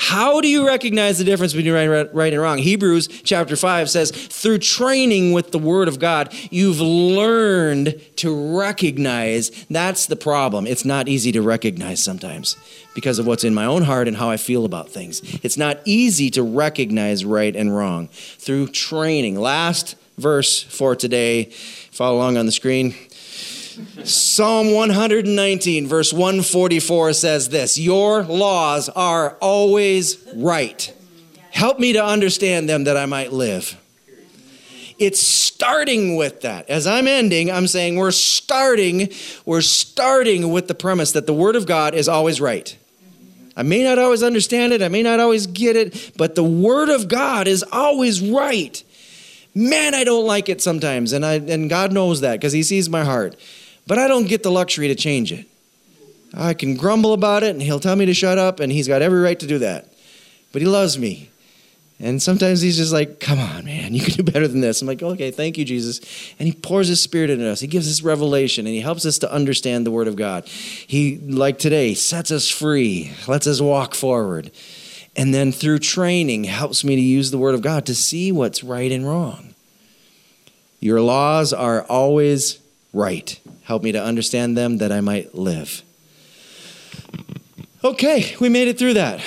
How 0.00 0.40
do 0.40 0.46
you 0.46 0.64
recognize 0.64 1.18
the 1.18 1.24
difference 1.24 1.54
between 1.54 1.74
right, 1.74 2.32
and 2.32 2.40
wrong? 2.40 2.58
Hebrews 2.58 3.08
chapter 3.24 3.56
5 3.56 3.90
says, 3.90 4.12
through 4.12 4.58
training 4.58 5.32
with 5.32 5.50
the 5.50 5.58
Word 5.58 5.88
of 5.88 5.98
God, 5.98 6.32
you've 6.52 6.80
learned 6.80 8.00
to 8.16 8.56
recognize. 8.56 9.50
That's 9.68 10.06
the 10.06 10.14
problem. 10.14 10.68
It's 10.68 10.84
not 10.84 11.08
easy 11.08 11.32
to 11.32 11.42
recognize 11.42 12.00
sometimes 12.00 12.56
because 12.94 13.18
of 13.18 13.26
what's 13.26 13.42
in 13.42 13.54
my 13.54 13.64
own 13.64 13.82
heart 13.82 14.06
and 14.06 14.16
how 14.16 14.30
I 14.30 14.36
feel 14.36 14.64
about 14.64 14.88
things. 14.88 15.20
It's 15.42 15.56
not 15.56 15.80
easy 15.84 16.30
to 16.30 16.44
recognize 16.44 17.24
right 17.24 17.56
and 17.56 17.76
wrong 17.76 18.06
through 18.06 18.68
training. 18.68 19.34
Last 19.40 19.96
verse 20.16 20.62
for 20.62 20.94
today, 20.94 21.46
follow 21.90 22.18
along 22.18 22.36
on 22.36 22.46
the 22.46 22.52
screen. 22.52 22.94
Psalm 24.04 24.72
119, 24.72 25.86
verse 25.86 26.12
144 26.12 27.12
says 27.12 27.48
this 27.48 27.78
Your 27.78 28.22
laws 28.22 28.88
are 28.88 29.36
always 29.40 30.24
right. 30.34 30.94
Help 31.50 31.78
me 31.78 31.92
to 31.92 32.04
understand 32.04 32.68
them 32.68 32.84
that 32.84 32.96
I 32.96 33.06
might 33.06 33.32
live. 33.32 33.76
It's 34.98 35.20
starting 35.20 36.16
with 36.16 36.40
that. 36.40 36.68
As 36.68 36.86
I'm 36.86 37.06
ending, 37.06 37.50
I'm 37.50 37.68
saying 37.68 37.96
we're 37.96 38.10
starting, 38.10 39.12
we're 39.44 39.60
starting 39.60 40.50
with 40.50 40.66
the 40.66 40.74
premise 40.74 41.12
that 41.12 41.26
the 41.26 41.34
Word 41.34 41.54
of 41.54 41.66
God 41.66 41.94
is 41.94 42.08
always 42.08 42.40
right. 42.40 42.76
I 43.56 43.62
may 43.62 43.82
not 43.82 43.98
always 43.98 44.22
understand 44.22 44.72
it, 44.72 44.82
I 44.82 44.88
may 44.88 45.02
not 45.02 45.20
always 45.20 45.46
get 45.46 45.76
it, 45.76 46.12
but 46.16 46.34
the 46.34 46.44
Word 46.44 46.88
of 46.88 47.08
God 47.08 47.46
is 47.46 47.64
always 47.70 48.20
right. 48.20 48.82
Man, 49.54 49.94
I 49.94 50.04
don't 50.04 50.26
like 50.26 50.48
it 50.48 50.60
sometimes, 50.60 51.12
and 51.12 51.24
I 51.24 51.34
and 51.34 51.68
God 51.68 51.92
knows 51.92 52.20
that 52.20 52.34
because 52.34 52.52
He 52.52 52.62
sees 52.62 52.88
my 52.88 53.04
heart. 53.04 53.36
But 53.88 53.98
I 53.98 54.06
don't 54.06 54.28
get 54.28 54.44
the 54.44 54.50
luxury 54.50 54.86
to 54.88 54.94
change 54.94 55.32
it. 55.32 55.46
I 56.34 56.54
can 56.54 56.76
grumble 56.76 57.14
about 57.14 57.42
it, 57.42 57.50
and 57.50 57.62
He'll 57.62 57.80
tell 57.80 57.96
me 57.96 58.06
to 58.06 58.14
shut 58.14 58.38
up, 58.38 58.60
and 58.60 58.70
He's 58.70 58.86
got 58.86 59.02
every 59.02 59.18
right 59.18 59.40
to 59.40 59.46
do 59.46 59.58
that. 59.58 59.92
But 60.52 60.62
He 60.62 60.68
loves 60.68 60.98
me. 60.98 61.30
And 62.00 62.22
sometimes 62.22 62.60
he's 62.60 62.76
just 62.76 62.92
like, 62.92 63.18
come 63.18 63.40
on, 63.40 63.64
man, 63.64 63.92
you 63.92 64.00
can 64.00 64.14
do 64.14 64.22
better 64.22 64.46
than 64.46 64.60
this. 64.60 64.80
I'm 64.80 64.86
like, 64.86 65.02
okay, 65.02 65.32
thank 65.32 65.58
you, 65.58 65.64
Jesus. 65.64 66.00
And 66.38 66.46
he 66.46 66.54
pours 66.54 66.86
his 66.86 67.02
spirit 67.02 67.28
into 67.28 67.50
us. 67.50 67.58
He 67.58 67.66
gives 67.66 67.90
us 67.90 68.02
revelation 68.02 68.66
and 68.66 68.74
he 68.74 68.80
helps 68.80 69.04
us 69.04 69.18
to 69.18 69.32
understand 69.32 69.84
the 69.84 69.90
word 69.90 70.06
of 70.06 70.14
God. 70.14 70.46
He, 70.46 71.18
like 71.18 71.58
today, 71.58 71.94
sets 71.94 72.30
us 72.30 72.48
free, 72.48 73.12
lets 73.26 73.48
us 73.48 73.60
walk 73.60 73.96
forward. 73.96 74.52
And 75.16 75.34
then 75.34 75.50
through 75.50 75.80
training, 75.80 76.44
helps 76.44 76.84
me 76.84 76.94
to 76.94 77.02
use 77.02 77.32
the 77.32 77.38
word 77.38 77.56
of 77.56 77.62
God 77.62 77.84
to 77.86 77.96
see 77.96 78.30
what's 78.30 78.62
right 78.62 78.92
and 78.92 79.04
wrong. 79.04 79.56
Your 80.78 81.00
laws 81.00 81.52
are 81.52 81.82
always 81.82 82.60
right. 82.92 83.40
Help 83.68 83.82
me 83.82 83.92
to 83.92 84.02
understand 84.02 84.56
them 84.56 84.78
that 84.78 84.90
I 84.90 85.00
might 85.00 85.34
live. 85.34 85.82
Okay, 87.84 88.34
we 88.40 88.48
made 88.48 88.66
it 88.66 88.78
through 88.78 88.94
that 88.94 89.20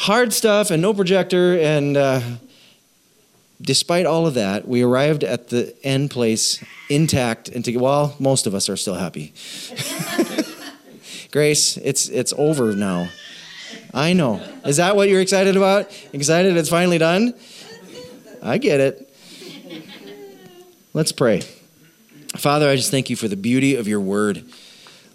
hard 0.00 0.32
stuff 0.32 0.70
and 0.70 0.80
no 0.82 0.94
projector. 0.94 1.58
And 1.58 1.96
uh, 1.96 2.20
despite 3.60 4.06
all 4.06 4.26
of 4.26 4.34
that, 4.34 4.66
we 4.66 4.82
arrived 4.82 5.24
at 5.24 5.48
the 5.48 5.74
end 5.84 6.10
place 6.10 6.62
intact 6.88 7.48
and 7.48 7.64
to 7.64 7.76
well, 7.76 8.16
most 8.18 8.46
of 8.46 8.54
us 8.54 8.68
are 8.68 8.76
still 8.76 8.94
happy. 8.94 9.32
Grace, 11.30 11.76
it's 11.78 12.08
it's 12.08 12.32
over 12.36 12.74
now. 12.74 13.08
I 13.94 14.12
know. 14.12 14.42
Is 14.64 14.76
that 14.76 14.96
what 14.96 15.08
you're 15.08 15.20
excited 15.20 15.56
about? 15.56 15.90
Excited 16.12 16.56
it's 16.56 16.68
finally 16.68 16.98
done? 16.98 17.34
I 18.42 18.58
get 18.58 18.80
it. 18.80 19.06
Let's 20.92 21.12
pray. 21.12 21.42
Father, 22.36 22.68
I 22.68 22.76
just 22.76 22.90
thank 22.90 23.10
you 23.10 23.16
for 23.16 23.28
the 23.28 23.36
beauty 23.36 23.74
of 23.74 23.88
your 23.88 24.00
word. 24.00 24.44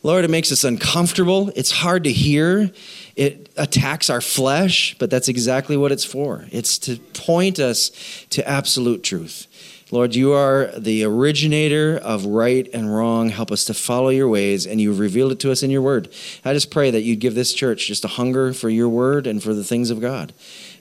Lord, 0.03 0.23
it 0.23 0.29
makes 0.29 0.51
us 0.51 0.63
uncomfortable. 0.63 1.51
It's 1.55 1.71
hard 1.71 2.03
to 2.03 2.11
hear. 2.11 2.71
It 3.15 3.49
attacks 3.57 4.09
our 4.09 4.21
flesh, 4.21 4.95
but 4.99 5.09
that's 5.09 5.27
exactly 5.27 5.77
what 5.77 5.91
it's 5.91 6.05
for. 6.05 6.45
It's 6.51 6.77
to 6.79 6.97
point 6.97 7.59
us 7.59 7.89
to 8.29 8.47
absolute 8.47 9.03
truth. 9.03 9.47
Lord, 9.91 10.13
you 10.13 10.33
are 10.33 10.71
the 10.77 11.03
originator 11.05 11.97
of 11.97 12.25
right 12.25 12.67
and 12.73 12.93
wrong. 12.93 13.29
Help 13.29 13.51
us 13.51 13.65
to 13.65 13.73
follow 13.73 14.09
your 14.09 14.27
ways, 14.27 14.67
and 14.67 14.81
you've 14.81 14.99
revealed 14.99 15.31
it 15.31 15.39
to 15.41 15.51
us 15.51 15.63
in 15.63 15.69
your 15.71 15.81
word. 15.81 16.11
I 16.43 16.53
just 16.53 16.69
pray 16.69 16.91
that 16.91 17.01
you'd 17.01 17.19
give 17.19 17.33
this 17.33 17.53
church 17.53 17.87
just 17.87 18.03
a 18.03 18.09
hunger 18.09 18.51
for 18.51 18.69
your 18.69 18.89
word 18.89 19.25
and 19.25 19.41
for 19.41 19.53
the 19.53 19.63
things 19.63 19.91
of 19.91 20.01
God. 20.01 20.33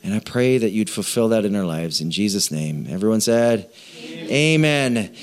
And 0.03 0.15
I 0.15 0.21
pray 0.21 0.59
that 0.59 0.71
you'd 0.71 0.91
fulfill 0.91 1.29
that 1.29 1.45
in 1.45 1.55
our 1.55 1.65
lives. 1.65 2.01
In 2.01 2.11
Jesus' 2.11 2.51
name. 2.51 2.87
Everyone 2.91 3.21
said, 3.21 3.71
Amen. 4.03 4.97
Amen. 4.97 5.15